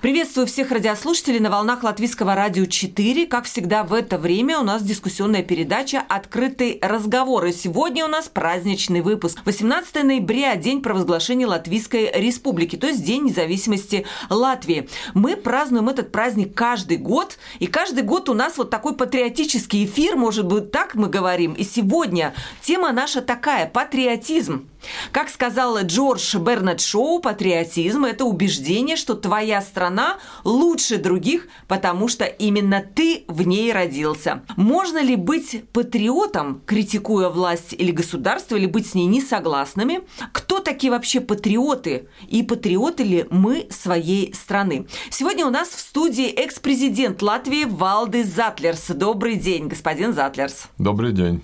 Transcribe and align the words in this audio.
Приветствую 0.00 0.46
всех 0.46 0.70
радиослушателей 0.70 1.40
на 1.40 1.50
волнах 1.50 1.82
Латвийского 1.82 2.34
радио 2.34 2.64
4. 2.64 3.26
Как 3.26 3.44
всегда 3.44 3.84
в 3.84 3.92
это 3.92 4.16
время 4.16 4.58
у 4.58 4.62
нас 4.62 4.82
дискуссионная 4.82 5.42
передача 5.42 6.02
«Открытый 6.08 6.78
разговор». 6.80 7.44
И 7.44 7.52
сегодня 7.52 8.06
у 8.06 8.08
нас 8.08 8.26
праздничный 8.26 9.02
выпуск. 9.02 9.40
18 9.44 10.02
ноября– 10.02 10.56
день 10.56 10.80
провозглашения 10.80 11.46
Латвийской 11.46 12.10
Республики, 12.14 12.76
то 12.76 12.86
есть 12.86 13.04
День 13.04 13.24
независимости 13.24 14.06
Латвии. 14.30 14.88
Мы 15.12 15.36
празднуем 15.36 15.90
этот 15.90 16.10
праздник 16.12 16.54
каждый 16.54 16.96
год, 16.96 17.36
и 17.58 17.66
каждый 17.66 18.02
год 18.02 18.30
у 18.30 18.34
нас 18.34 18.56
вот 18.56 18.70
такой 18.70 18.96
патриотический 18.96 19.84
эфир, 19.84 20.16
может 20.16 20.46
быть, 20.46 20.70
так 20.70 20.94
мы 20.94 21.08
говорим. 21.08 21.52
И 21.52 21.62
сегодня 21.62 22.32
тема 22.62 22.92
наша 22.92 23.20
такая– 23.20 23.66
патриотизм. 23.70 24.69
Как 25.12 25.28
сказал 25.28 25.78
Джордж 25.80 26.36
Бернет 26.36 26.80
Шоу, 26.80 27.20
патриотизм– 27.20 28.04
это 28.06 28.24
убеждение, 28.24 28.96
что 28.96 29.14
твоя 29.14 29.62
страна 29.62 30.18
лучше 30.44 30.98
других, 30.98 31.48
потому 31.68 32.08
что 32.08 32.24
именно 32.24 32.82
ты 32.82 33.24
в 33.28 33.46
ней 33.46 33.72
родился. 33.72 34.42
Можно 34.56 35.02
ли 35.02 35.16
быть 35.16 35.64
патриотом, 35.72 36.62
критикуя 36.66 37.28
власть 37.28 37.72
или 37.72 37.90
государство, 37.90 38.56
или 38.56 38.66
быть 38.66 38.88
с 38.88 38.94
ней 38.94 39.06
не 39.06 39.20
согласными? 39.20 40.00
Кто 40.32 40.60
такие 40.60 40.90
вообще 40.90 41.20
патриоты? 41.20 42.08
И 42.28 42.42
патриоты 42.42 43.02
ли 43.02 43.26
мы 43.30 43.66
своей 43.70 44.32
страны? 44.34 44.86
Сегодня 45.10 45.46
у 45.46 45.50
нас 45.50 45.68
в 45.68 45.80
студии 45.80 46.26
экс-президент 46.26 47.22
Латвии 47.22 47.64
Валды 47.64 48.24
Затлерс. 48.24 48.88
Добрый 48.88 49.36
день, 49.36 49.68
господин 49.68 50.12
Затлерс. 50.12 50.68
Добрый 50.78 51.12
день. 51.12 51.42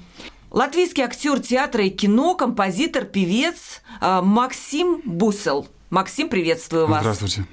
Латвийский 0.51 1.03
актер 1.03 1.41
театра 1.41 1.85
и 1.85 1.91
кино, 1.91 2.35
композитор, 2.35 3.05
певец 3.05 3.83
э, 4.01 4.21
Максим 4.23 5.03
Бусел. 5.05 5.67
Максим, 5.91 6.29
приветствую 6.29 6.87
вас. 6.87 7.01
Здравствуйте. 7.01 7.45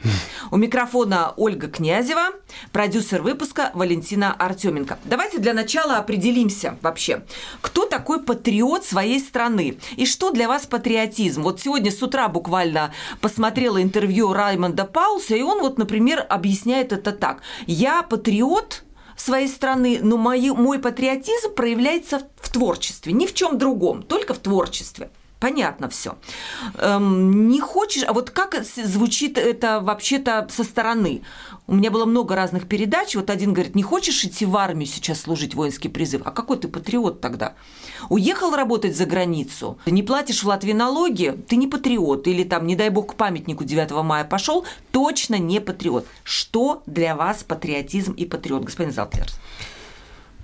У 0.51 0.57
микрофона 0.57 1.33
Ольга 1.37 1.67
Князева, 1.67 2.29
продюсер 2.71 3.21
выпуска 3.21 3.71
Валентина 3.73 4.33
Артеменко. 4.33 4.97
Давайте 5.05 5.37
для 5.37 5.53
начала 5.53 5.97
определимся 5.97 6.77
вообще, 6.81 7.23
кто 7.61 7.85
такой 7.85 8.23
патриот 8.23 8.85
своей 8.85 9.19
страны 9.19 9.77
и 9.97 10.05
что 10.05 10.31
для 10.31 10.47
вас 10.47 10.65
патриотизм. 10.65 11.43
Вот 11.43 11.61
сегодня 11.61 11.91
с 11.91 12.01
утра 12.01 12.27
буквально 12.27 12.93
посмотрела 13.21 13.81
интервью 13.81 14.33
Раймонда 14.33 14.85
Пауса, 14.85 15.35
и 15.35 15.41
он 15.41 15.59
вот, 15.59 15.77
например, 15.77 16.25
объясняет 16.27 16.91
это 16.91 17.11
так. 17.11 17.41
Я 17.67 18.01
патриот, 18.01 18.83
своей 19.15 19.47
страны, 19.47 19.99
но 20.01 20.17
мой, 20.17 20.49
мой 20.51 20.79
патриотизм 20.79 21.53
проявляется 21.53 22.27
в 22.37 22.49
творчестве, 22.49 23.13
ни 23.13 23.25
в 23.25 23.33
чем 23.33 23.57
другом, 23.57 24.03
только 24.03 24.33
в 24.33 24.39
творчестве. 24.39 25.09
Понятно 25.43 25.89
все. 25.89 26.15
Эм, 26.75 27.49
не 27.49 27.59
хочешь, 27.59 28.05
а 28.07 28.13
вот 28.13 28.29
как 28.29 28.63
звучит 28.63 29.37
это 29.37 29.81
вообще-то 29.81 30.47
со 30.49 30.63
стороны? 30.63 31.21
У 31.67 31.75
меня 31.75 31.91
было 31.91 32.05
много 32.05 32.33
разных 32.33 32.65
передач. 32.65 33.13
Вот 33.13 33.29
один 33.29 33.51
говорит, 33.51 33.75
не 33.75 33.83
хочешь 33.83 34.23
идти 34.23 34.45
в 34.45 34.55
армию 34.55 34.87
сейчас 34.87 35.19
служить 35.19 35.53
воинский 35.53 35.89
призыв? 35.89 36.21
А 36.23 36.31
какой 36.31 36.59
ты 36.59 36.69
патриот 36.69 37.19
тогда? 37.19 37.55
Уехал 38.09 38.55
работать 38.55 38.95
за 38.95 39.05
границу, 39.05 39.77
не 39.85 40.01
платишь 40.01 40.43
в 40.43 40.47
Латвии 40.47 40.71
налоги, 40.71 41.37
ты 41.49 41.57
не 41.57 41.67
патриот. 41.67 42.25
Или 42.29 42.45
там, 42.45 42.65
не 42.65 42.77
дай 42.77 42.87
бог, 42.87 43.11
к 43.11 43.15
памятнику 43.15 43.65
9 43.65 43.91
мая 44.01 44.23
пошел, 44.23 44.63
точно 44.91 45.39
не 45.39 45.59
патриот. 45.59 46.07
Что 46.23 46.83
для 46.85 47.17
вас 47.17 47.43
патриотизм 47.43 48.13
и 48.13 48.25
патриот, 48.25 48.63
господин 48.63 48.93
Залтлерс? 48.93 49.37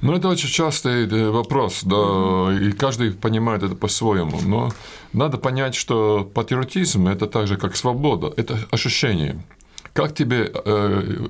Ну, 0.02 0.14
это 0.14 0.30
очень 0.30 0.50
частый 0.50 1.08
э, 1.08 1.30
вопрос, 1.30 1.81
да, 1.83 2.58
и 2.61 2.72
каждый 2.72 3.11
понимает 3.11 3.64
это 3.64 3.75
по-своему. 3.75 4.39
Но 4.45 4.72
надо 5.11 5.38
понять, 5.38 5.75
что 5.75 6.30
патриотизм– 6.33 7.08
это 7.09 7.28
так 7.28 7.47
же, 7.47 7.58
как 7.58 7.75
свобода, 7.75 8.33
это 8.38 8.58
ощущение. 8.72 9.44
Как 9.94 10.16
тебе, 10.16 10.52
э, 10.53 11.27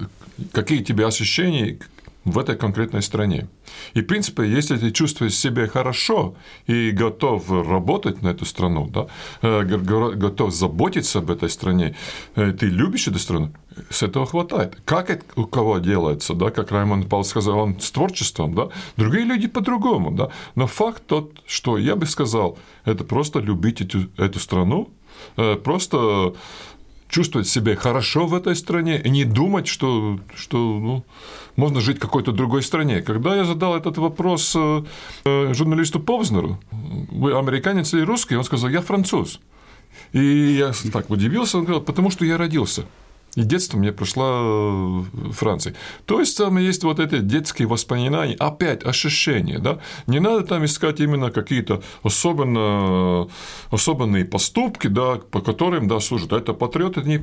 какие 0.52 0.84
тебе 0.84 1.08
ощущения 1.08 1.80
в 2.26 2.38
этой 2.38 2.56
конкретной 2.56 3.02
стране. 3.02 3.48
И, 3.94 4.02
в 4.02 4.06
принципе, 4.06 4.44
если 4.44 4.78
ты 4.78 4.92
чувствуешь 4.92 5.36
себя 5.36 5.68
хорошо 5.68 6.36
и 6.68 6.92
готов 6.92 7.50
работать 7.50 8.22
на 8.22 8.30
эту 8.30 8.46
страну, 8.46 8.88
да, 8.88 9.08
э, 9.42 9.64
готов 9.64 10.54
заботиться 10.54 11.20
об 11.20 11.32
этой 11.32 11.50
стране, 11.50 11.96
э, 12.36 12.52
ты 12.52 12.68
любишь 12.68 13.08
эту 13.08 13.20
страну, 13.20 13.52
с 13.90 14.04
этого 14.04 14.26
хватает. 14.26 14.78
Как 14.86 15.10
это 15.10 15.24
у 15.36 15.46
кого 15.46 15.80
делается, 15.80 16.34
да, 16.34 16.50
как 16.52 16.72
Раймонд 16.72 17.08
Павел 17.10 17.24
сказал, 17.24 17.60
он 17.60 17.80
с 17.80 17.92
творчеством, 17.92 18.54
да, 18.54 18.70
другие 18.98 19.24
люди 19.24 19.48
по-другому, 19.48 20.12
да, 20.12 20.30
но 20.56 20.68
факт 20.68 21.04
тот, 21.08 21.42
что 21.48 21.78
я 21.78 21.96
бы 21.96 22.06
сказал, 22.06 22.58
это 22.86 23.04
просто 23.04 23.40
любить 23.40 23.82
эту, 23.82 24.10
эту 24.18 24.40
страну, 24.40 24.90
э, 25.38 25.56
просто 25.56 26.34
чувствовать 27.10 27.48
себя 27.48 27.76
хорошо 27.76 28.28
в 28.28 28.34
этой 28.34 28.56
стране 28.56 29.02
и 29.02 29.10
не 29.10 29.26
думать, 29.26 29.68
что, 29.68 30.20
что 30.36 30.58
ну, 30.58 31.06
можно 31.56 31.82
жить 31.82 31.98
в 31.98 32.02
какой-то 32.02 32.32
другой 32.32 32.64
стране. 32.64 33.02
Когда 33.02 33.36
я 33.36 33.46
задал 33.46 33.76
этот 33.76 33.98
вопрос 33.98 34.56
э, 34.56 34.84
э, 35.26 35.54
журналисту 35.54 36.00
Повзнеру, 36.00 36.60
вы 36.72 37.38
американец 37.38 37.94
или 37.94 38.02
русский, 38.02 38.38
он 38.38 38.44
сказал, 38.44 38.70
я 38.70 38.82
француз. 38.82 39.40
И 40.14 40.20
я 40.20 40.72
так 40.94 41.10
удивился, 41.10 41.58
он 41.58 41.64
сказал, 41.64 41.82
потому 41.82 42.12
что 42.12 42.26
я 42.26 42.38
родился 42.38 42.86
и 43.36 43.44
детство 43.44 43.78
мне 43.78 43.92
прошло 43.92 45.04
в 45.14 45.32
Франции. 45.32 45.76
То 46.06 46.20
есть 46.20 46.38
там 46.38 46.58
есть 46.58 46.84
вот 46.84 47.00
эти 47.00 47.20
детские 47.20 47.68
воспоминания, 47.68 48.36
опять 48.36 48.86
ощущения, 48.86 49.60
да. 49.60 49.80
Не 50.08 50.20
надо 50.20 50.44
там 50.44 50.66
искать 50.66 51.00
именно 51.00 51.32
какие-то 51.32 51.82
особенно, 52.04 53.28
особенные 53.72 54.26
поступки, 54.26 54.88
да, 54.88 55.16
по 55.16 55.42
которым, 55.42 55.88
да, 55.88 56.00
служат. 56.00 56.34
Это 56.34 56.54
патриот, 56.54 56.98
это 56.98 57.08
не 57.08 57.22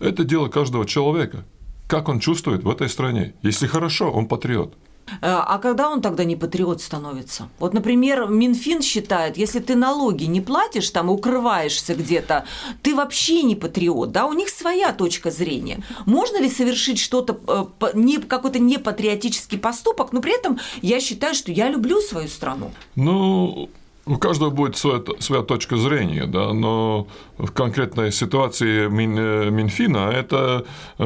Это 0.00 0.24
дело 0.24 0.48
каждого 0.48 0.86
человека. 0.86 1.44
Как 1.88 2.08
он 2.08 2.20
чувствует 2.20 2.64
в 2.64 2.70
этой 2.70 2.88
стране. 2.88 3.34
Если 3.42 3.66
хорошо, 3.66 4.10
он 4.10 4.26
патриот. 4.26 4.74
Э, 5.20 5.40
а 5.46 5.58
когда 5.58 5.88
он 5.88 6.00
тогда 6.00 6.24
не 6.24 6.36
патриот 6.36 6.80
становится? 6.82 7.48
Вот, 7.58 7.74
например, 7.74 8.26
Минфин 8.28 8.82
считает, 8.82 9.36
если 9.36 9.60
ты 9.60 9.74
налоги 9.74 10.24
не 10.24 10.40
платишь, 10.40 10.90
там 10.90 11.10
укрываешься 11.10 11.94
где-то, 11.94 12.44
ты 12.82 12.94
вообще 12.94 13.42
не 13.42 13.56
патриот, 13.56 14.12
да? 14.12 14.26
У 14.26 14.32
них 14.32 14.48
своя 14.48 14.92
точка 14.92 15.30
зрения. 15.30 15.82
Можно 16.06 16.40
ли 16.40 16.50
совершить 16.50 16.98
что-то, 16.98 17.38
э, 17.46 17.90
не, 17.94 18.18
какой-то 18.18 18.58
непатриотический 18.58 19.58
поступок, 19.58 20.12
но 20.12 20.20
при 20.20 20.38
этом 20.38 20.58
я 20.82 21.00
считаю, 21.00 21.34
что 21.34 21.52
я 21.52 21.68
люблю 21.68 22.00
свою 22.00 22.28
страну? 22.28 22.70
Ну, 22.96 23.68
у 24.08 24.16
каждого 24.16 24.50
будет 24.50 24.76
своя, 24.76 25.02
своя 25.18 25.42
точка 25.42 25.76
зрения, 25.76 26.26
да, 26.26 26.52
но 26.52 27.06
в 27.36 27.50
конкретной 27.52 28.12
ситуации 28.12 28.88
Мин, 28.88 29.16
э, 29.18 29.50
Минфина 29.50 30.10
это 30.10 30.64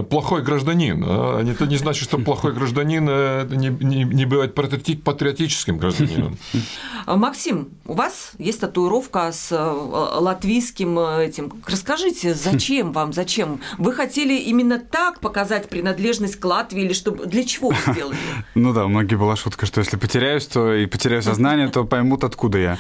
плохой 0.09 0.43
гражданин. 0.43 1.05
А 1.07 1.43
это 1.43 1.67
не 1.67 1.77
значит, 1.77 2.05
что 2.05 2.19
плохой 2.19 2.53
гражданин 2.53 3.07
э, 3.09 3.47
не, 3.51 3.69
не, 3.69 4.05
не 4.05 4.25
бывает 4.25 4.55
патриотическим 4.55 5.79
гражданином. 5.79 6.39
Максим, 7.07 7.69
у 7.87 7.95
вас 7.95 8.33
есть 8.39 8.61
татуировка 8.61 9.33
с 9.33 9.51
э, 9.53 9.57
латвийским 9.57 10.99
этим. 10.99 11.53
Расскажите, 11.67 12.35
зачем 12.35 12.93
вам, 12.93 13.13
зачем? 13.13 13.61
Вы 13.79 13.93
хотели 13.93 14.35
именно 14.35 14.79
так 14.79 15.21
показать 15.21 15.69
принадлежность 15.69 16.37
к 16.37 16.45
Латвии 16.45 16.85
или 16.85 16.93
чтобы 16.93 17.27
для 17.27 17.45
чего 17.45 17.71
вы 17.71 17.93
сделали? 17.93 18.17
Ну 18.55 18.73
да, 18.73 18.85
у 18.85 18.89
многих 18.89 19.19
была 19.19 19.35
шутка, 19.37 19.67
что 19.67 19.81
если 19.81 19.97
потеряюсь, 19.97 20.47
то 20.47 20.75
и 20.75 20.87
потеряю 20.87 21.23
сознание, 21.23 21.69
то 21.69 21.85
поймут, 21.85 22.25
откуда 22.25 22.59
я. 22.59 22.79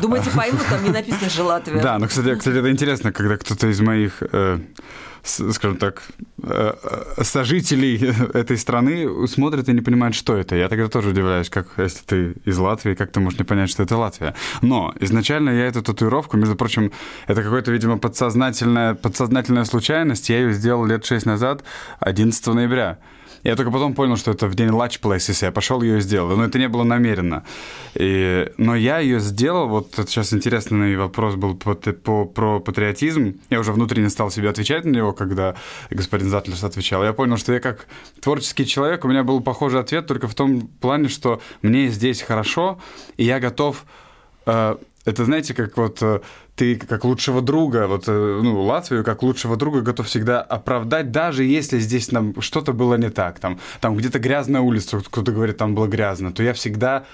Думаете, 0.00 0.30
поймут, 0.30 0.62
там 0.68 0.82
не 0.84 0.90
написано 0.90 1.30
же 1.30 1.42
Латвия. 1.42 1.80
Да, 1.80 1.98
но, 1.98 2.06
кстати, 2.06 2.34
кстати, 2.34 2.58
это 2.58 2.70
интересно, 2.70 3.12
когда 3.12 3.36
кто-то 3.36 3.68
из 3.68 3.80
моих 3.80 4.22
э, 4.32 4.58
скажем 5.24 5.76
так, 5.78 6.02
э, 6.42 6.74
э, 7.16 7.24
сожителей 7.24 7.96
этой 8.34 8.58
страны 8.58 9.26
смотрят 9.26 9.68
и 9.68 9.72
не 9.72 9.80
понимают, 9.80 10.14
что 10.14 10.36
это. 10.36 10.54
Я 10.54 10.68
тогда 10.68 10.88
тоже 10.88 11.10
удивляюсь, 11.10 11.48
как 11.48 11.66
если 11.78 12.04
ты 12.04 12.34
из 12.44 12.58
Латвии, 12.58 12.94
как 12.94 13.10
ты 13.10 13.20
можешь 13.20 13.38
не 13.38 13.44
понять, 13.44 13.70
что 13.70 13.82
это 13.82 13.96
Латвия. 13.96 14.34
Но 14.62 14.94
изначально 15.00 15.50
я 15.50 15.66
эту 15.66 15.82
татуировку, 15.82 16.36
между 16.36 16.56
прочим, 16.56 16.92
это 17.26 17.42
какое-то, 17.42 17.72
видимо, 17.72 17.98
подсознательная, 17.98 18.94
подсознательная 18.94 19.64
случайность. 19.64 20.28
Я 20.28 20.40
ее 20.40 20.52
сделал 20.52 20.84
лет 20.84 21.04
шесть 21.04 21.26
назад, 21.26 21.64
11 22.00 22.46
ноября. 22.46 22.98
Я 23.44 23.56
только 23.56 23.70
потом 23.70 23.94
понял, 23.94 24.16
что 24.16 24.30
это 24.30 24.48
в 24.48 24.54
день 24.54 24.68
Lunch 24.68 25.00
Places, 25.00 25.44
я 25.44 25.52
пошел 25.52 25.82
ее 25.82 26.00
сделал. 26.00 26.36
Но 26.36 26.44
это 26.44 26.58
не 26.58 26.68
было 26.68 26.82
намеренно. 26.82 27.44
И, 27.94 28.50
но 28.56 28.74
я 28.74 28.98
ее 28.98 29.20
сделал, 29.20 29.68
вот 29.68 29.92
сейчас 30.08 30.32
интересный 30.32 30.96
вопрос 30.96 31.34
был 31.34 31.54
по, 31.54 31.74
по, 31.74 32.24
про 32.24 32.60
патриотизм. 32.60 33.38
Я 33.50 33.60
уже 33.60 33.72
внутренне 33.72 34.08
стал 34.08 34.30
себе 34.30 34.48
отвечать 34.48 34.86
на 34.86 34.90
него, 34.90 35.12
когда 35.12 35.56
господин 35.90 36.30
Затлерс 36.30 36.64
отвечал. 36.64 37.04
Я 37.04 37.12
понял, 37.12 37.36
что 37.36 37.52
я 37.52 37.60
как 37.60 37.86
творческий 38.20 38.66
человек, 38.66 39.04
у 39.04 39.08
меня 39.08 39.22
был 39.22 39.42
похожий 39.42 39.80
ответ 39.80 40.06
только 40.06 40.26
в 40.26 40.34
том 40.34 40.62
плане, 40.80 41.08
что 41.08 41.40
мне 41.60 41.88
здесь 41.88 42.22
хорошо, 42.22 42.80
и 43.18 43.24
я 43.24 43.40
готов 43.40 43.84
э, 44.46 44.76
это, 45.04 45.24
знаете, 45.26 45.52
как 45.52 45.76
вот 45.76 46.02
э, 46.02 46.20
ты 46.56 46.76
как 46.76 47.04
лучшего 47.04 47.42
друга, 47.42 47.86
вот, 47.86 48.04
э, 48.06 48.40
ну, 48.42 48.62
Латвию 48.62 49.04
как 49.04 49.22
лучшего 49.22 49.56
друга 49.56 49.80
готов 49.80 50.06
всегда 50.06 50.40
оправдать, 50.40 51.10
даже 51.10 51.44
если 51.44 51.78
здесь 51.78 52.12
нам 52.12 52.40
что-то 52.40 52.72
было 52.72 52.94
не 52.94 53.10
так, 53.10 53.40
там, 53.40 53.58
там 53.80 53.96
где-то 53.96 54.18
грязная 54.18 54.60
улица, 54.60 55.00
кто-то 55.00 55.32
говорит, 55.32 55.56
там 55.56 55.74
было 55.74 55.86
грязно, 55.86 56.32
то 56.32 56.42
я 56.42 56.52
всегда 56.52 57.04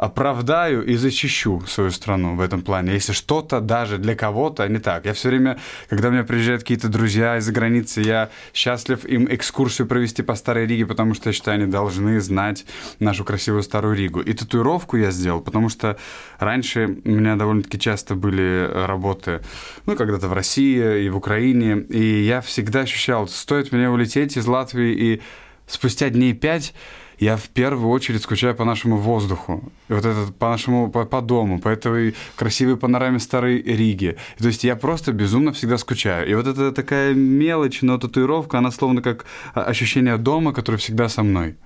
оправдаю 0.00 0.82
и 0.86 0.96
защищу 0.96 1.62
свою 1.66 1.90
страну 1.90 2.34
в 2.34 2.40
этом 2.40 2.62
плане. 2.62 2.94
Если 2.94 3.12
что-то 3.12 3.60
даже 3.60 3.98
для 3.98 4.14
кого-то 4.14 4.66
не 4.66 4.78
так. 4.78 5.04
Я 5.04 5.12
все 5.12 5.28
время, 5.28 5.58
когда 5.90 6.08
у 6.08 6.10
меня 6.10 6.24
приезжают 6.24 6.62
какие-то 6.62 6.88
друзья 6.88 7.36
из-за 7.36 7.52
границы, 7.52 8.00
я 8.00 8.30
счастлив 8.54 9.04
им 9.04 9.26
экскурсию 9.30 9.86
провести 9.86 10.22
по 10.22 10.36
Старой 10.36 10.66
Риге, 10.66 10.86
потому 10.86 11.12
что 11.12 11.28
я 11.28 11.32
считаю, 11.34 11.60
они 11.62 11.70
должны 11.70 12.18
знать 12.20 12.64
нашу 12.98 13.24
красивую 13.24 13.62
Старую 13.62 13.94
Ригу. 13.94 14.20
И 14.22 14.32
татуировку 14.32 14.96
я 14.96 15.10
сделал, 15.10 15.42
потому 15.42 15.68
что 15.68 15.98
раньше 16.38 16.96
у 17.04 17.10
меня 17.10 17.36
довольно-таки 17.36 17.78
часто 17.78 18.14
были 18.14 18.70
работы, 18.72 19.42
ну, 19.84 19.96
когда-то 19.96 20.28
в 20.28 20.32
России 20.32 21.04
и 21.04 21.10
в 21.10 21.16
Украине, 21.18 21.76
и 21.90 22.22
я 22.22 22.40
всегда 22.40 22.80
ощущал, 22.80 23.28
стоит 23.28 23.70
мне 23.70 23.90
улететь 23.90 24.38
из 24.38 24.46
Латвии, 24.46 24.94
и 24.94 25.22
спустя 25.66 26.08
дней 26.08 26.32
пять 26.32 26.72
я 27.20 27.36
в 27.36 27.48
первую 27.50 27.90
очередь 27.90 28.22
скучаю 28.22 28.54
по 28.54 28.64
нашему 28.64 28.96
воздуху. 28.96 29.70
Вот 29.88 30.04
это 30.04 30.32
по 30.32 30.48
нашему, 30.48 30.90
по, 30.90 31.04
по 31.04 31.20
дому, 31.20 31.60
по 31.60 31.68
этой 31.68 32.14
красивой 32.34 32.76
панораме 32.76 33.18
Старой 33.18 33.62
Риги. 33.62 34.16
То 34.38 34.48
есть 34.48 34.64
я 34.64 34.74
просто 34.74 35.12
безумно 35.12 35.52
всегда 35.52 35.76
скучаю. 35.76 36.28
И 36.28 36.34
вот 36.34 36.46
эта 36.46 36.72
такая 36.72 37.12
мелочь, 37.14 37.82
но 37.82 37.98
татуировка, 37.98 38.58
она 38.58 38.70
словно 38.70 39.02
как 39.02 39.26
ощущение 39.52 40.16
дома, 40.16 40.54
который 40.54 40.76
всегда 40.76 41.10
со 41.10 41.22
мной. 41.22 41.56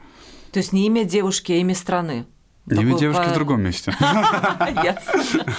То 0.50 0.58
есть 0.58 0.72
не 0.72 0.86
имя 0.86 1.04
девушки, 1.04 1.52
а 1.52 1.56
имя 1.56 1.74
страны. 1.74 2.26
Имя 2.66 2.98
девушки 2.98 3.22
по... 3.22 3.28
в 3.28 3.34
другом 3.34 3.60
месте. 3.60 3.94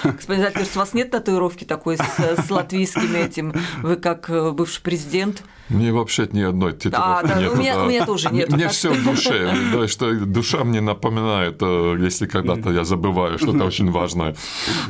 Господин 0.02 0.42
Зальтерс, 0.42 0.74
у 0.74 0.78
вас 0.80 0.92
нет 0.92 1.12
татуировки 1.12 1.62
такой 1.62 1.98
с, 1.98 2.50
латвийским 2.50 3.14
этим? 3.14 3.54
Вы 3.82 3.94
как 3.94 4.28
э, 4.28 4.50
бывший 4.50 4.82
президент? 4.82 5.44
Мне 5.68 5.92
вообще 5.92 6.28
ни 6.32 6.42
одной 6.42 6.72
татуировки 6.72 7.32
а, 7.32 7.40
да, 7.40 7.50
У, 7.50 7.56
меня, 7.56 7.80
у 7.80 7.86
меня 7.86 8.04
тоже 8.04 8.30
нет. 8.30 8.50
Мне 8.50 8.68
все 8.68 8.92
в 8.92 9.04
душе. 9.04 9.86
Что 9.86 10.14
душа 10.14 10.64
мне 10.64 10.80
напоминает, 10.80 11.58
э, 11.60 11.96
если 12.00 12.26
когда-то 12.26 12.72
я 12.72 12.82
забываю 12.84 13.38
что-то 13.38 13.64
очень 13.64 13.92
важное. 13.92 14.34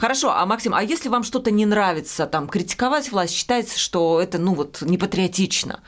Хорошо, 0.00 0.32
а 0.32 0.46
Максим, 0.46 0.74
а 0.74 0.82
если 0.82 1.10
вам 1.10 1.22
что-то 1.22 1.50
не 1.50 1.66
нравится, 1.66 2.26
там, 2.26 2.48
критиковать 2.48 3.12
власть, 3.12 3.34
считается, 3.34 3.78
что 3.78 4.22
это, 4.22 4.38
ну 4.38 4.54
вот, 4.54 4.80
не 4.80 4.96
патриотично? 4.96 5.80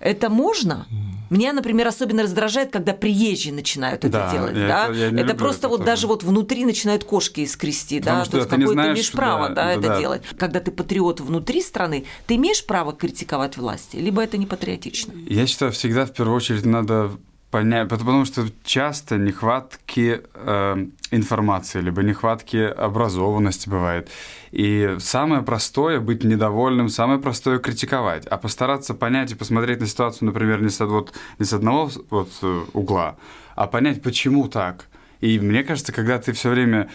Это 0.00 0.28
можно? 0.30 0.86
Меня, 1.30 1.52
например, 1.52 1.88
особенно 1.88 2.22
раздражает, 2.22 2.70
когда 2.70 2.92
приезжие 2.92 3.52
начинают 3.52 4.04
это 4.04 4.12
да, 4.12 4.32
делать. 4.32 4.56
Я, 4.56 4.68
да? 4.68 4.86
Я, 4.92 5.08
я 5.08 5.20
это 5.20 5.34
просто 5.34 5.60
это 5.60 5.68
вот 5.68 5.76
тоже. 5.78 5.86
даже 5.86 6.06
вот 6.06 6.22
внутри 6.22 6.64
начинают 6.64 7.04
кошки 7.04 7.40
искрести. 7.40 7.98
Потому 8.00 8.18
да? 8.18 8.24
что 8.24 8.32
То 8.32 8.38
есть 8.38 8.50
какое 8.50 8.66
ты 8.66 8.92
имеешь 8.92 9.10
право 9.10 9.48
да, 9.48 9.54
да, 9.54 9.72
это 9.72 9.88
да. 9.88 10.00
делать. 10.00 10.22
Когда 10.38 10.60
ты 10.60 10.70
патриот 10.70 11.20
внутри 11.20 11.62
страны, 11.62 12.04
ты 12.26 12.36
имеешь 12.36 12.64
право 12.64 12.92
критиковать 12.92 13.56
власти, 13.56 13.96
либо 13.96 14.22
это 14.22 14.36
не 14.36 14.46
патриотично? 14.46 15.12
Я 15.28 15.46
считаю, 15.46 15.72
всегда 15.72 16.04
в 16.06 16.12
первую 16.12 16.36
очередь 16.36 16.66
надо 16.66 17.12
понять, 17.54 17.88
потому 17.88 18.24
что 18.24 18.46
часто 18.64 19.16
нехватки 19.16 20.22
э, 20.34 20.86
информации, 21.12 21.80
либо 21.80 22.02
нехватки 22.02 22.56
образованности 22.56 23.68
бывает. 23.68 24.10
И 24.50 24.96
самое 24.98 25.42
простое 25.42 26.00
быть 26.00 26.24
недовольным, 26.24 26.88
самое 26.88 27.20
простое 27.20 27.60
критиковать, 27.60 28.26
а 28.26 28.38
постараться 28.38 28.92
понять 28.92 29.30
и 29.30 29.36
посмотреть 29.36 29.80
на 29.80 29.86
ситуацию, 29.86 30.26
например, 30.26 30.62
не 30.62 30.68
с, 30.68 30.80
вот, 30.80 31.12
не 31.38 31.44
с 31.44 31.52
одного 31.52 31.90
вот, 32.10 32.30
э, 32.42 32.64
угла, 32.72 33.18
а 33.54 33.68
понять, 33.68 34.02
почему 34.02 34.48
так. 34.48 34.86
И 35.20 35.38
мне 35.38 35.62
кажется, 35.62 35.92
когда 35.92 36.18
ты 36.18 36.32
все 36.32 36.50
время 36.50 36.90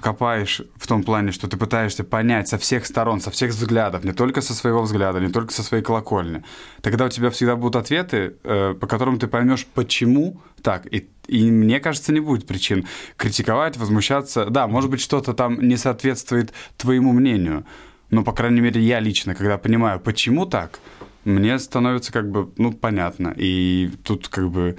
копаешь 0.00 0.62
в 0.76 0.86
том 0.86 1.02
плане, 1.02 1.32
что 1.32 1.48
ты 1.48 1.56
пытаешься 1.56 2.04
понять 2.04 2.48
со 2.48 2.58
всех 2.58 2.86
сторон, 2.86 3.20
со 3.20 3.30
всех 3.30 3.50
взглядов, 3.50 4.04
не 4.04 4.12
только 4.12 4.40
со 4.40 4.54
своего 4.54 4.82
взгляда, 4.82 5.20
не 5.20 5.28
только 5.28 5.52
со 5.52 5.62
своей 5.62 5.82
колокольни, 5.82 6.42
тогда 6.80 7.06
у 7.06 7.08
тебя 7.08 7.30
всегда 7.30 7.56
будут 7.56 7.76
ответы, 7.76 8.36
э, 8.42 8.74
по 8.74 8.86
которым 8.86 9.18
ты 9.18 9.26
поймешь, 9.26 9.66
почему 9.66 10.40
так. 10.62 10.86
И, 10.92 11.08
и 11.26 11.50
мне 11.50 11.80
кажется, 11.80 12.12
не 12.12 12.20
будет 12.20 12.46
причин 12.46 12.86
критиковать, 13.16 13.76
возмущаться. 13.76 14.46
Да, 14.46 14.66
может 14.66 14.90
быть, 14.90 15.00
что-то 15.00 15.34
там 15.34 15.60
не 15.60 15.76
соответствует 15.76 16.52
твоему 16.76 17.12
мнению, 17.12 17.64
но, 18.10 18.24
по 18.24 18.32
крайней 18.32 18.60
мере, 18.60 18.80
я 18.80 19.00
лично, 19.00 19.34
когда 19.34 19.58
понимаю, 19.58 20.00
почему 20.00 20.46
так, 20.46 20.80
мне 21.24 21.58
становится 21.58 22.12
как 22.12 22.30
бы, 22.30 22.50
ну, 22.56 22.72
понятно. 22.72 23.34
И 23.36 23.90
тут 24.02 24.28
как 24.28 24.50
бы 24.50 24.78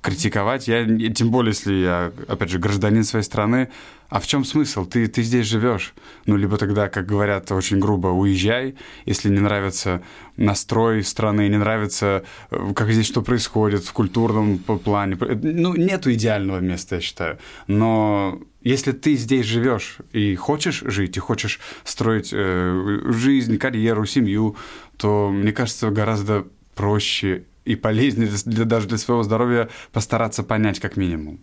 критиковать, 0.00 0.68
я, 0.68 0.84
тем 1.10 1.30
более, 1.30 1.50
если 1.50 1.74
я, 1.74 2.12
опять 2.28 2.50
же, 2.50 2.58
гражданин 2.58 3.02
своей 3.02 3.24
страны, 3.24 3.68
а 4.08 4.20
в 4.20 4.26
чем 4.26 4.44
смысл? 4.44 4.86
Ты, 4.86 5.06
ты 5.06 5.22
здесь 5.22 5.46
живешь. 5.46 5.94
Ну, 6.26 6.36
либо 6.36 6.56
тогда, 6.56 6.88
как 6.88 7.06
говорят 7.06 7.52
очень 7.52 7.78
грубо, 7.78 8.08
уезжай, 8.08 8.74
если 9.04 9.28
не 9.28 9.40
нравится 9.40 10.02
настрой 10.36 11.02
страны, 11.04 11.48
не 11.48 11.58
нравится, 11.58 12.24
э, 12.50 12.72
как 12.74 12.90
здесь 12.90 13.06
что 13.06 13.22
происходит 13.22 13.84
в 13.84 13.92
культурном 13.92 14.58
плане. 14.58 15.16
Ну, 15.42 15.74
нету 15.74 16.12
идеального 16.12 16.60
места, 16.60 16.96
я 16.96 17.00
считаю. 17.02 17.38
Но 17.66 18.40
если 18.62 18.92
ты 18.92 19.14
здесь 19.16 19.44
живешь 19.44 19.98
и 20.12 20.34
хочешь 20.36 20.82
жить, 20.86 21.16
и 21.16 21.20
хочешь 21.20 21.60
строить 21.84 22.30
э, 22.32 23.00
жизнь, 23.06 23.58
карьеру, 23.58 24.06
семью, 24.06 24.56
то, 24.96 25.30
мне 25.30 25.52
кажется, 25.52 25.90
гораздо 25.90 26.46
проще 26.74 27.44
и 27.66 27.76
полезнее 27.76 28.30
для, 28.46 28.64
даже 28.64 28.88
для 28.88 28.96
своего 28.96 29.22
здоровья 29.22 29.68
постараться 29.92 30.42
понять 30.42 30.80
как 30.80 30.96
минимум. 30.96 31.40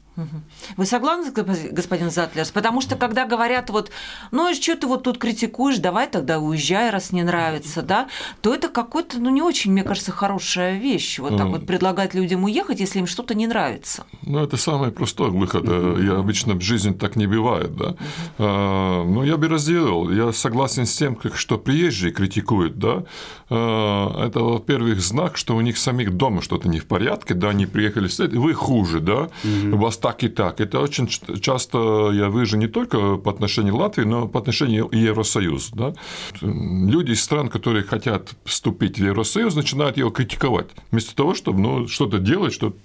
Вы 0.77 0.85
согласны, 0.85 1.31
господин 1.71 2.09
Затлерс? 2.09 2.51
Потому 2.51 2.81
что 2.81 2.95
когда 2.95 3.25
говорят 3.25 3.69
вот, 3.69 3.91
ну 4.31 4.50
и 4.50 4.53
что 4.56 4.75
ты 4.75 4.88
вот 4.88 5.03
тут 5.03 5.17
критикуешь, 5.17 5.77
давай 5.77 6.07
тогда 6.07 6.39
уезжай, 6.39 6.89
раз 6.89 7.12
не 7.12 7.23
нравится, 7.23 7.81
да, 7.81 8.07
то 8.41 8.53
это 8.53 8.69
какой-то, 8.69 9.19
ну 9.19 9.29
не 9.29 9.41
очень, 9.41 9.71
мне 9.71 9.83
кажется, 9.83 10.12
хорошая 10.12 10.77
вещь, 10.77 11.19
вот 11.19 11.38
так 11.38 11.47
вот 11.47 11.65
предлагать 11.67 12.13
людям 12.13 12.44
уехать, 12.44 12.79
если 12.79 13.00
им 13.00 13.07
что-то 13.07 13.35
не 13.35 13.47
нравится. 13.47 14.06
Ну 14.21 14.39
это 14.39 14.57
самый 14.57 14.91
простой 14.91 15.29
выход. 15.29 15.65
Я 15.65 16.17
обычно 16.17 16.53
в 16.53 16.62
жизни 16.62 16.94
так 16.94 17.15
не 17.15 17.27
бывает, 17.27 17.75
да. 17.75 17.95
А, 18.38 19.03
но 19.03 19.23
я 19.23 19.38
бы 19.38 19.47
разделил. 19.47 20.09
Я 20.09 20.31
согласен 20.31 20.85
с 20.85 20.95
тем, 20.95 21.17
что 21.35 21.57
приезжие 21.57 22.12
критикуют, 22.12 22.79
да. 22.79 23.03
А, 23.50 24.25
это, 24.25 24.39
во-первых, 24.39 25.01
знак, 25.01 25.38
что 25.38 25.56
у 25.56 25.62
них 25.62 25.77
самих 25.77 26.13
дома 26.13 26.41
что-то 26.41 26.69
не 26.69 26.79
в 26.79 26.85
порядке, 26.85 27.33
да, 27.33 27.50
они 27.50 27.65
приехали, 27.65 28.09
вы 28.38 28.53
хуже, 28.53 29.00
да, 29.00 29.29
у 29.44 29.77
вас 29.77 29.97
так 30.05 30.23
и 30.23 30.27
так. 30.27 30.61
Это 30.61 30.79
очень 30.81 31.07
часто 31.41 32.11
я 32.13 32.29
вижу 32.29 32.57
не 32.57 32.67
только 32.67 33.15
по 33.17 33.31
отношению 33.31 33.75
Латвии, 33.77 34.05
но 34.05 34.27
по 34.27 34.39
отношению 34.39 34.87
Евросоюза. 34.91 35.75
Да? 35.75 35.93
Люди 36.41 37.13
из 37.13 37.23
стран, 37.23 37.49
которые 37.49 37.83
хотят 37.83 38.35
вступить 38.43 38.99
в 38.99 39.03
Евросоюз, 39.03 39.55
начинают 39.55 39.97
его 39.97 40.11
критиковать, 40.11 40.67
вместо 40.91 41.15
того, 41.15 41.33
чтобы 41.33 41.59
ну, 41.59 41.87
что-то 41.87 42.19
делать, 42.19 42.53
чтобы 42.53 42.75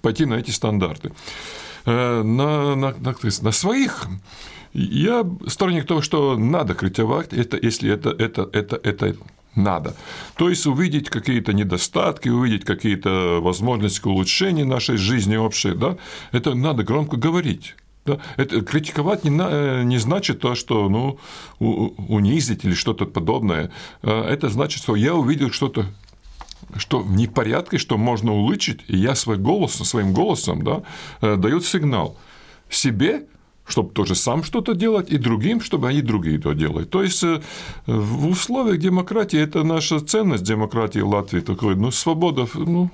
пойти 0.00 0.24
на 0.24 0.36
эти 0.36 0.50
стандарты. 0.50 1.12
Э, 1.84 2.22
на, 2.22 2.74
на, 2.74 2.94
на, 2.98 3.14
на 3.42 3.52
своих 3.52 4.06
я 4.72 5.26
сторонник 5.46 5.86
того, 5.86 6.00
что 6.00 6.38
надо 6.38 6.72
критиковать, 6.72 7.34
это, 7.34 7.58
если 7.66 7.92
это, 7.92 8.08
это, 8.08 8.48
это, 8.50 8.80
это 8.82 9.14
надо. 9.54 9.94
То 10.36 10.48
есть 10.48 10.66
увидеть 10.66 11.10
какие-то 11.10 11.52
недостатки, 11.52 12.28
увидеть 12.28 12.64
какие-то 12.64 13.40
возможности 13.40 14.00
к 14.00 14.06
улучшению 14.06 14.66
нашей 14.66 14.96
жизни 14.96 15.36
общей, 15.36 15.74
да, 15.74 15.96
это 16.32 16.54
надо 16.54 16.82
громко 16.82 17.16
говорить. 17.16 17.74
Да? 18.04 18.18
Это 18.36 18.62
критиковать 18.62 19.24
не, 19.24 19.30
на, 19.30 19.84
не 19.84 19.98
значит 19.98 20.40
то, 20.40 20.54
что 20.54 20.88
ну, 20.88 21.18
унизить 21.60 22.64
или 22.64 22.74
что-то 22.74 23.06
подобное. 23.06 23.70
А 24.02 24.28
это 24.28 24.48
значит, 24.48 24.82
что 24.82 24.96
я 24.96 25.14
увидел 25.14 25.50
что-то 25.50 25.86
что 26.76 27.00
в 27.00 27.26
порядке, 27.26 27.76
что 27.76 27.98
можно 27.98 28.32
улучшить, 28.32 28.80
и 28.88 28.96
я 28.96 29.14
свой 29.14 29.36
голос, 29.36 29.72
своим 29.72 30.14
голосом 30.14 30.62
да, 30.64 30.82
э, 31.20 31.36
дают 31.36 31.66
сигнал 31.66 32.16
себе 32.70 33.24
чтобы 33.66 33.92
тоже 33.92 34.14
сам 34.14 34.42
что-то 34.44 34.74
делать, 34.74 35.10
и 35.10 35.18
другим, 35.18 35.60
чтобы 35.60 35.88
они 35.88 36.02
другие 36.02 36.38
то 36.38 36.52
делали. 36.52 36.84
То 36.84 37.02
есть 37.02 37.22
э, 37.24 37.40
в 37.86 38.28
условиях 38.28 38.78
демократии 38.78 39.38
это 39.38 39.62
наша 39.62 40.00
ценность 40.00 40.44
демократии 40.44 41.00
Латвии 41.00 41.40
такой, 41.40 41.76
ну, 41.76 41.90
свобода, 41.90 42.46
ну, 42.54 42.90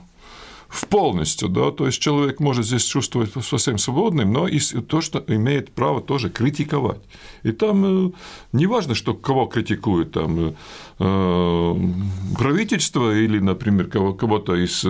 в 0.68 0.86
полностью, 0.86 1.48
да, 1.48 1.70
то 1.70 1.86
есть 1.86 1.98
человек 1.98 2.40
может 2.40 2.66
здесь 2.66 2.84
чувствовать 2.84 3.32
совсем 3.42 3.78
свободным, 3.78 4.32
но 4.32 4.46
и 4.46 4.60
то, 4.60 5.00
что 5.00 5.24
имеет 5.26 5.72
право 5.72 6.02
тоже 6.02 6.28
критиковать. 6.28 7.00
И 7.42 7.52
там 7.52 8.08
э, 8.08 8.10
не 8.52 8.66
важно, 8.66 8.94
что 8.94 9.14
кого 9.14 9.46
критикуют, 9.46 10.12
там 10.12 10.54
э, 10.98 11.74
правительство 12.38 13.14
или, 13.14 13.38
например, 13.38 13.86
кого, 13.88 14.14
кого-то 14.14 14.54
из 14.54 14.84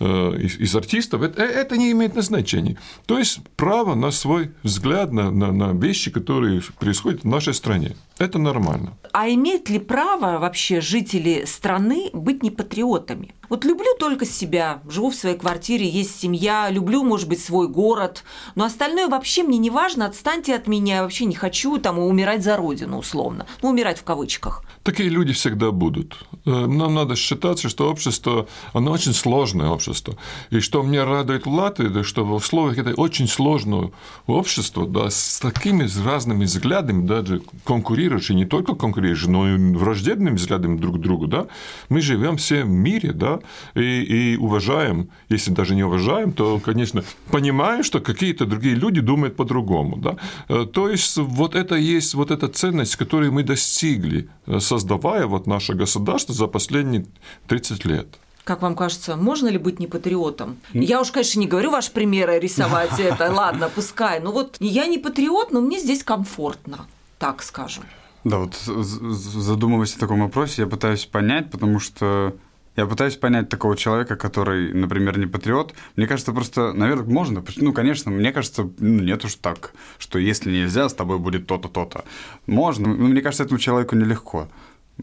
Э, 0.00 0.32
из, 0.38 0.56
из 0.60 0.76
артистов, 0.76 1.22
это, 1.22 1.42
это 1.42 1.76
не 1.76 1.90
имеет 1.90 2.14
значения. 2.22 2.76
То 3.06 3.18
есть 3.18 3.40
право 3.56 3.96
на 3.96 4.12
свой 4.12 4.52
взгляд 4.62 5.10
на, 5.12 5.32
на, 5.32 5.50
на 5.50 5.72
вещи, 5.72 6.12
которые 6.12 6.62
происходят 6.78 7.22
в 7.22 7.26
нашей 7.26 7.52
стране. 7.52 7.96
Это 8.18 8.38
нормально. 8.38 8.96
А 9.12 9.28
имеют 9.28 9.68
ли 9.68 9.80
право 9.80 10.38
вообще 10.38 10.80
жители 10.80 11.44
страны 11.46 12.10
быть 12.12 12.44
не 12.44 12.50
патриотами? 12.52 13.34
Вот 13.48 13.64
люблю 13.64 13.96
только 13.98 14.26
себя, 14.26 14.82
живу 14.88 15.10
в 15.10 15.14
своей 15.14 15.36
квартире, 15.36 15.88
есть 15.88 16.20
семья, 16.20 16.68
люблю, 16.70 17.02
может 17.02 17.28
быть, 17.28 17.42
свой 17.42 17.66
город, 17.66 18.22
но 18.54 18.64
остальное 18.64 19.08
вообще 19.08 19.42
мне 19.42 19.58
не 19.58 19.70
важно, 19.70 20.06
отстаньте 20.06 20.54
от 20.54 20.66
меня, 20.66 20.96
я 20.96 21.02
вообще 21.02 21.24
не 21.24 21.34
хочу 21.34 21.78
там 21.78 21.98
умирать 21.98 22.44
за 22.44 22.56
родину, 22.56 22.98
условно. 22.98 23.46
Ну, 23.62 23.70
умирать 23.70 23.98
в 23.98 24.04
кавычках. 24.04 24.64
Такие 24.82 25.08
люди 25.08 25.32
всегда 25.38 25.70
будут. 25.70 26.18
Э, 26.44 26.66
нам 26.66 26.94
надо 26.94 27.16
считаться, 27.16 27.68
что 27.68 27.90
общество, 27.90 28.46
оно 28.72 28.92
очень 28.92 29.14
сложное 29.14 29.68
общество. 29.68 30.16
И 30.50 30.60
что 30.60 30.82
меня 30.82 31.04
радует 31.04 31.46
в 31.46 31.52
Латвии, 31.52 32.02
что 32.02 32.24
в 32.24 32.32
условиях 32.32 32.78
это 32.78 32.94
очень 33.00 33.28
сложного 33.28 33.92
общества, 34.26 34.86
да, 34.86 35.10
с 35.10 35.40
такими 35.40 35.88
разными 36.04 36.44
взглядами, 36.44 37.06
даже 37.06 37.42
конкурирующие, 37.64 38.36
не 38.36 38.44
только 38.44 38.74
конкурирующие, 38.74 39.30
но 39.30 39.48
и 39.48 39.74
враждебными 39.74 40.36
взглядами 40.36 40.78
друг 40.78 40.96
к 40.96 41.00
другу, 41.00 41.26
да, 41.26 41.46
мы 41.88 42.00
живем 42.00 42.36
все 42.36 42.64
в 42.64 42.68
мире, 42.68 43.12
да, 43.12 43.40
и, 43.74 44.34
и 44.34 44.36
уважаем, 44.36 45.08
если 45.28 45.52
даже 45.52 45.74
не 45.74 45.84
уважаем, 45.84 46.32
то, 46.32 46.58
конечно, 46.58 47.02
понимаем, 47.30 47.82
что 47.82 48.00
какие-то 48.00 48.44
другие 48.46 48.74
люди 48.74 49.00
думают 49.00 49.36
по-другому, 49.36 49.96
да. 49.96 50.16
Э, 50.48 50.66
то 50.72 50.88
есть 50.88 51.16
вот 51.16 51.54
это 51.54 51.76
есть 51.76 52.14
вот 52.14 52.30
эта 52.30 52.48
ценность, 52.48 52.96
которую 52.96 53.32
мы 53.32 53.42
достигли, 53.42 54.28
э, 54.46 54.60
создавая 54.60 55.26
вот 55.28 55.46
наше 55.46 55.74
государство 55.74 56.34
за 56.34 56.46
последние 56.46 57.06
30 57.46 57.84
лет. 57.84 58.06
Как 58.44 58.62
вам 58.62 58.74
кажется, 58.74 59.16
можно 59.16 59.48
ли 59.48 59.58
быть 59.58 59.78
не 59.78 59.86
патриотом? 59.86 60.56
Я 60.72 61.02
уж, 61.02 61.10
конечно, 61.10 61.38
не 61.38 61.46
говорю 61.46 61.70
ваши 61.70 61.92
примеры 61.92 62.38
рисовать 62.38 62.90
это, 62.98 63.30
ладно, 63.30 63.70
пускай. 63.74 64.20
Но 64.20 64.32
вот 64.32 64.56
я 64.60 64.86
не 64.86 64.98
патриот, 64.98 65.52
но 65.52 65.60
мне 65.60 65.78
здесь 65.78 66.02
комфортно, 66.02 66.86
так 67.18 67.42
скажем. 67.42 67.84
Да, 68.24 68.38
вот 68.38 68.54
задумываясь 68.54 69.94
о 69.96 70.00
таком 70.00 70.20
вопросе, 70.20 70.62
я 70.62 70.68
пытаюсь 70.68 71.04
понять, 71.04 71.50
потому 71.50 71.78
что 71.78 72.34
я 72.78 72.86
пытаюсь 72.86 73.16
понять 73.16 73.48
такого 73.48 73.76
человека, 73.76 74.14
который, 74.14 74.72
например, 74.72 75.18
не 75.18 75.26
патриот. 75.26 75.74
Мне 75.96 76.06
кажется, 76.06 76.32
просто, 76.32 76.72
наверное, 76.72 77.12
можно. 77.12 77.44
Ну, 77.56 77.72
конечно, 77.72 78.12
мне 78.12 78.32
кажется, 78.32 78.70
ну, 78.78 79.02
нет 79.02 79.24
уж 79.24 79.34
так, 79.34 79.72
что 79.98 80.18
если 80.18 80.52
нельзя, 80.52 80.88
с 80.88 80.94
тобой 80.94 81.18
будет 81.18 81.48
то-то, 81.48 81.68
то-то. 81.68 82.04
Можно. 82.46 82.94
Но 82.94 83.08
мне 83.08 83.20
кажется, 83.20 83.42
этому 83.42 83.58
человеку 83.58 83.96
нелегко. 83.96 84.48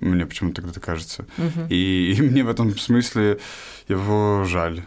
Мне 0.01 0.25
почему-то 0.25 0.61
тогда 0.61 0.79
кажется. 0.79 1.25
Угу. 1.37 1.67
И, 1.69 2.15
и 2.17 2.21
мне 2.21 2.43
в 2.43 2.49
этом 2.49 2.77
смысле 2.77 3.39
его 3.87 4.43
жаль. 4.45 4.83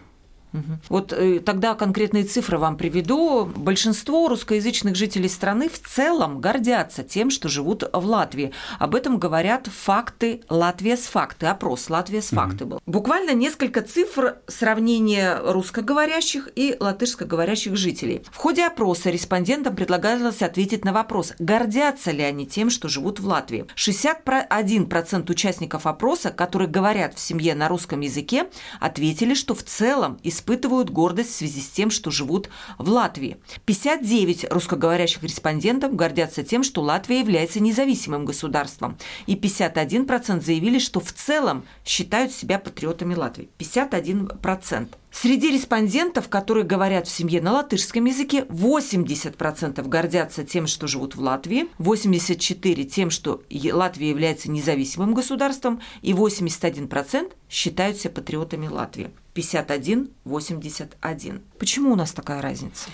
Вот 0.89 1.13
э, 1.13 1.41
тогда 1.41 1.75
конкретные 1.75 2.25
цифры 2.25 2.59
вам 2.59 2.77
приведу. 2.77 3.45
Большинство 3.45 4.29
русскоязычных 4.29 4.97
жителей 4.97 5.29
страны 5.29 5.69
в 5.69 5.79
целом 5.79 6.41
гордятся 6.41 7.03
тем, 7.03 7.31
что 7.31 7.49
живут 7.49 7.85
в 7.93 8.07
Латвии. 8.07 8.53
Об 8.79 8.95
этом 8.95 9.19
говорят 9.19 9.67
факты 9.67 10.43
«Латвия 10.49 10.97
с 10.97 11.07
факты», 11.07 11.47
опрос 11.47 11.91
«Латвия 11.91 12.23
с 12.23 12.29
факты» 12.29 12.65
был. 12.65 12.81
Буквально 12.87 13.35
несколько 13.35 13.83
цифр 13.83 14.39
сравнения 14.47 15.39
русскоговорящих 15.43 16.49
и 16.55 16.77
латышскоговорящих 16.79 17.77
жителей. 17.77 18.23
В 18.31 18.37
ходе 18.37 18.67
опроса 18.67 19.11
респондентам 19.11 19.77
предлагалось 19.77 20.43
ответить 20.43 20.85
на 20.85 20.93
вопрос, 20.93 21.35
гордятся 21.39 22.11
ли 22.11 22.23
они 22.23 22.47
тем, 22.47 22.71
что 22.71 22.89
живут 22.89 23.21
в 23.21 23.27
Латвии. 23.27 23.67
61% 23.77 25.31
участников 25.31 25.87
опроса, 25.87 26.31
которые 26.31 26.69
говорят 26.69 27.15
в 27.15 27.21
семье 27.21 27.55
на 27.55 27.69
русском 27.69 28.01
языке, 28.01 28.49
ответили, 28.81 29.35
что 29.35 29.55
в 29.55 29.63
целом 29.63 30.19
из 30.23 30.38
испытывают 30.39 30.91
гордость 30.91 31.31
в 31.31 31.35
связи 31.35 31.61
с 31.61 31.69
тем, 31.69 31.91
что 31.91 32.11
живут 32.11 32.49
в 32.79 32.89
Латвии. 32.89 33.37
59 33.67 34.47
русскоговорящих 34.51 35.23
респондентов 35.23 35.95
гордятся 35.95 36.43
тем, 36.43 36.63
что 36.63 36.81
Латвия 36.81 37.21
является 37.21 37.61
независимым 37.61 38.25
государством. 38.25 38.97
И 39.27 39.35
51% 39.35 40.41
заявили, 40.41 40.79
что 40.79 41.01
в 41.01 41.13
целом 41.13 41.65
считают 41.85 42.33
себя 42.33 42.59
патриотами 42.59 43.15
Латвии. 43.15 43.49
51%. 43.59 44.89
Среди 45.11 45.51
респондентов, 45.51 46.29
которые 46.29 46.65
говорят 46.65 47.09
в 47.09 47.11
семье 47.11 47.41
на 47.41 47.53
латышском 47.53 48.05
языке, 48.05 48.45
80% 48.49 49.89
гордятся 49.89 50.45
тем, 50.45 50.67
что 50.67 50.87
живут 50.87 51.17
в 51.17 51.21
Латвии, 51.21 51.69
84% 51.79 52.85
тем, 52.85 53.09
что 53.11 53.43
Латвия 53.73 54.11
является 54.11 54.51
независимым 54.51 55.15
государством, 55.15 55.81
и 56.03 56.13
81% 56.13 57.33
считают 57.49 57.97
себя 57.97 58.11
патриотами 58.11 58.67
Латвии. 58.69 59.09
51-81. 59.35 61.41
Почему 61.59 61.93
у 61.93 61.97
нас 61.97 62.13
такая 62.13 62.43
разница? 62.43 62.91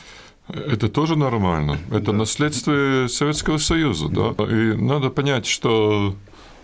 Это 0.49 0.89
тоже 0.89 1.17
нормально. 1.17 1.79
Это 1.91 2.07
да. 2.07 2.13
наследство 2.13 3.07
Советского 3.09 3.59
Союза, 3.59 4.09
да. 4.09 4.35
И 4.45 4.77
надо 4.77 5.11
понять, 5.11 5.47
что 5.47 6.15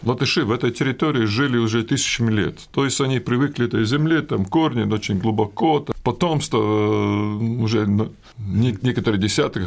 латыши 0.02 0.45
в 0.45 0.52
этой 0.52 0.71
территории 0.71 1.25
жили 1.26 1.57
уже 1.59 1.83
тысячами 1.83 2.30
лет. 2.30 2.69
То 2.73 2.85
есть 2.85 3.00
они 3.00 3.21
привыкли 3.21 3.64
к 3.64 3.69
этой 3.69 3.85
земле, 3.85 4.23
там 4.23 4.45
корни 4.45 4.83
очень 4.92 5.19
глубоко, 5.19 5.87
потомство 6.02 6.59
э, 6.59 7.62
уже 7.62 7.87
некоторые 8.38 9.20
десятки 9.20 9.60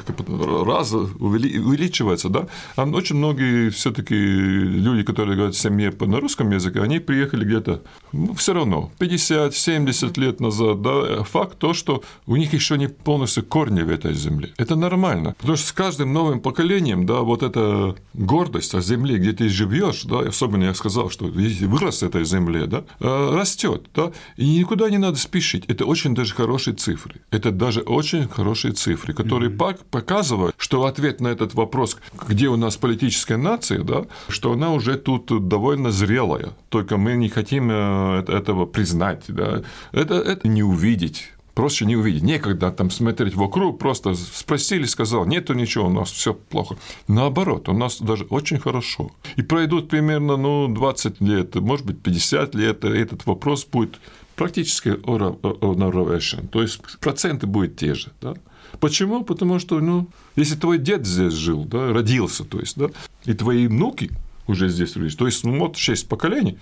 раз 0.65 0.93
увеличивается, 0.93 2.29
да, 2.29 2.47
а 2.75 2.83
очень 2.85 3.15
многие 3.15 3.69
все-таки 3.69 4.15
люди, 4.15 5.03
которые 5.03 5.35
говорят 5.35 5.55
в 5.55 5.59
семье 5.59 5.93
на 5.99 6.19
русском 6.19 6.51
языке, 6.51 6.81
они 6.81 6.99
приехали 6.99 7.45
где-то, 7.45 7.81
ну, 8.11 8.33
все 8.33 8.53
равно, 8.53 8.91
50-70 8.99 10.19
лет 10.19 10.39
назад, 10.39 10.81
да, 10.81 11.23
факт 11.23 11.57
то, 11.57 11.73
что 11.73 12.03
у 12.25 12.35
них 12.35 12.53
еще 12.53 12.77
не 12.77 12.87
полностью 12.87 13.43
корни 13.43 13.81
в 13.81 13.89
этой 13.89 14.13
земле. 14.13 14.53
Это 14.57 14.75
нормально, 14.75 15.35
потому 15.39 15.57
что 15.57 15.67
с 15.67 15.71
каждым 15.71 16.13
новым 16.13 16.39
поколением, 16.39 17.05
да, 17.05 17.21
вот 17.21 17.43
эта 17.43 17.95
гордость 18.13 18.75
о 18.75 18.81
земле, 18.81 19.17
где 19.17 19.33
ты 19.33 19.49
живешь, 19.49 20.03
да, 20.03 20.19
особенно 20.19 20.65
я 20.65 20.73
сказал, 20.73 21.09
что 21.09 21.25
вырос 21.25 22.01
в 22.01 22.03
этой 22.03 22.25
земле, 22.25 22.65
да, 22.67 22.83
э, 22.99 23.35
растет, 23.35 23.87
да, 23.95 24.11
и 24.37 24.57
никуда 24.57 24.89
не 24.89 24.97
надо 24.97 25.17
спешить. 25.17 25.65
Это 25.67 25.85
очень 25.85 26.15
даже 26.15 26.33
хорошие 26.33 26.75
цифры. 26.75 27.15
Это 27.31 27.51
даже 27.51 27.81
очень 27.81 28.27
хорошие 28.27 28.52
цифры, 28.55 29.13
которые 29.13 29.51
mm-hmm. 29.51 29.85
показывают, 29.89 30.55
что 30.57 30.85
ответ 30.85 31.21
на 31.21 31.29
этот 31.29 31.53
вопрос, 31.53 31.97
где 32.27 32.47
у 32.47 32.55
нас 32.55 32.77
политическая 32.77 33.37
нация, 33.37 33.83
да, 33.83 34.05
что 34.27 34.53
она 34.53 34.73
уже 34.73 34.95
тут 34.95 35.47
довольно 35.47 35.91
зрелая. 35.91 36.53
Только 36.69 36.97
мы 36.97 37.13
не 37.13 37.29
хотим 37.29 37.69
э, 37.71 38.23
этого 38.27 38.65
признать. 38.65 39.23
Да. 39.27 39.63
Это, 39.91 40.15
это 40.15 40.47
не 40.47 40.63
увидеть 40.63 41.33
проще 41.53 41.85
не 41.85 41.95
увидеть. 41.95 42.23
Некогда 42.23 42.71
там 42.71 42.89
смотреть 42.89 43.35
вокруг, 43.35 43.79
просто 43.79 44.15
спросили, 44.15 44.85
сказал, 44.85 45.25
нету 45.25 45.53
ничего, 45.53 45.87
у 45.87 45.89
нас 45.89 46.11
все 46.11 46.33
плохо. 46.33 46.77
Наоборот, 47.07 47.69
у 47.69 47.73
нас 47.73 48.01
даже 48.01 48.25
очень 48.25 48.59
хорошо. 48.59 49.11
И 49.35 49.41
пройдут 49.41 49.89
примерно 49.89 50.37
ну, 50.37 50.67
20 50.67 51.21
лет, 51.21 51.55
может 51.55 51.85
быть, 51.85 52.01
50 52.01 52.55
лет, 52.55 52.83
и 52.85 52.87
этот 52.87 53.25
вопрос 53.25 53.65
будет 53.65 53.99
практически 54.35 54.89
уравновешен. 54.89 56.47
То 56.47 56.61
есть 56.61 56.81
проценты 56.99 57.47
будут 57.47 57.75
те 57.77 57.93
же. 57.93 58.11
Да? 58.21 58.35
Почему? 58.79 59.23
Потому 59.23 59.59
что, 59.59 59.79
ну, 59.79 60.07
если 60.35 60.55
твой 60.55 60.77
дед 60.77 61.05
здесь 61.05 61.33
жил, 61.33 61.65
да, 61.65 61.93
родился, 61.93 62.43
то 62.43 62.59
есть, 62.59 62.77
да, 62.77 62.87
и 63.25 63.33
твои 63.33 63.67
внуки 63.67 64.11
уже 64.47 64.69
здесь 64.69 64.95
родились, 64.95 65.15
то 65.15 65.25
есть, 65.25 65.43
ну, 65.43 65.59
вот 65.59 65.77
шесть 65.77 66.07
поколений, 66.07 66.57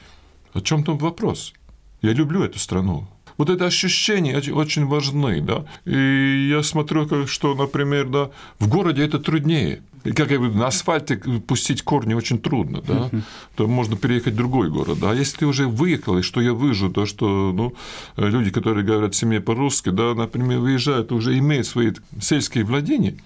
о 0.53 0.61
чем 0.61 0.83
там 0.83 0.97
вопрос? 0.97 1.53
Я 2.01 2.13
люблю 2.13 2.43
эту 2.43 2.59
страну. 2.59 3.07
Вот 3.37 3.49
это 3.49 3.65
ощущения 3.65 4.37
очень 4.53 4.85
важны, 4.85 5.41
да. 5.41 5.65
И 5.85 6.49
я 6.49 6.63
смотрю, 6.63 7.27
что, 7.27 7.55
например, 7.55 8.07
да, 8.09 8.29
в 8.59 8.67
городе 8.67 9.03
это 9.03 9.19
труднее. 9.19 9.81
И 10.03 10.11
как 10.13 10.31
я 10.31 10.37
говорю, 10.37 10.55
на 10.55 10.67
асфальте 10.67 11.17
пустить 11.17 11.83
корни 11.83 12.15
очень 12.15 12.39
трудно, 12.39 12.81
да, 12.81 13.11
то 13.55 13.67
можно 13.67 13.95
переехать 13.95 14.33
в 14.33 14.37
другой 14.37 14.69
город. 14.69 14.99
Да? 14.99 15.11
А 15.11 15.15
если 15.15 15.37
ты 15.37 15.45
уже 15.45 15.67
выехал, 15.67 16.17
и 16.17 16.21
что 16.23 16.41
я 16.41 16.53
вижу, 16.53 16.89
то 16.89 17.05
что 17.05 17.51
ну, 17.53 17.75
люди, 18.17 18.49
которые 18.49 18.83
говорят 18.83 19.13
семье 19.13 19.41
по-русски, 19.41 19.89
да, 19.89 20.15
например, 20.15 20.59
выезжают, 20.59 21.11
уже 21.11 21.37
имеют 21.37 21.67
свои 21.67 21.91
сельские 22.19 22.63
владения, 22.63 23.17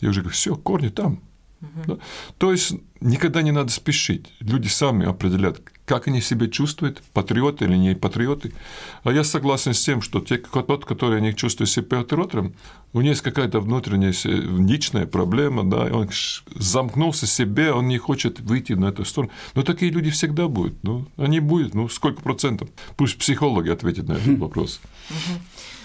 я 0.00 0.08
уже 0.08 0.20
говорю, 0.20 0.34
все, 0.34 0.56
корни 0.56 0.88
там. 0.88 1.20
Да? 1.86 1.98
То 2.38 2.52
есть 2.52 2.72
никогда 3.00 3.42
не 3.42 3.52
надо 3.52 3.70
спешить. 3.70 4.26
Люди 4.40 4.68
сами 4.68 5.06
определяют, 5.06 5.62
как 5.86 6.08
они 6.08 6.20
себя 6.20 6.48
чувствуют, 6.48 7.02
патриоты 7.12 7.66
или 7.66 7.76
не 7.76 7.94
патриоты. 7.94 8.52
А 9.02 9.12
я 9.12 9.22
согласен 9.24 9.74
с 9.74 9.84
тем, 9.84 10.00
что 10.00 10.20
те, 10.20 10.38
тот, 10.38 10.84
который 10.84 11.20
не 11.20 11.34
чувствует 11.34 11.68
себя 11.70 11.98
патриотом, 11.98 12.54
у 12.92 13.00
него 13.00 13.10
есть 13.10 13.22
какая-то 13.22 13.60
внутренняя 13.60 14.14
личная 14.24 15.06
проблема, 15.06 15.64
да, 15.64 15.84
он 15.92 16.08
замкнулся 16.54 17.26
в 17.26 17.28
себе, 17.28 17.72
он 17.72 17.88
не 17.88 17.98
хочет 17.98 18.40
выйти 18.40 18.72
на 18.72 18.86
эту 18.86 19.04
сторону. 19.04 19.32
Но 19.54 19.62
такие 19.62 19.90
люди 19.90 20.10
всегда 20.10 20.48
будут. 20.48 20.82
Ну, 20.82 21.06
они 21.16 21.40
будут, 21.40 21.74
ну, 21.74 21.88
сколько 21.88 22.22
процентов? 22.22 22.68
Пусть 22.96 23.18
психологи 23.18 23.68
ответят 23.68 24.08
на 24.08 24.12
этот 24.12 24.38
вопрос. 24.38 24.80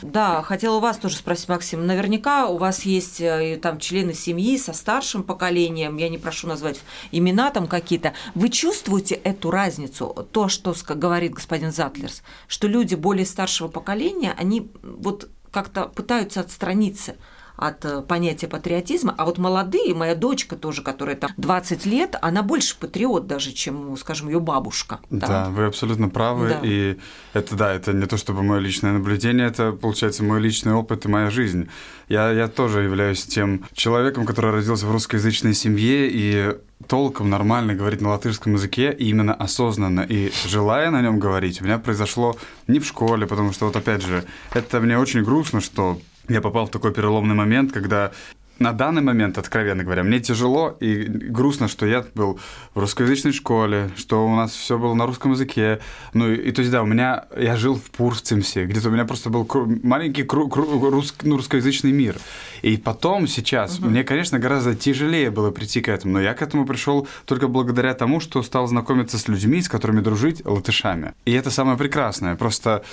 Да, 0.02 0.42
хотела 0.42 0.78
у 0.78 0.80
вас 0.80 0.98
тоже 0.98 1.18
спросить, 1.18 1.50
Максим. 1.50 1.86
Наверняка 1.86 2.48
у 2.48 2.58
вас 2.58 2.84
есть 2.84 3.20
э, 3.20 3.60
там 3.62 3.80
члены 3.80 4.14
семьи 4.14 4.58
со 4.58 4.74
старшим 4.74 5.24
поколением, 5.24 5.98
я 5.98 6.10
не 6.10 6.18
прошу 6.18 6.48
назвать 6.48 6.80
имена 7.12 7.52
там 7.52 7.68
какие-то. 7.68 8.14
Вы 8.36 8.50
чувствуете 8.50 9.16
эту 9.16 9.52
разницу, 9.52 10.28
то, 10.32 10.48
что 10.48 10.76
говорит 10.88 11.34
господин 11.34 11.72
Затлерс, 11.72 12.24
что 12.48 12.68
люди 12.68 12.96
более 12.96 13.26
старшего 13.26 13.68
поколения, 13.68 14.34
они 14.38 14.72
вот 14.82 15.30
как-то 15.52 15.86
пытаются 15.86 16.42
отстраниться 16.42 17.16
от 17.60 17.86
э, 17.86 18.02
понятия 18.02 18.48
патриотизма. 18.48 19.14
А 19.18 19.26
вот 19.26 19.38
молодые, 19.38 19.94
моя 19.94 20.16
дочка 20.16 20.56
тоже, 20.56 20.82
которая 20.82 21.16
там 21.16 21.32
20 21.38 21.86
лет, 21.86 22.16
она 22.22 22.44
больше 22.44 22.78
патриот 22.80 23.28
даже, 23.28 23.52
чем, 23.52 23.96
скажем, 23.98 24.30
ее 24.30 24.40
бабушка. 24.40 25.00
Да, 25.10 25.28
да 25.28 25.50
вы 25.50 25.66
абсолютно 25.66 26.10
правы. 26.10 26.50
Да. 26.50 26.60
И 26.64 26.98
это, 27.34 27.56
да, 27.56 27.74
это 27.74 27.94
не 27.94 28.06
то 28.06 28.18
чтобы 28.18 28.44
мое 28.44 28.60
личное 28.60 28.94
наблюдение, 28.94 29.48
это, 29.48 29.72
получается, 29.72 30.24
мой 30.24 30.40
личный 30.40 30.74
опыт 30.74 31.06
и 31.06 31.10
моя 31.10 31.30
жизнь. 31.30 31.70
Я, 32.08 32.32
я 32.32 32.48
тоже 32.48 32.82
являюсь 32.82 33.24
тем 33.26 33.66
человеком, 33.74 34.26
который 34.26 34.52
родился 34.52 34.88
в 34.88 34.92
русскоязычной 34.92 35.54
семье 35.54 36.10
и 36.10 36.56
толком 36.88 37.30
нормально 37.30 37.76
говорить 37.76 38.02
на 38.02 38.10
латышском 38.10 38.54
языке, 38.54 38.92
и 38.92 39.10
именно 39.10 39.34
осознанно 39.34 40.02
и 40.02 40.32
желая 40.48 40.90
на 40.92 41.02
нем 41.02 41.20
говорить, 41.20 41.62
у 41.62 41.66
меня 41.66 41.78
произошло 41.78 42.38
не 42.68 42.80
в 42.80 42.86
школе, 42.86 43.28
потому 43.28 43.52
что 43.52 43.66
вот 43.66 43.76
опять 43.76 44.02
же, 44.02 44.24
это 44.54 44.80
мне 44.80 44.98
очень 44.98 45.24
грустно, 45.24 45.62
что 45.62 46.00
я 46.30 46.42
попал 46.42 46.68
в 46.68 46.70
такой 46.70 46.94
переломный 46.94 47.36
момент, 47.36 47.72
когда 47.72 48.12
на 48.60 48.74
данный 48.74 49.02
момент, 49.02 49.38
откровенно 49.38 49.84
говоря, 49.84 50.04
мне 50.04 50.20
тяжело 50.20 50.76
и 50.80 51.04
грустно, 51.06 51.68
что 51.68 51.86
я 51.86 52.06
был 52.14 52.40
в 52.74 52.80
русскоязычной 52.80 53.32
школе, 53.32 53.90
что 53.96 54.28
у 54.28 54.36
нас 54.36 54.52
все 54.52 54.78
было 54.78 54.94
на 54.94 55.06
русском 55.06 55.32
языке. 55.32 55.80
Ну, 56.14 56.30
и, 56.30 56.36
и 56.36 56.52
то 56.52 56.60
есть, 56.60 56.72
да, 56.72 56.84
у 56.84 56.86
меня, 56.86 57.26
я 57.38 57.56
жил 57.56 57.76
в 57.76 57.90
Пурцимсе, 57.92 58.66
где-то 58.66 58.90
у 58.90 58.92
меня 58.92 59.06
просто 59.06 59.30
был 59.30 59.48
маленький 59.84 60.24
кру, 60.24 60.50
кру, 60.50 60.90
рус, 60.90 61.16
ну, 61.22 61.38
русскоязычный 61.38 61.92
мир. 61.92 62.18
И 62.62 62.78
потом, 62.78 63.28
сейчас, 63.28 63.80
угу. 63.80 63.90
мне, 63.90 64.04
конечно, 64.04 64.40
гораздо 64.40 64.76
тяжелее 64.76 65.32
было 65.32 65.52
прийти 65.52 65.82
к 65.82 65.88
этому, 65.88 66.16
но 66.16 66.22
я 66.22 66.34
к 66.34 66.42
этому 66.42 66.66
пришел 66.66 67.08
только 67.26 67.48
благодаря 67.48 67.94
тому, 67.94 68.20
что 68.20 68.44
стал 68.44 68.68
знакомиться 68.68 69.18
с 69.18 69.28
людьми, 69.28 69.62
с 69.62 69.70
которыми 69.70 70.02
дружить, 70.02 70.46
латышами. 70.46 71.14
И 71.26 71.32
это 71.32 71.50
самое 71.50 71.78
прекрасное. 71.78 72.36
Просто 72.36 72.84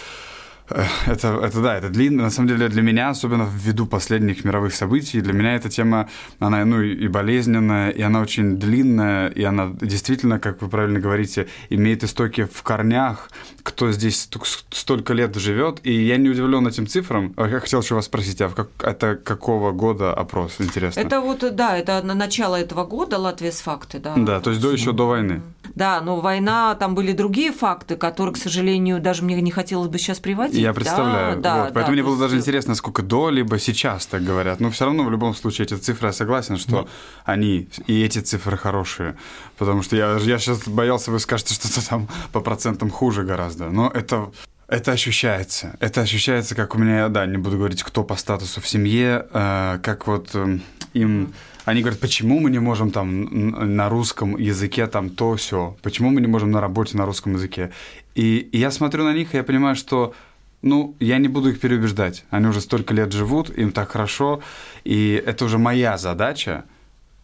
это, 0.68 1.40
это 1.42 1.60
да, 1.62 1.76
это 1.76 1.88
длинно. 1.88 2.24
На 2.24 2.30
самом 2.30 2.48
деле 2.48 2.68
для 2.68 2.82
меня, 2.82 3.10
особенно 3.10 3.48
ввиду 3.50 3.86
последних 3.86 4.44
мировых 4.44 4.74
событий, 4.74 5.20
для 5.20 5.32
меня 5.32 5.54
эта 5.54 5.68
тема, 5.68 6.08
она 6.38 6.64
ну, 6.64 6.80
и 6.82 7.08
болезненная, 7.08 7.90
и 7.90 8.02
она 8.02 8.20
очень 8.20 8.56
длинная, 8.56 9.28
и 9.28 9.42
она 9.42 9.72
действительно, 9.80 10.38
как 10.38 10.62
вы 10.62 10.68
правильно 10.68 10.98
говорите, 10.98 11.46
имеет 11.70 12.04
истоки 12.04 12.44
в 12.44 12.62
корнях, 12.62 13.30
кто 13.66 13.90
здесь 13.90 14.28
столько 14.70 15.12
лет 15.12 15.34
живет. 15.34 15.80
И 15.82 15.92
я 15.92 16.18
не 16.18 16.28
удивлен 16.28 16.68
этим 16.68 16.86
цифрам. 16.86 17.34
А 17.36 17.48
я 17.48 17.58
хотел 17.58 17.80
еще 17.80 17.96
вас 17.96 18.04
спросить, 18.04 18.40
а 18.40 18.48
как, 18.48 18.68
это 18.80 19.16
какого 19.16 19.72
года 19.72 20.14
опрос, 20.14 20.54
интересно? 20.60 21.00
Это 21.00 21.20
вот, 21.20 21.44
да, 21.56 21.76
это 21.76 22.00
на 22.02 22.14
начало 22.14 22.54
этого 22.54 22.84
года 22.84 23.18
Латвия 23.18 23.50
с 23.50 23.60
факты, 23.60 23.98
да. 23.98 24.14
Да, 24.16 24.40
то 24.40 24.50
есть 24.50 24.62
до, 24.62 24.70
еще 24.70 24.92
до 24.92 25.08
войны. 25.08 25.42
Да, 25.74 26.00
но 26.00 26.20
война, 26.20 26.76
там 26.76 26.94
были 26.94 27.12
другие 27.12 27.52
факты, 27.52 27.96
которые, 27.96 28.34
к 28.34 28.38
сожалению, 28.38 29.00
даже 29.00 29.24
мне 29.24 29.40
не 29.42 29.50
хотелось 29.50 29.88
бы 29.88 29.98
сейчас 29.98 30.20
приводить. 30.20 30.60
Я 30.60 30.72
представляю. 30.72 31.40
Да, 31.40 31.56
вот. 31.56 31.64
да, 31.64 31.70
Поэтому 31.74 31.86
да, 31.86 31.92
мне 31.92 32.02
было 32.04 32.18
даже 32.18 32.36
интересно, 32.36 32.76
сколько 32.76 33.02
до, 33.02 33.30
либо 33.30 33.58
сейчас 33.58 34.06
так 34.06 34.22
говорят. 34.22 34.60
Но 34.60 34.70
все 34.70 34.84
равно 34.84 35.02
в 35.02 35.10
любом 35.10 35.34
случае 35.34 35.66
эти 35.66 35.74
цифры, 35.74 36.08
я 36.08 36.12
согласен, 36.12 36.56
что 36.56 36.82
да. 36.82 36.88
они, 37.24 37.68
и 37.88 38.04
эти 38.04 38.20
цифры 38.20 38.56
хорошие. 38.56 39.16
Потому 39.58 39.82
что 39.82 39.96
я, 39.96 40.16
я 40.18 40.38
сейчас 40.38 40.68
боялся, 40.68 41.10
вы 41.10 41.18
скажете, 41.18 41.54
что-то 41.54 41.86
там 41.88 42.08
по 42.32 42.40
процентам 42.40 42.90
хуже 42.90 43.24
гораздо. 43.24 43.55
Но 43.58 43.90
это 43.90 44.30
это 44.68 44.92
ощущается. 44.92 45.76
Это 45.78 46.00
ощущается, 46.00 46.54
как 46.56 46.74
у 46.74 46.78
меня, 46.78 47.08
да, 47.08 47.24
не 47.24 47.36
буду 47.36 47.56
говорить, 47.56 47.84
кто 47.84 48.02
по 48.02 48.16
статусу 48.16 48.60
в 48.60 48.68
семье, 48.68 49.26
э, 49.32 49.78
как 49.82 50.08
вот 50.08 50.30
э, 50.34 50.58
им 50.92 51.32
они 51.64 51.80
говорят, 51.80 52.00
почему 52.00 52.38
мы 52.38 52.50
не 52.50 52.60
можем 52.60 52.92
там 52.92 53.74
на 53.76 53.88
русском 53.88 54.36
языке 54.36 54.86
там 54.86 55.10
то 55.10 55.34
все, 55.34 55.76
почему 55.82 56.10
мы 56.10 56.20
не 56.20 56.28
можем 56.28 56.52
на 56.52 56.60
работе 56.60 56.96
на 56.96 57.06
русском 57.06 57.34
языке. 57.34 57.72
И, 58.14 58.38
и 58.38 58.58
я 58.58 58.70
смотрю 58.70 59.04
на 59.04 59.12
них, 59.12 59.34
и 59.34 59.36
я 59.36 59.42
понимаю, 59.42 59.74
что 59.74 60.14
ну, 60.62 60.94
я 61.00 61.18
не 61.18 61.28
буду 61.28 61.50
их 61.50 61.60
переубеждать. 61.60 62.24
Они 62.30 62.46
уже 62.46 62.60
столько 62.60 62.94
лет 62.94 63.12
живут, 63.12 63.50
им 63.50 63.72
так 63.72 63.90
хорошо, 63.90 64.42
и 64.84 65.20
это 65.26 65.44
уже 65.44 65.58
моя 65.58 65.98
задача– 65.98 66.64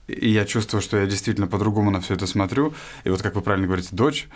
и 0.09 0.31
я 0.31 0.45
чувствую, 0.45 0.83
что 0.83 0.97
я 0.97 1.07
действительно 1.07 1.47
по-другому 1.47 1.91
на 1.91 2.01
все 2.01 2.15
это 2.15 2.27
смотрю. 2.27 2.75
И 3.05 3.09
вот, 3.11 3.23
как 3.23 3.35
вы 3.37 3.43
правильно 3.43 3.67
говорите, 3.67 3.91
дочь, 3.93 4.29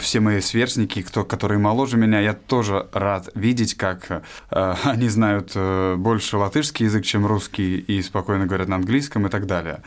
все 0.00 0.20
мои 0.20 0.40
сверстники, 0.40 1.02
кто, 1.02 1.24
которые 1.24 1.58
моложе 1.58 1.96
меня, 1.96 2.20
я 2.20 2.34
тоже 2.34 2.86
рад 2.92 3.30
видеть, 3.34 3.74
как 3.74 4.22
э, 4.50 4.74
они 4.84 5.08
знают 5.08 5.52
э, 5.54 5.96
больше 5.96 6.36
латышский 6.36 6.86
язык, 6.86 7.04
чем 7.04 7.26
русский, 7.26 7.78
и 7.78 8.02
спокойно 8.02 8.46
говорят 8.46 8.68
на 8.68 8.76
английском 8.76 9.26
и 9.26 9.30
так 9.30 9.46
далее. 9.46 9.82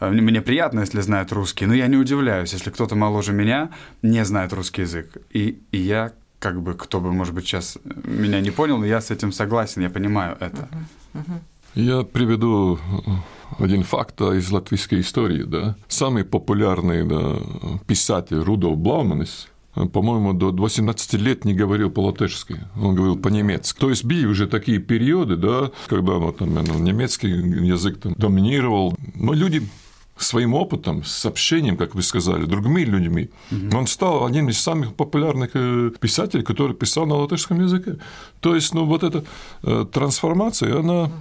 Э, 0.00 0.10
мне 0.10 0.40
приятно, 0.40 0.80
если 0.80 1.00
знают 1.02 1.32
русский, 1.32 1.66
но 1.66 1.74
я 1.74 1.86
не 1.86 1.96
удивляюсь, 1.96 2.52
если 2.54 2.70
кто-то 2.70 2.96
моложе 2.96 3.32
меня 3.32 3.70
не 4.02 4.24
знает 4.24 4.52
русский 4.54 4.82
язык. 4.82 5.18
И, 5.30 5.60
и 5.70 5.78
я, 5.78 6.12
как 6.38 6.62
бы, 6.62 6.74
кто 6.74 7.00
бы, 7.00 7.12
может 7.12 7.34
быть, 7.34 7.44
сейчас 7.44 7.78
меня 7.84 8.40
не 8.40 8.50
понял, 8.50 8.78
но 8.78 8.86
я 8.86 9.02
с 9.02 9.10
этим 9.10 9.32
согласен, 9.32 9.82
я 9.82 9.90
понимаю 9.90 10.38
это. 10.40 10.68
Uh-huh. 11.14 11.20
Uh-huh. 11.20 11.40
Я 11.74 12.02
приведу 12.02 12.80
один 13.58 13.82
факт 13.82 14.20
из 14.20 14.50
латвийской 14.50 15.00
истории. 15.00 15.42
Да. 15.42 15.76
Самый 15.88 16.24
популярный 16.24 17.04
да, 17.04 17.36
писатель 17.86 18.38
Рудolf 18.38 18.76
Блауманис 18.76 19.48
по-моему, 19.92 20.32
до 20.32 20.50
18 20.50 21.14
лет 21.14 21.44
не 21.44 21.54
говорил 21.54 21.90
по-латышски, 21.90 22.60
он 22.76 22.94
говорил 22.94 23.16
по-немецки. 23.16 23.78
То 23.78 23.90
есть 23.90 24.04
были 24.04 24.26
уже 24.26 24.48
такие 24.48 24.78
периоды, 24.80 25.36
да, 25.36 25.70
когда 25.86 26.18
ну, 26.18 26.32
там, 26.32 26.54
ну, 26.54 26.78
немецкий 26.78 27.28
язык 27.28 28.00
там, 28.00 28.14
доминировал, 28.14 28.96
но 29.14 29.32
люди 29.32 29.62
своим 30.16 30.54
опытом, 30.54 31.02
с 31.04 31.24
общением, 31.24 31.76
как 31.76 31.94
вы 31.94 32.02
сказали, 32.02 32.44
другими 32.44 32.82
людьми, 32.82 33.30
угу. 33.50 33.78
он 33.78 33.86
стал 33.86 34.26
одним 34.26 34.48
из 34.48 34.60
самых 34.60 34.94
популярных 34.94 35.50
э, 35.54 35.92
писателей, 35.98 36.42
который 36.42 36.76
писал 36.76 37.06
на 37.06 37.14
латышском 37.14 37.60
языке. 37.60 37.98
То 38.40 38.54
есть, 38.54 38.74
ну, 38.74 38.84
вот 38.84 39.02
эта 39.02 39.24
э, 39.62 39.86
трансформация, 39.90 40.78
она 40.78 41.04
угу 41.04 41.12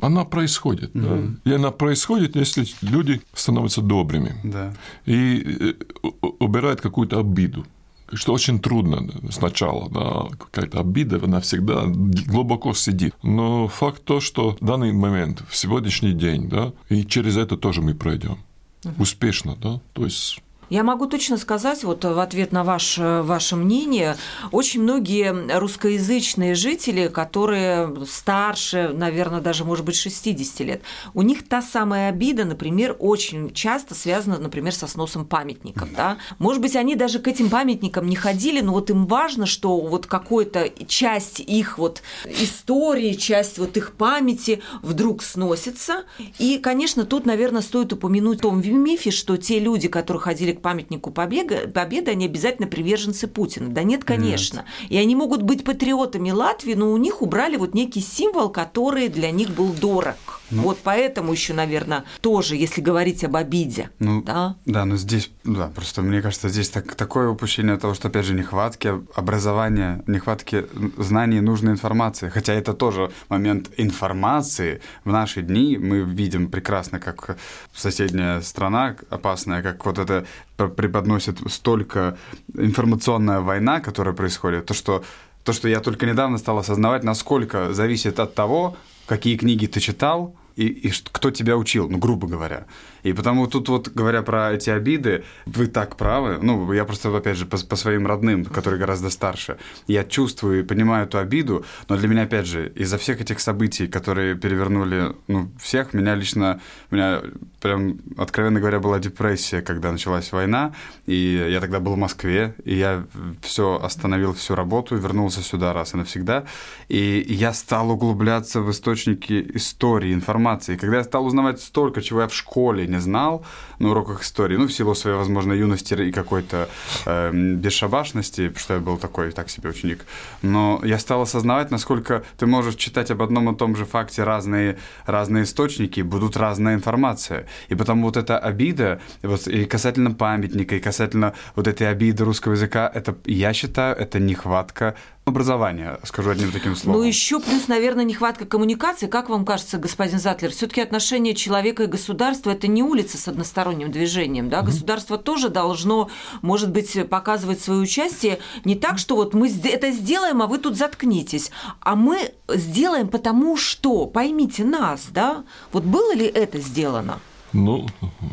она 0.00 0.24
происходит. 0.24 0.90
Да? 0.94 1.18
И 1.44 1.52
она 1.52 1.70
происходит, 1.70 2.36
если 2.36 2.66
люди 2.82 3.20
становятся 3.32 3.80
добрыми 3.80 4.34
да. 4.42 4.72
и 5.06 5.74
э, 6.02 6.08
убирают 6.40 6.80
какую-то 6.80 7.20
обиду. 7.20 7.66
Что 8.12 8.34
очень 8.34 8.60
трудно 8.60 9.08
сначала, 9.30 9.88
да, 9.88 10.36
какая-то 10.36 10.80
обида, 10.80 11.20
она 11.24 11.40
всегда 11.40 11.84
глубоко 11.86 12.74
сидит. 12.74 13.14
Но 13.22 13.66
факт 13.66 14.04
то, 14.04 14.20
что 14.20 14.56
в 14.60 14.64
данный 14.64 14.92
момент, 14.92 15.42
в 15.48 15.56
сегодняшний 15.56 16.12
день, 16.12 16.48
да, 16.48 16.72
и 16.90 17.04
через 17.04 17.36
это 17.36 17.56
тоже 17.56 17.80
мы 17.80 17.94
пройдем. 17.94 18.38
Угу. 18.84 19.02
Успешно, 19.02 19.56
да, 19.56 19.80
то 19.94 20.04
есть 20.04 20.42
я 20.70 20.82
могу 20.82 21.06
точно 21.06 21.36
сказать, 21.36 21.84
вот 21.84 22.04
в 22.04 22.18
ответ 22.18 22.52
на 22.52 22.64
ваше, 22.64 23.22
ваше 23.24 23.56
мнение, 23.56 24.16
очень 24.52 24.82
многие 24.82 25.58
русскоязычные 25.58 26.54
жители, 26.54 27.08
которые 27.08 28.04
старше, 28.06 28.90
наверное, 28.94 29.40
даже, 29.40 29.64
может 29.64 29.84
быть, 29.84 29.96
60 29.96 30.60
лет, 30.60 30.82
у 31.14 31.22
них 31.22 31.46
та 31.46 31.62
самая 31.62 32.08
обида, 32.08 32.44
например, 32.44 32.96
очень 32.98 33.52
часто 33.52 33.94
связана, 33.94 34.38
например, 34.38 34.74
со 34.74 34.86
сносом 34.86 35.26
памятников. 35.26 35.88
Да? 35.94 36.18
Может 36.38 36.62
быть, 36.62 36.76
они 36.76 36.96
даже 36.96 37.18
к 37.18 37.28
этим 37.28 37.50
памятникам 37.50 38.08
не 38.08 38.16
ходили, 38.16 38.60
но 38.60 38.72
вот 38.72 38.90
им 38.90 39.06
важно, 39.06 39.46
что 39.46 39.80
вот 39.80 40.06
какая-то 40.06 40.70
часть 40.86 41.40
их 41.40 41.78
вот 41.78 42.02
истории, 42.24 43.12
часть 43.12 43.58
вот 43.58 43.76
их 43.76 43.92
памяти 43.92 44.62
вдруг 44.82 45.22
сносится. 45.22 46.04
И, 46.38 46.58
конечно, 46.58 47.04
тут, 47.04 47.26
наверное, 47.26 47.62
стоит 47.62 47.92
упомянуть 47.92 48.38
в 48.38 48.42
том 48.42 48.60
мифе, 48.64 49.10
что 49.10 49.36
те 49.36 49.58
люди, 49.58 49.88
которые 49.88 50.20
ходили 50.20 50.52
к 50.54 50.62
памятнику 50.62 51.10
Победы, 51.10 51.68
Победы, 51.68 52.12
они 52.12 52.26
обязательно 52.26 52.68
приверженцы 52.68 53.26
Путина. 53.26 53.68
Да 53.68 53.82
нет, 53.82 54.04
конечно. 54.04 54.64
Нет. 54.82 54.90
И 54.92 54.96
они 54.96 55.14
могут 55.14 55.42
быть 55.42 55.64
патриотами 55.64 56.30
Латвии, 56.30 56.74
но 56.74 56.92
у 56.92 56.96
них 56.96 57.22
убрали 57.22 57.56
вот 57.56 57.74
некий 57.74 58.00
символ, 58.00 58.48
который 58.48 59.08
для 59.08 59.30
них 59.30 59.50
был 59.50 59.68
дорог. 59.72 60.40
Ну, 60.54 60.62
вот 60.62 60.78
поэтому 60.82 61.32
еще, 61.32 61.52
наверное, 61.52 62.04
тоже, 62.20 62.56
если 62.56 62.80
говорить 62.80 63.24
об 63.24 63.36
обиде. 63.36 63.90
Ну, 63.98 64.22
да? 64.22 64.56
да, 64.64 64.84
но 64.84 64.96
здесь, 64.96 65.30
да, 65.44 65.68
просто 65.74 66.02
мне 66.02 66.22
кажется, 66.22 66.48
здесь 66.48 66.68
так, 66.68 66.94
такое 66.94 67.28
упущение 67.28 67.76
того, 67.76 67.94
что, 67.94 68.08
опять 68.08 68.24
же, 68.24 68.34
нехватки 68.34 68.92
образования, 69.14 70.02
нехватки 70.06 70.66
знаний 70.98 71.40
нужной 71.40 71.72
информации. 71.72 72.28
Хотя 72.28 72.54
это 72.54 72.72
тоже 72.72 73.10
момент 73.28 73.70
информации. 73.76 74.80
В 75.04 75.10
наши 75.10 75.42
дни 75.42 75.76
мы 75.78 76.00
видим 76.00 76.50
прекрасно, 76.50 77.00
как 77.00 77.36
соседняя 77.74 78.40
страна 78.40 78.96
опасная, 79.10 79.62
как 79.62 79.84
вот 79.84 79.98
это 79.98 80.26
преподносит 80.56 81.38
столько 81.50 82.16
информационная 82.56 83.40
война, 83.40 83.80
которая 83.80 84.14
происходит, 84.14 84.66
то, 84.66 84.74
что 84.74 85.04
то, 85.44 85.52
что 85.52 85.68
я 85.68 85.80
только 85.80 86.06
недавно 86.06 86.38
стал 86.38 86.58
осознавать, 86.58 87.04
насколько 87.04 87.72
зависит 87.74 88.18
от 88.18 88.34
того, 88.34 88.76
какие 89.06 89.36
книги 89.36 89.66
ты 89.66 89.78
читал, 89.78 90.34
и, 90.56 90.66
и 90.66 90.92
кто 91.12 91.30
тебя 91.30 91.56
учил, 91.56 91.88
ну, 91.88 91.98
грубо 91.98 92.26
говоря. 92.26 92.66
И 93.02 93.12
потому 93.12 93.46
тут 93.46 93.68
вот, 93.68 93.88
говоря 93.88 94.22
про 94.22 94.52
эти 94.52 94.70
обиды, 94.70 95.24
вы 95.46 95.66
так 95.66 95.96
правы. 95.96 96.38
Ну, 96.40 96.72
я 96.72 96.84
просто, 96.84 97.14
опять 97.14 97.36
же, 97.36 97.46
по, 97.46 97.58
по 97.58 97.76
своим 97.76 98.06
родным, 98.06 98.44
которые 98.44 98.80
гораздо 98.80 99.10
старше, 99.10 99.58
я 99.86 100.04
чувствую 100.04 100.60
и 100.60 100.62
понимаю 100.62 101.06
эту 101.06 101.18
обиду, 101.18 101.64
но 101.88 101.96
для 101.96 102.08
меня, 102.08 102.22
опять 102.22 102.46
же, 102.46 102.72
из-за 102.74 102.96
всех 102.98 103.20
этих 103.20 103.40
событий, 103.40 103.88
которые 103.88 104.34
перевернули, 104.36 105.14
ну, 105.28 105.50
всех, 105.60 105.92
меня 105.92 106.14
лично, 106.14 106.60
у 106.90 106.94
меня 106.94 107.20
прям, 107.60 107.98
откровенно 108.16 108.60
говоря, 108.60 108.80
была 108.80 108.98
депрессия, 108.98 109.60
когда 109.60 109.92
началась 109.92 110.32
война, 110.32 110.74
и 111.06 111.48
я 111.50 111.60
тогда 111.60 111.80
был 111.80 111.94
в 111.94 111.98
Москве, 111.98 112.54
и 112.64 112.74
я 112.74 113.04
все 113.42 113.80
остановил, 113.82 114.32
всю 114.32 114.54
работу, 114.54 114.96
вернулся 114.96 115.42
сюда 115.42 115.72
раз 115.72 115.94
и 115.94 115.96
навсегда, 115.96 116.44
и 116.88 117.24
я 117.28 117.52
стал 117.52 117.90
углубляться 117.90 118.60
в 118.60 118.70
источники 118.70 119.50
истории, 119.54 120.14
информации. 120.14 120.43
Когда 120.76 120.98
я 120.98 121.04
стал 121.04 121.26
узнавать 121.26 121.60
столько, 121.60 122.02
чего 122.02 122.22
я 122.22 122.28
в 122.28 122.34
школе 122.34 122.86
не 122.86 123.00
знал 123.00 123.44
на 123.78 123.90
уроках 123.90 124.22
истории, 124.22 124.56
ну, 124.56 124.66
в 124.66 124.72
силу 124.72 124.94
своей, 124.94 125.16
возможно, 125.16 125.52
юности 125.52 125.94
и 125.94 126.12
какой-то 126.12 126.68
э, 127.06 127.30
бесшабашности, 127.32 128.52
что 128.56 128.74
я 128.74 128.80
был 128.80 128.96
такой, 128.96 129.30
так 129.32 129.50
себе 129.50 129.70
ученик. 129.70 130.04
Но 130.42 130.80
я 130.84 130.98
стал 130.98 131.22
осознавать, 131.22 131.70
насколько 131.70 132.24
ты 132.38 132.46
можешь 132.46 132.76
читать 132.76 133.10
об 133.10 133.22
одном 133.22 133.52
и 133.52 133.56
том 133.56 133.76
же 133.76 133.84
факте 133.84 134.24
разные, 134.24 134.78
разные 135.06 135.44
источники, 135.44 136.00
будут 136.00 136.36
разная 136.36 136.74
информация. 136.74 137.46
И 137.68 137.74
потому 137.74 138.06
вот 138.06 138.16
эта 138.16 138.38
обида, 138.38 139.00
вот, 139.22 139.46
и 139.46 139.64
касательно 139.64 140.10
памятника, 140.12 140.76
и 140.76 140.80
касательно 140.80 141.34
вот 141.56 141.68
этой 141.68 141.88
обиды 141.88 142.24
русского 142.24 142.52
языка, 142.52 142.90
это, 142.92 143.16
я 143.24 143.52
считаю, 143.52 143.96
это 143.96 144.18
нехватка 144.18 144.94
образования, 145.24 145.98
скажу 146.04 146.30
одним 146.30 146.52
таким 146.52 146.76
словом. 146.76 147.00
Ну, 147.00 147.06
еще 147.06 147.40
плюс, 147.40 147.66
наверное, 147.68 148.04
нехватка 148.04 148.44
коммуникации. 148.44 149.06
Как 149.06 149.30
вам 149.30 149.44
кажется, 149.44 149.78
господин 149.78 150.18
Затлер, 150.18 150.50
все-таки 150.50 150.82
отношения 150.82 151.34
человека 151.34 151.84
и 151.84 151.86
государства– 151.86 152.50
это 152.52 152.66
не 152.66 152.82
улица 152.82 153.16
с 153.16 153.26
односторонним 153.74 153.90
движением, 153.90 154.48
да? 154.48 154.62
Государство 154.62 155.18
тоже 155.18 155.48
должно, 155.48 156.08
может 156.42 156.70
быть, 156.70 157.08
показывать 157.08 157.60
свое 157.60 157.80
участие 157.80 158.38
не 158.64 158.74
так, 158.74 158.98
что 158.98 159.16
вот 159.16 159.34
мы 159.34 159.48
это 159.48 159.90
сделаем, 159.90 160.42
а 160.42 160.46
вы 160.46 160.58
тут 160.58 160.76
заткнитесь, 160.76 161.50
а 161.80 161.94
мы 161.94 162.32
сделаем 162.48 163.08
потому 163.08 163.56
что, 163.56 164.06
поймите 164.06 164.64
нас, 164.64 165.08
да? 165.12 165.44
Вот 165.72 165.84
было 165.84 166.14
ли 166.14 166.26
это 166.26 166.60
сделано? 166.60 167.18
Ну, 167.52 167.86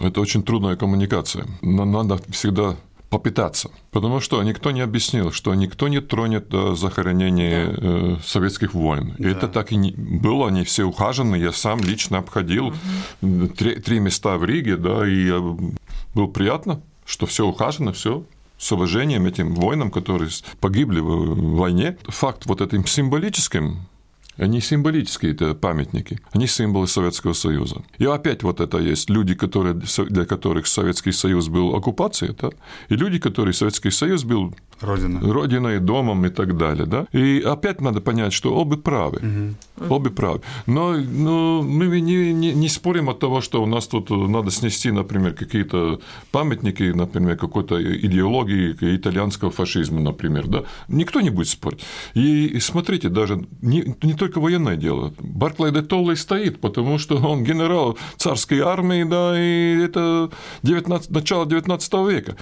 это 0.03 0.19
очень 0.21 0.43
трудная 0.43 0.75
коммуникация. 0.75 1.45
Надо 1.61 2.19
всегда 2.29 2.75
попытаться. 3.11 3.69
Потому 3.91 4.21
что 4.21 4.41
никто 4.41 4.71
не 4.71 4.79
объяснил, 4.79 5.31
что 5.33 5.53
никто 5.53 5.89
не 5.89 5.99
тронет 5.99 6.47
э, 6.53 6.75
захоронение 6.75 7.67
да. 7.67 7.77
э, 7.81 8.17
советских 8.25 8.73
войн. 8.73 9.13
Да. 9.19 9.29
И 9.29 9.31
это 9.31 9.49
так 9.49 9.73
и 9.73 9.75
не 9.75 9.91
было, 9.91 10.47
они 10.47 10.63
все 10.63 10.85
ухажены. 10.85 11.35
Я 11.35 11.51
сам 11.51 11.81
лично 11.81 12.19
обходил 12.19 12.73
угу. 13.21 13.47
три, 13.47 13.75
три 13.75 13.99
места 13.99 14.37
в 14.37 14.45
Риге, 14.45 14.77
да, 14.77 15.05
и 15.05 15.29
было 16.15 16.27
приятно, 16.27 16.81
что 17.05 17.25
все 17.25 17.45
ухажено, 17.45 17.91
все 17.91 18.23
с 18.57 18.71
уважением 18.71 19.25
этим 19.25 19.55
воинам, 19.55 19.91
которые 19.91 20.29
погибли 20.61 21.01
в 21.01 21.57
войне. 21.57 21.97
Факт 22.07 22.45
вот 22.45 22.61
этим 22.61 22.85
символическим 22.85 23.87
они 24.37 24.61
символические, 24.61 25.33
это 25.33 25.53
памятники. 25.53 26.19
Они 26.31 26.47
символы 26.47 26.87
Советского 26.87 27.33
Союза. 27.33 27.83
И 27.97 28.05
опять 28.05 28.43
вот 28.43 28.59
это 28.59 28.77
есть 28.77 29.09
люди, 29.09 29.35
которые, 29.35 29.79
для 30.09 30.25
которых 30.25 30.67
Советский 30.67 31.11
Союз 31.11 31.47
был 31.47 31.75
оккупацией, 31.75 32.35
да? 32.39 32.49
и 32.89 32.95
люди, 32.95 33.19
которые 33.19 33.53
Советский 33.53 33.91
Союз 33.91 34.23
был 34.23 34.53
Родина. 34.81 35.19
Родиной, 35.21 35.79
домом 35.79 36.25
и 36.25 36.29
так 36.29 36.57
далее. 36.57 36.85
Да? 36.85 37.05
И 37.11 37.41
опять 37.41 37.81
надо 37.81 38.01
понять, 38.01 38.33
что 38.33 38.55
обе 38.55 38.77
правы. 38.77 39.55
Угу. 39.77 39.93
Обе 39.93 40.09
правы. 40.09 40.41
Но, 40.65 40.93
но 40.97 41.61
мы 41.61 42.01
не, 42.01 42.33
не, 42.33 42.53
не 42.53 42.67
спорим 42.67 43.09
от 43.09 43.19
того, 43.19 43.41
что 43.41 43.61
у 43.61 43.65
нас 43.65 43.87
тут 43.87 44.09
надо 44.09 44.49
снести, 44.51 44.91
например, 44.91 45.33
какие-то 45.33 46.01
памятники, 46.31 46.83
например, 46.83 47.37
какой-то 47.37 47.81
идеологии 47.81 48.75
итальянского 48.95 49.51
фашизма, 49.51 50.01
например. 50.01 50.47
Да? 50.47 50.63
Никто 50.87 51.21
не 51.21 51.29
будет 51.29 51.47
спорить. 51.47 51.81
И 52.15 52.59
смотрите, 52.59 53.09
даже 53.09 53.45
не, 53.61 53.95
не 54.01 54.13
только 54.21 54.39
военное 54.39 54.75
дело. 54.75 55.13
Барклай 55.17 55.71
де 55.71 55.81
Толлей 55.81 56.15
стоит, 56.15 56.61
потому 56.61 56.99
что 56.99 57.17
он 57.17 57.43
генерал 57.43 57.97
царской 58.17 58.59
армии, 58.59 59.03
да, 59.03 59.33
и 59.35 59.83
это 59.83 60.29
19, 60.61 61.09
начало 61.09 61.47
19 61.47 61.93
века. 62.07 62.35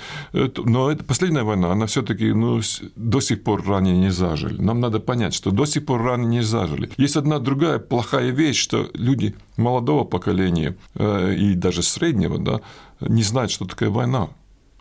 Но 0.66 0.92
это 0.92 1.06
последняя 1.06 1.44
война, 1.44 1.72
она 1.72 1.86
все 1.86 2.02
таки 2.02 2.34
ну, 2.34 2.60
до 2.98 3.22
сих 3.22 3.44
пор 3.44 3.66
раны 3.66 3.98
не 3.98 4.12
зажили. 4.12 4.62
Нам 4.62 4.82
надо 4.82 5.00
понять, 5.00 5.34
что 5.34 5.52
до 5.52 5.66
сих 5.66 5.86
пор 5.86 6.04
раны 6.04 6.26
не 6.26 6.44
зажили. 6.44 6.90
Есть 6.98 7.16
одна 7.16 7.40
другая 7.40 7.80
плохая 7.80 8.32
вещь, 8.32 8.62
что 8.62 8.90
люди 8.94 9.34
молодого 9.56 10.04
поколения 10.04 10.76
э, 10.96 11.36
и 11.36 11.54
даже 11.54 11.82
среднего 11.82 12.38
да, 12.38 12.60
не 13.00 13.24
знают, 13.24 13.52
что 13.52 13.66
такое 13.66 13.90
война 13.90 14.28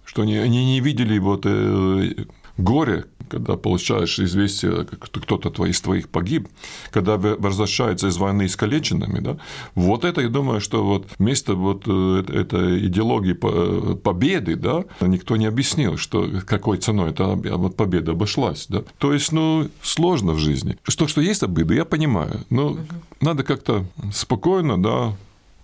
что 0.04 0.22
они, 0.22 0.38
они 0.38 0.64
не 0.64 0.80
видели 0.80 1.18
вот 1.18 1.42
э, 1.44 2.24
горе, 2.58 3.06
когда 3.28 3.56
получаешь 3.56 4.18
известие, 4.18 4.84
кто-то 4.84 5.64
из 5.66 5.80
твоих 5.80 6.08
погиб, 6.08 6.48
когда 6.90 7.16
возвращается 7.16 8.08
из 8.08 8.16
войны 8.16 8.46
искалеченными, 8.46 9.20
да, 9.20 9.38
вот 9.74 10.04
это, 10.04 10.20
я 10.20 10.28
думаю, 10.28 10.60
что 10.60 10.84
вот 10.84 11.06
вместо 11.18 11.54
вот 11.54 11.84
э, 11.86 12.24
этой 12.28 12.86
идеологии 12.86 13.34
победы, 13.94 14.56
да, 14.56 14.84
никто 15.00 15.36
не 15.36 15.46
объяснил, 15.46 15.96
что 15.96 16.28
какой 16.46 16.78
ценой 16.78 17.10
эта 17.10 17.36
победа 17.36 18.12
обошлась, 18.12 18.66
да. 18.68 18.82
То 18.98 19.12
есть, 19.12 19.32
ну, 19.32 19.68
сложно 19.82 20.32
в 20.32 20.38
жизни. 20.38 20.76
Что, 20.82 21.06
что 21.06 21.20
есть 21.20 21.42
обиды, 21.42 21.74
я 21.74 21.84
понимаю, 21.84 22.44
но 22.50 22.68
угу. 22.68 22.80
надо 23.20 23.44
как-то 23.44 23.84
спокойно, 24.12 24.82
да, 24.82 25.16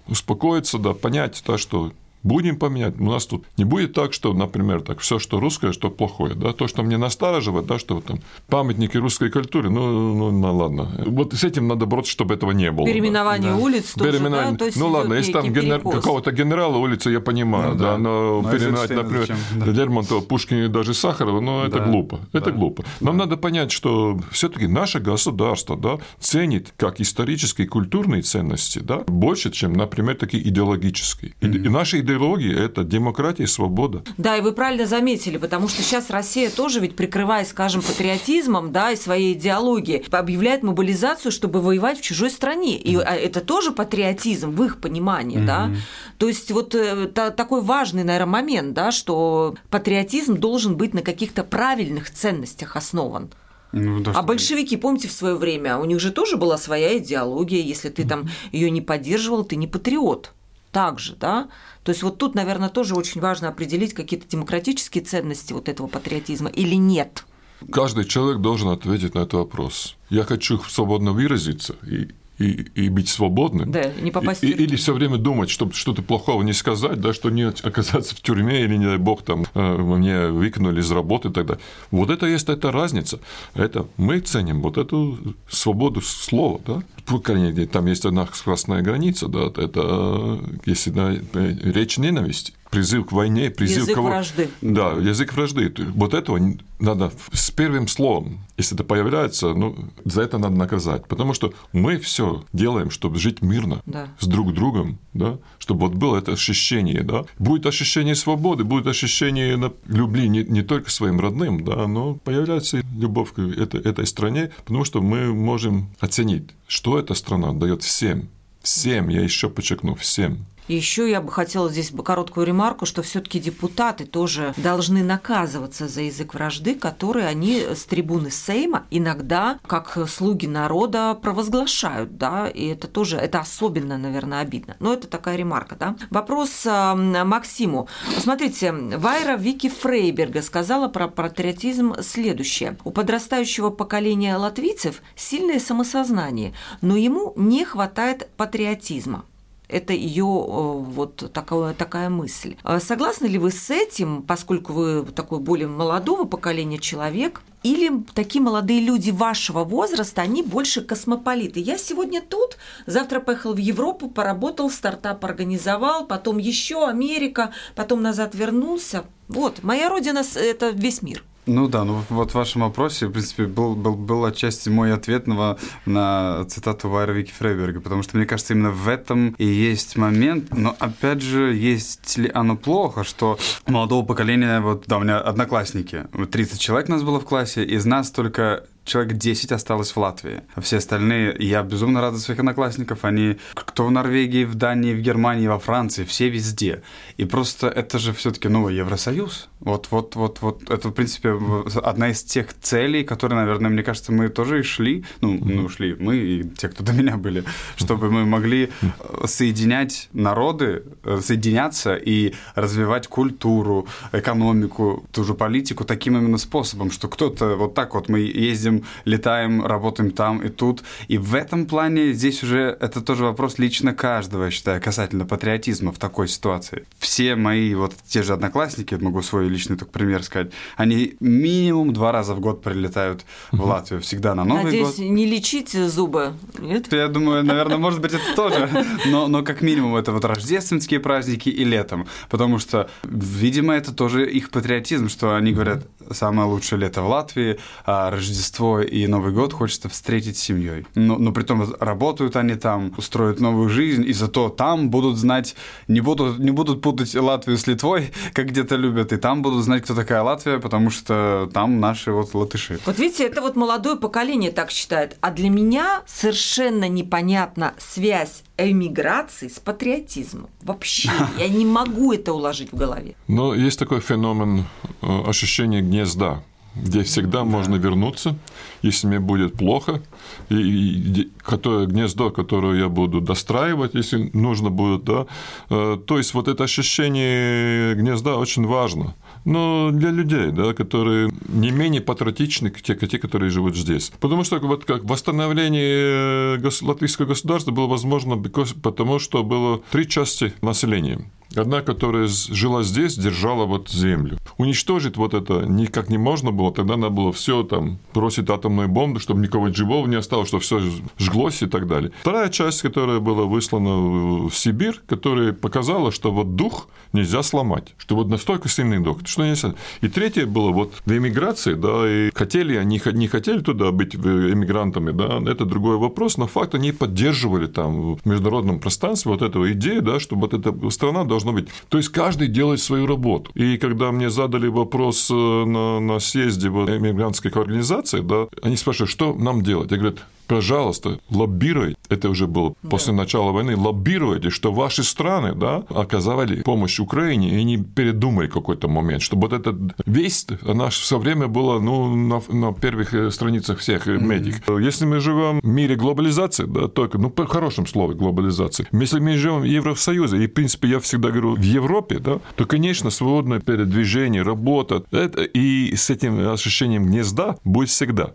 успокоиться, 0.06 0.78
да, 0.78 0.92
понять, 0.92 1.42
да, 1.46 1.58
что 1.58 1.92
будем 2.24 2.56
поменять. 2.56 2.98
У 2.98 3.04
нас 3.04 3.26
тут 3.26 3.44
не 3.56 3.64
будет 3.64 3.92
так, 3.92 4.12
что, 4.12 4.32
например, 4.32 4.80
так 4.80 4.98
все, 5.00 5.18
что 5.18 5.38
русское, 5.38 5.72
что 5.72 5.90
плохое. 5.90 6.34
Да? 6.34 6.52
То, 6.52 6.66
что 6.66 6.82
мне 6.82 6.96
настораживает, 6.96 7.66
да, 7.66 7.78
что 7.78 8.00
там 8.00 8.20
памятники 8.48 8.96
русской 8.96 9.30
культуры, 9.30 9.70
ну, 9.70 10.14
ну, 10.14 10.30
ну 10.32 10.56
ладно. 10.56 10.88
Вот 11.06 11.34
с 11.34 11.44
этим 11.44 11.68
надо 11.68 11.86
бороться, 11.86 12.10
чтобы 12.10 12.34
этого 12.34 12.50
не 12.50 12.72
было. 12.72 12.86
Переименование 12.86 13.52
да. 13.52 13.58
улиц 13.58 13.92
тоже, 13.92 14.12
Переименование... 14.12 14.52
да? 14.52 14.58
То 14.58 14.64
есть 14.64 14.78
ну 14.78 14.88
ладно, 14.88 15.14
если 15.14 15.32
там 15.32 15.52
генер... 15.52 15.80
какого-то 15.80 16.32
генерала 16.32 16.78
улицы, 16.78 17.10
я 17.10 17.20
понимаю, 17.20 17.72
ну, 17.72 17.78
да, 17.78 17.92
да, 17.92 17.98
но, 17.98 18.40
но 18.42 18.50
переименовать, 18.50 18.90
например, 18.90 19.36
да. 19.54 19.66
Лермонтова, 19.66 20.20
Пушкина 20.22 20.64
и 20.64 20.68
даже 20.68 20.94
Сахарова, 20.94 21.40
ну, 21.40 21.62
это 21.62 21.78
да. 21.78 21.84
глупо. 21.84 22.20
Это 22.32 22.46
да. 22.46 22.52
глупо. 22.52 22.84
Нам 23.00 23.18
да. 23.18 23.24
надо 23.24 23.36
понять, 23.36 23.70
что 23.70 24.18
все 24.30 24.48
таки 24.48 24.66
наше 24.66 24.98
государство 24.98 25.76
да, 25.76 25.98
ценит 26.18 26.72
как 26.78 27.00
исторические 27.00 27.66
и 27.66 27.68
культурные 27.68 28.22
ценности 28.22 28.78
да, 28.78 29.00
больше, 29.06 29.50
чем, 29.50 29.74
например, 29.74 30.16
такие 30.16 30.46
идеологические. 30.48 31.32
Mm-hmm. 31.40 31.66
И 31.66 31.68
наши 31.68 32.00
идеологии 32.00 32.13
идеология– 32.16 32.58
это 32.64 32.84
демократия 32.84 33.44
и 33.44 33.46
свобода. 33.46 34.02
Да, 34.16 34.36
и 34.36 34.40
вы 34.40 34.52
правильно 34.52 34.86
заметили, 34.86 35.38
потому 35.38 35.68
что 35.68 35.82
сейчас 35.82 36.10
Россия 36.10 36.50
тоже 36.50 36.80
ведь, 36.80 36.96
прикрываясь, 36.96 37.48
скажем, 37.48 37.82
патриотизмом 37.82 38.72
да, 38.72 38.90
и 38.90 38.96
своей 38.96 39.34
идеологией, 39.34 40.04
объявляет 40.10 40.62
мобилизацию, 40.62 41.32
чтобы 41.32 41.60
воевать 41.60 41.98
в 41.98 42.02
чужой 42.02 42.30
стране. 42.30 42.76
И 42.76 42.96
mm 42.96 43.04
это 43.14 43.40
тоже 43.40 43.70
патриотизм 43.70 44.50
в 44.50 44.64
их 44.64 44.80
понимании. 44.80 45.38
Mm-hmm. 45.38 45.46
Да? 45.46 45.70
То 46.18 46.28
есть 46.28 46.50
вот 46.50 46.74
э, 46.74 47.06
та, 47.06 47.30
такой 47.30 47.62
важный, 47.62 48.04
наверное, 48.04 48.32
момент, 48.32 48.74
да, 48.74 48.92
что 48.92 49.54
патриотизм 49.70 50.36
должен 50.36 50.76
быть 50.76 50.94
на 50.94 51.02
каких-то 51.02 51.44
правильных 51.44 52.10
ценностях 52.10 52.76
основан. 52.76 53.30
Ну, 53.72 54.00
да, 54.00 54.12
а 54.14 54.22
большевики, 54.22 54.76
помните, 54.76 55.08
в 55.08 55.12
свое 55.12 55.34
время, 55.34 55.78
у 55.78 55.84
них 55.84 56.00
же 56.00 56.12
тоже 56.12 56.36
была 56.36 56.56
своя 56.58 56.98
идеология. 56.98 57.60
Если 57.60 57.88
ты 57.88 58.06
там 58.06 58.28
ее 58.52 58.70
не 58.70 58.80
поддерживал, 58.80 59.44
ты 59.44 59.56
не 59.56 59.66
патриот. 59.66 60.32
Так 60.74 60.98
же, 60.98 61.14
да? 61.14 61.48
То 61.84 61.90
есть 61.92 62.02
вот 62.02 62.18
тут, 62.18 62.34
наверное, 62.34 62.68
тоже 62.68 62.96
очень 62.96 63.20
важно 63.20 63.46
определить 63.46 63.94
какие-то 63.94 64.26
демократические 64.26 65.04
ценности 65.04 65.52
вот 65.52 65.68
этого 65.68 65.86
патриотизма 65.86 66.50
или 66.50 66.74
нет. 66.74 67.24
Каждый 67.70 68.04
человек 68.06 68.40
должен 68.40 68.68
ответить 68.70 69.14
на 69.14 69.20
этот 69.20 69.34
вопрос. 69.34 69.96
Я 70.10 70.24
хочу 70.24 70.58
свободно 70.64 71.12
выразиться, 71.12 71.76
и 71.86 72.08
и, 72.38 72.66
и 72.74 72.88
быть 72.88 73.08
свободным. 73.08 73.70
Да, 73.70 73.92
не 74.00 74.10
попасть 74.10 74.42
и, 74.42 74.48
Или 74.48 74.76
все 74.76 74.92
время 74.92 75.18
думать, 75.18 75.50
чтобы 75.50 75.72
что-то 75.72 76.02
плохого 76.02 76.42
не 76.42 76.52
сказать, 76.52 77.00
да, 77.00 77.12
что 77.12 77.30
не 77.30 77.42
оказаться 77.62 78.14
в 78.14 78.20
тюрьме, 78.20 78.62
или, 78.62 78.76
не 78.76 78.86
дай 78.86 78.98
бог, 78.98 79.22
там, 79.22 79.46
э, 79.54 79.76
мне 79.76 80.28
выкинули 80.28 80.80
из 80.80 80.90
работы 80.90 81.30
тогда. 81.30 81.58
Вот 81.90 82.10
это 82.10 82.26
есть 82.26 82.48
эта 82.48 82.72
разница. 82.72 83.20
Это 83.54 83.86
мы 83.96 84.20
ценим 84.20 84.62
вот 84.62 84.78
эту 84.78 85.18
свободу 85.48 86.00
слова, 86.00 86.60
да. 86.66 86.82
По 87.06 87.18
крайней 87.18 87.52
мере, 87.52 87.66
там 87.66 87.86
есть 87.86 88.04
одна 88.04 88.26
красная 88.26 88.82
граница, 88.82 89.28
да, 89.28 89.46
это 89.46 90.40
если 90.64 90.90
да, 90.90 91.12
э, 91.12 91.56
речь 91.62 91.98
ненависти 91.98 92.54
призыв 92.74 93.06
к 93.06 93.12
войне, 93.12 93.50
призыв 93.50 93.82
язык 93.82 93.94
кого... 93.94 94.08
вражды. 94.08 94.50
Да, 94.60 94.92
язык 94.92 95.32
вражды. 95.34 95.72
Вот 95.94 96.14
этого 96.14 96.40
надо 96.78 97.12
с 97.32 97.50
первым 97.50 97.88
словом, 97.88 98.40
если 98.56 98.76
это 98.76 98.84
появляется, 98.84 99.54
ну, 99.54 99.76
за 100.04 100.22
это 100.22 100.38
надо 100.38 100.56
наказать. 100.56 101.06
Потому 101.06 101.34
что 101.34 101.54
мы 101.72 101.98
все 101.98 102.44
делаем, 102.52 102.90
чтобы 102.90 103.18
жить 103.18 103.42
мирно 103.42 103.80
да. 103.86 104.08
с 104.18 104.26
друг 104.26 104.52
другом, 104.52 104.98
да, 105.12 105.38
чтобы 105.58 105.88
вот 105.88 105.94
было 105.94 106.16
это 106.16 106.32
ощущение, 106.32 107.02
да. 107.02 107.24
Будет 107.38 107.66
ощущение 107.66 108.14
свободы, 108.14 108.64
будет 108.64 108.86
ощущение 108.86 109.72
любви 109.86 110.28
не, 110.28 110.42
не 110.42 110.62
только 110.62 110.90
своим 110.90 111.20
родным, 111.20 111.64
да, 111.64 111.86
но 111.86 112.14
появляется 112.14 112.82
любовь 112.98 113.32
к 113.32 113.38
этой, 113.38 113.80
этой 113.80 114.06
стране, 114.06 114.50
потому 114.64 114.84
что 114.84 115.00
мы 115.00 115.32
можем 115.32 115.88
оценить, 116.00 116.50
что 116.66 116.98
эта 116.98 117.14
страна 117.14 117.52
дает 117.52 117.82
всем 117.82 118.28
Всем, 118.64 119.10
я 119.10 119.20
еще 119.20 119.50
подчеркну, 119.50 119.94
всем. 119.94 120.46
Еще 120.68 121.10
я 121.10 121.20
бы 121.20 121.30
хотела 121.30 121.68
здесь 121.68 121.92
короткую 122.04 122.46
ремарку, 122.46 122.86
что 122.86 123.02
все-таки 123.02 123.40
депутаты 123.40 124.04
тоже 124.04 124.54
должны 124.56 125.02
наказываться 125.02 125.88
за 125.88 126.02
язык 126.02 126.34
вражды, 126.34 126.74
который 126.74 127.26
они 127.26 127.60
с 127.60 127.84
трибуны 127.84 128.30
Сейма 128.30 128.84
иногда, 128.90 129.58
как 129.66 129.98
слуги 130.08 130.46
народа, 130.46 131.14
провозглашают, 131.14 132.16
да, 132.18 132.48
и 132.48 132.66
это 132.66 132.88
тоже, 132.88 133.16
это 133.16 133.40
особенно, 133.40 133.98
наверное, 133.98 134.40
обидно. 134.40 134.76
Но 134.80 134.92
это 134.92 135.06
такая 135.06 135.36
ремарка, 135.36 135.76
да. 135.76 135.96
Вопрос 136.10 136.66
э, 136.66 136.94
Максиму. 137.24 137.88
Смотрите, 138.18 138.72
Вайра 138.72 139.36
Вики 139.36 139.68
Фрейберга 139.68 140.42
сказала 140.42 140.88
про 140.88 141.08
патриотизм 141.08 141.94
следующее. 142.02 142.76
У 142.84 142.90
подрастающего 142.90 143.70
поколения 143.70 144.36
латвийцев 144.36 145.02
сильное 145.16 145.58
самосознание, 145.58 146.54
но 146.80 146.96
ему 146.96 147.32
не 147.36 147.64
хватает 147.64 148.28
патриотизма. 148.36 149.24
Это 149.68 149.92
ее 149.92 150.24
э, 150.24 150.24
вот 150.24 151.32
такая, 151.32 151.74
такая 151.74 152.10
мысль. 152.10 152.56
А 152.62 152.80
согласны 152.80 153.26
ли 153.26 153.38
вы 153.38 153.50
с 153.50 153.70
этим, 153.70 154.22
поскольку 154.22 154.72
вы 154.72 155.04
такой 155.04 155.38
более 155.38 155.68
молодого 155.68 156.24
поколения 156.24 156.78
человек, 156.78 157.42
или 157.62 158.04
такие 158.12 158.42
молодые 158.42 158.80
люди 158.80 159.10
вашего 159.10 159.64
возраста, 159.64 160.20
они 160.20 160.42
больше 160.42 160.82
космополиты. 160.82 161.60
Я 161.60 161.78
сегодня 161.78 162.20
тут, 162.20 162.58
завтра 162.84 163.20
поехал 163.20 163.54
в 163.54 163.58
Европу, 163.58 164.10
поработал, 164.10 164.68
стартап 164.68 165.24
организовал, 165.24 166.06
потом 166.06 166.36
еще 166.36 166.86
Америка, 166.86 167.52
потом 167.74 168.02
назад 168.02 168.34
вернулся. 168.34 169.06
Вот, 169.28 169.62
моя 169.62 169.88
родина– 169.88 170.22
это 170.34 170.70
весь 170.70 171.00
мир. 171.00 171.24
Ну 171.46 171.68
да, 171.68 171.84
ну 171.84 172.02
вот 172.08 172.30
в 172.30 172.34
вашем 172.34 172.62
вопросе, 172.62 173.06
в 173.06 173.12
принципе, 173.12 173.44
был, 173.44 173.74
был, 173.74 173.94
был 173.94 174.24
отчасти 174.24 174.70
мой 174.70 174.94
ответ 174.94 175.26
на, 175.26 175.58
на 175.84 176.44
цитату 176.46 176.88
Вайра 176.88 177.12
Вики 177.12 177.32
Фрейберга, 177.32 177.80
потому 177.80 178.02
что, 178.02 178.16
мне 178.16 178.24
кажется, 178.24 178.54
именно 178.54 178.70
в 178.70 178.88
этом 178.88 179.34
и 179.36 179.44
есть 179.44 179.96
момент, 179.96 180.56
но, 180.56 180.74
опять 180.78 181.20
же, 181.20 181.54
есть 181.54 182.16
ли 182.16 182.30
оно 182.32 182.56
плохо, 182.56 183.04
что 183.04 183.38
молодого 183.66 184.06
поколения, 184.06 184.60
вот, 184.60 184.84
да, 184.86 184.96
у 184.96 185.00
меня 185.00 185.18
одноклассники, 185.18 186.06
30 186.30 186.58
человек 186.58 186.88
у 186.88 186.92
нас 186.92 187.02
было 187.02 187.20
в 187.20 187.24
классе, 187.24 187.62
из 187.62 187.84
нас 187.84 188.10
только 188.10 188.64
человек 188.84 189.14
10 189.14 189.52
осталось 189.52 189.92
в 189.92 189.96
Латвии. 189.96 190.42
А 190.54 190.60
все 190.60 190.76
остальные, 190.76 191.36
я 191.38 191.62
безумно 191.62 192.00
рад 192.00 192.14
за 192.14 192.20
своих 192.20 192.40
одноклассников, 192.40 193.04
они 193.04 193.36
кто 193.54 193.86
в 193.86 193.90
Норвегии, 193.90 194.44
в 194.44 194.54
Дании, 194.54 194.94
в 194.94 195.00
Германии, 195.00 195.48
во 195.48 195.58
Франции, 195.58 196.04
все 196.04 196.28
везде. 196.28 196.82
И 197.16 197.24
просто 197.24 197.68
это 197.68 197.98
же 197.98 198.12
все-таки 198.12 198.48
новый 198.48 198.76
Евросоюз. 198.76 199.48
Вот, 199.60 199.88
вот, 199.90 200.14
вот, 200.16 200.42
вот, 200.42 200.70
это, 200.70 200.88
в 200.88 200.92
принципе, 200.92 201.38
одна 201.82 202.10
из 202.10 202.22
тех 202.22 202.52
целей, 202.60 203.02
которые, 203.02 203.40
наверное, 203.40 203.70
мне 203.70 203.82
кажется, 203.82 204.12
мы 204.12 204.28
тоже 204.28 204.60
и 204.60 204.62
шли, 204.62 205.04
ну, 205.22 205.38
ну, 205.42 205.68
шли. 205.68 205.96
Мы 205.98 206.16
и 206.16 206.44
те, 206.44 206.68
кто 206.68 206.84
до 206.84 206.92
меня 206.92 207.16
были, 207.16 207.44
чтобы 207.76 208.10
мы 208.10 208.26
могли 208.26 208.70
э, 208.82 209.26
соединять 209.26 210.08
народы, 210.12 210.82
э, 211.02 211.20
соединяться 211.22 211.94
и 211.96 212.34
развивать 212.54 213.06
культуру, 213.06 213.86
экономику, 214.12 215.06
ту 215.12 215.24
же 215.24 215.34
политику 215.34 215.84
таким 215.84 216.18
именно 216.18 216.38
способом, 216.38 216.90
что 216.90 217.08
кто-то 217.08 217.56
вот 217.56 217.74
так 217.74 217.94
вот 217.94 218.08
мы 218.08 218.20
ездим 218.20 218.73
ездим, 218.74 218.84
летаем, 219.04 219.64
работаем 219.64 220.10
там 220.10 220.42
и 220.42 220.48
тут. 220.48 220.82
И 221.08 221.18
в 221.18 221.34
этом 221.34 221.66
плане 221.66 222.12
здесь 222.12 222.42
уже 222.42 222.76
это 222.80 223.00
тоже 223.00 223.24
вопрос 223.24 223.58
лично 223.58 223.94
каждого, 223.94 224.44
я 224.44 224.50
считаю, 224.50 224.80
касательно 224.80 225.26
патриотизма 225.26 225.92
в 225.92 225.98
такой 225.98 226.28
ситуации. 226.28 226.84
Все 226.98 227.36
мои 227.36 227.74
вот 227.74 227.94
те 228.06 228.22
же 228.22 228.32
одноклассники, 228.32 228.94
могу 228.94 229.22
свой 229.22 229.48
личный 229.48 229.76
только 229.76 229.92
пример 229.92 230.22
сказать, 230.22 230.52
они 230.76 231.14
минимум 231.20 231.92
два 231.92 232.12
раза 232.12 232.34
в 232.34 232.40
год 232.40 232.62
прилетают 232.62 233.24
в 233.52 233.64
Латвию, 233.64 234.00
всегда 234.00 234.34
на 234.34 234.44
Новый 234.44 234.64
Надеюсь, 234.64 234.96
год. 234.96 234.98
не 234.98 235.26
лечить 235.26 235.72
зубы, 235.72 236.34
нет? 236.58 236.92
Я 236.92 237.08
думаю, 237.08 237.44
наверное, 237.44 237.78
может 237.78 238.00
быть, 238.00 238.12
это 238.12 238.34
тоже, 238.36 238.68
но, 239.06 239.28
но 239.28 239.42
как 239.42 239.62
минимум 239.62 239.96
это 239.96 240.12
вот 240.12 240.24
рождественские 240.24 241.00
праздники 241.00 241.48
и 241.48 241.64
летом, 241.64 242.06
потому 242.30 242.58
что, 242.58 242.88
видимо, 243.04 243.74
это 243.74 243.94
тоже 243.94 244.30
их 244.30 244.50
патриотизм, 244.50 245.08
что 245.08 245.34
они 245.36 245.52
говорят, 245.52 245.86
самое 246.10 246.48
лучшее 246.48 246.80
лето 246.80 247.02
в 247.02 247.08
Латвии, 247.08 247.58
а 247.84 248.10
Рождество 248.10 248.63
Рождество 248.64 248.80
и 248.80 249.06
Новый 249.06 249.32
год 249.32 249.52
хочется 249.52 249.88
встретить 249.88 250.36
с 250.36 250.42
семьей. 250.42 250.86
Но, 250.94 251.18
но 251.18 251.32
при 251.32 251.42
том 251.42 251.64
работают 251.80 252.36
они 252.36 252.54
там, 252.54 252.92
устроят 252.96 253.40
новую 253.40 253.68
жизнь, 253.68 254.04
и 254.06 254.12
зато 254.12 254.48
там 254.48 254.90
будут 254.90 255.16
знать, 255.16 255.54
не 255.88 256.00
будут, 256.00 256.38
не 256.38 256.50
будут 256.50 256.80
путать 256.80 257.14
Латвию 257.14 257.58
с 257.58 257.66
Литвой, 257.66 258.12
как 258.32 258.46
где-то 258.46 258.76
любят, 258.76 259.12
и 259.12 259.16
там 259.16 259.42
будут 259.42 259.64
знать, 259.64 259.82
кто 259.82 259.94
такая 259.94 260.22
Латвия, 260.22 260.58
потому 260.58 260.90
что 260.90 261.48
там 261.52 261.80
наши 261.80 262.12
вот 262.12 262.34
латыши. 262.34 262.78
Вот 262.86 262.98
видите, 262.98 263.26
это 263.26 263.40
вот 263.40 263.56
молодое 263.56 263.96
поколение 263.96 264.50
так 264.50 264.70
считает. 264.70 265.16
А 265.20 265.30
для 265.30 265.50
меня 265.50 266.02
совершенно 266.06 266.88
непонятна 266.88 267.74
связь 267.78 268.42
эмиграции 268.56 269.48
с 269.48 269.58
патриотизмом. 269.58 270.48
Вообще, 270.62 271.10
я 271.38 271.48
не 271.48 271.66
могу 271.66 272.12
это 272.12 272.32
уложить 272.32 272.72
в 272.72 272.76
голове. 272.76 273.14
Но 273.28 273.54
есть 273.54 273.78
такой 273.78 274.00
феномен 274.00 274.64
э, 275.02 275.22
ощущения 275.26 275.80
гнезда 275.80 276.42
где 276.76 277.02
всегда 277.02 277.38
да. 277.38 277.44
можно 277.44 277.76
вернуться, 277.76 278.36
если 278.82 279.06
мне 279.06 279.20
будет 279.20 279.54
плохо, 279.54 280.02
и, 280.48 280.56
и 280.56 281.32
которое, 281.38 281.86
гнездо, 281.86 282.30
которое 282.30 282.78
я 282.78 282.88
буду 282.88 283.20
достраивать, 283.20 283.94
если 283.94 284.30
нужно 284.32 284.70
будет, 284.70 285.04
да. 285.04 285.26
Э, 285.70 285.98
то 286.04 286.18
есть 286.18 286.34
вот 286.34 286.48
это 286.48 286.64
ощущение 286.64 287.94
гнезда 287.94 288.36
очень 288.36 288.66
важно. 288.66 289.14
Но 289.44 289.90
для 289.92 290.10
людей, 290.10 290.50
да, 290.50 290.72
которые 290.72 291.30
не 291.48 291.70
менее 291.70 292.00
патриотичны, 292.00 292.70
те, 292.70 292.94
те, 292.94 293.18
которые 293.18 293.50
живут 293.50 293.76
здесь. 293.76 294.12
Потому 294.20 294.44
что 294.44 294.58
вот 294.58 294.84
как 294.84 295.04
восстановление 295.04 296.60
латвийского 296.82 297.26
государства 297.26 297.70
было 297.70 297.86
возможно 297.86 298.36
потому, 298.36 299.18
что 299.18 299.42
было 299.42 299.80
три 299.90 300.08
части 300.08 300.52
населения. 300.62 301.20
Одна, 301.56 301.82
которая 301.82 302.26
жила 302.26 302.82
здесь, 302.82 303.16
держала 303.16 303.64
вот 303.64 303.88
землю. 303.88 304.38
Уничтожить 304.58 305.16
вот 305.16 305.34
это 305.34 305.64
никак 305.66 306.08
не 306.08 306.18
можно 306.18 306.50
было, 306.50 306.72
тогда 306.72 306.96
надо 306.96 307.14
было 307.14 307.32
все 307.32 307.62
там 307.62 307.98
бросить 308.12 308.50
атомную 308.50 308.88
бомбу, 308.88 309.20
чтобы 309.20 309.40
никого 309.40 309.72
живого 309.72 310.06
не 310.06 310.16
осталось, 310.16 310.48
чтобы 310.48 310.62
все 310.62 310.80
жглось 311.18 311.62
и 311.62 311.66
так 311.66 311.86
далее. 311.86 312.10
Вторая 312.20 312.48
часть, 312.48 312.82
которая 312.82 313.20
была 313.20 313.44
выслана 313.44 314.48
в 314.48 314.52
Сибирь, 314.52 315.00
которая 315.06 315.52
показала, 315.52 316.10
что 316.10 316.32
вот 316.32 316.56
дух 316.56 316.88
нельзя 317.12 317.42
сломать, 317.42 317.94
что 317.98 318.16
вот 318.16 318.28
настолько 318.28 318.68
сильный 318.68 318.98
дух, 318.98 319.22
что 319.34 319.44
нельзя. 319.44 319.74
И 320.00 320.08
третье 320.08 320.46
было 320.46 320.70
вот 320.70 320.94
в 321.04 321.12
эмиграции, 321.12 321.74
да, 321.74 322.08
и 322.08 322.30
хотели 322.34 322.76
они, 322.76 323.00
не 323.12 323.28
хотели 323.28 323.60
туда 323.60 323.90
быть 323.90 324.14
эмигрантами, 324.14 325.10
да, 325.10 325.40
это 325.50 325.64
другой 325.64 325.98
вопрос, 325.98 326.38
но 326.38 326.46
факт 326.46 326.74
они 326.74 326.92
поддерживали 326.92 327.66
там 327.66 328.14
в 328.14 328.26
международном 328.26 328.80
пространстве 328.80 329.32
вот 329.32 329.42
эту 329.42 329.70
идею, 329.72 330.02
да, 330.02 330.20
что 330.20 330.36
вот 330.36 330.54
эта 330.54 330.90
страна 330.90 331.24
должна 331.24 331.52
быть. 331.52 331.68
То 331.88 331.98
есть 331.98 332.10
каждый 332.10 332.48
делает 332.48 332.80
свою 332.80 333.06
работу. 333.06 333.50
И 333.54 333.76
когда 333.76 334.12
мне 334.12 334.30
задали 334.30 334.68
вопрос 334.68 335.30
э, 335.30 335.34
на, 335.34 336.00
на 336.00 336.18
съезде 336.18 336.68
в 336.68 336.86
эмигрантских 336.86 337.56
организаций, 337.56 338.22
да, 338.22 338.46
они 338.62 338.76
спрашивают, 338.76 339.10
что 339.10 339.34
нам 339.34 339.62
делать? 339.62 339.90
Я 339.90 339.98
говорю, 339.98 340.16
пожалуйста, 340.46 341.20
лоббируйте, 341.30 341.96
это 342.08 342.28
уже 342.28 342.46
было 342.46 342.74
да. 342.82 342.88
после 342.88 343.12
начала 343.12 343.52
войны, 343.52 343.76
лоббируйте, 343.76 344.50
что 344.50 344.72
ваши 344.72 345.02
страны 345.02 345.54
да, 345.54 345.84
оказали 345.88 346.62
помощь 346.62 347.00
Украине 347.00 347.60
и 347.60 347.64
не 347.64 347.78
передумали 347.78 348.46
какой-то 348.46 348.88
момент, 348.88 349.22
чтобы 349.22 349.48
вот 349.48 349.52
этот 349.52 349.76
весь, 350.06 350.46
она 350.66 350.88
все 350.90 351.18
время 351.18 351.48
была 351.48 351.80
ну, 351.80 352.14
на, 352.14 352.42
на 352.48 352.72
первых 352.72 353.14
э, 353.14 353.30
страницах 353.30 353.78
всех 353.78 354.06
mm-hmm. 354.06 354.24
медик. 354.24 354.54
Если 354.80 355.06
мы 355.06 355.20
живем 355.20 355.60
в 355.60 355.66
мире 355.66 355.96
глобализации, 355.96 356.64
да, 356.64 356.88
только, 356.88 357.18
ну, 357.18 357.30
по 357.30 357.46
хорошем 357.46 357.86
слове 357.86 358.14
глобализации, 358.14 358.86
если 358.92 359.20
мы 359.20 359.36
живем 359.36 359.60
в 359.60 359.64
Евросоюзе, 359.64 360.42
и, 360.42 360.46
в 360.46 360.52
принципе, 360.52 360.88
я 360.88 361.00
всегда 361.00 361.30
говорю, 361.30 361.54
в 361.54 361.62
Европе, 361.62 362.18
да, 362.18 362.40
то, 362.56 362.66
конечно, 362.66 363.10
свободное 363.10 363.60
передвижение, 363.60 364.42
работа, 364.42 365.04
это, 365.10 365.42
и 365.42 365.94
с 365.94 366.10
этим 366.10 366.48
ощущением 366.48 367.06
гнезда 367.06 367.56
будет 367.64 367.88
всегда. 367.88 368.32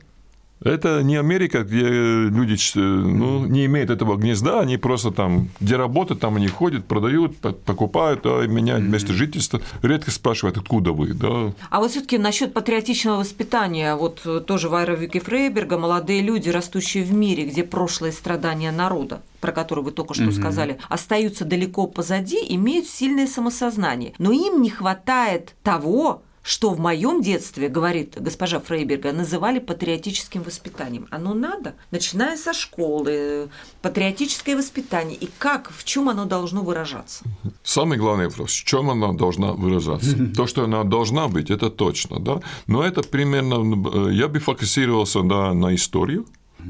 Это 0.63 1.01
не 1.03 1.15
Америка, 1.15 1.63
где 1.63 1.87
люди 1.87 2.57
ну, 2.75 3.45
не 3.45 3.65
имеют 3.65 3.89
этого 3.89 4.17
гнезда, 4.17 4.59
они 4.59 4.77
просто 4.77 5.11
там, 5.11 5.49
где 5.59 5.77
работают, 5.77 6.19
там 6.19 6.35
они 6.35 6.47
ходят, 6.47 6.85
продают, 6.85 7.37
покупают, 7.37 8.21
а 8.25 8.45
меняют 8.45 8.83
место 8.83 9.13
жительства. 9.13 9.61
Редко 9.81 10.11
спрашивают, 10.11 10.57
откуда 10.57 10.91
вы. 10.91 11.13
Да. 11.13 11.53
А 11.69 11.79
вот 11.79 11.91
все-таки 11.91 12.17
насчет 12.17 12.53
патриотичного 12.53 13.19
воспитания, 13.19 13.95
вот 13.95 14.25
тоже 14.45 14.69
Вайра 14.69 14.95
Вики 14.95 15.19
Фрейберга, 15.19 15.77
молодые 15.77 16.21
люди, 16.21 16.49
растущие 16.49 17.03
в 17.03 17.13
мире, 17.13 17.45
где 17.45 17.63
прошлые 17.63 18.11
страдания 18.11 18.71
народа 18.71 19.21
про 19.39 19.51
который 19.51 19.83
вы 19.83 19.91
только 19.91 20.13
что 20.13 20.25
угу. 20.25 20.31
сказали, 20.31 20.79
остаются 20.89 21.45
далеко 21.45 21.87
позади, 21.87 22.39
имеют 22.49 22.87
сильное 22.87 23.27
самосознание. 23.27 24.13
Но 24.17 24.31
им 24.31 24.61
не 24.61 24.69
хватает 24.69 25.55
того, 25.63 26.23
что 26.49 26.71
в 26.71 26.79
моем 26.79 27.21
детстве, 27.21 27.69
говорит 27.69 28.15
госпожа 28.19 28.59
Фрейберга, 28.59 29.13
называли 29.13 29.59
патриотическим 29.59 30.41
воспитанием. 30.41 31.07
Оно 31.11 31.35
надо, 31.35 31.75
начиная 31.91 32.37
со 32.37 32.53
школы, 32.53 33.49
патриотическое 33.83 34.57
воспитание. 34.57 35.15
И 35.15 35.29
как, 35.37 35.71
в 35.71 35.83
чем 35.83 36.09
оно 36.09 36.25
должно 36.25 36.63
выражаться? 36.63 37.23
Самый 37.63 37.99
главный 37.99 38.29
вопрос, 38.29 38.49
в 38.49 38.63
чем 38.63 38.89
она 38.89 39.13
должна 39.13 39.53
выражаться? 39.53 40.17
То, 40.35 40.47
что 40.47 40.63
она 40.63 40.83
должна 40.83 41.27
быть, 41.27 41.51
это 41.51 41.69
точно, 41.69 42.19
да? 42.19 42.41
Но 42.65 42.83
это 42.83 43.03
примерно, 43.03 44.09
я 44.09 44.27
бы 44.27 44.39
фокусировался 44.39 45.21
да, 45.21 45.53
на 45.53 45.75
историю, 45.75 46.25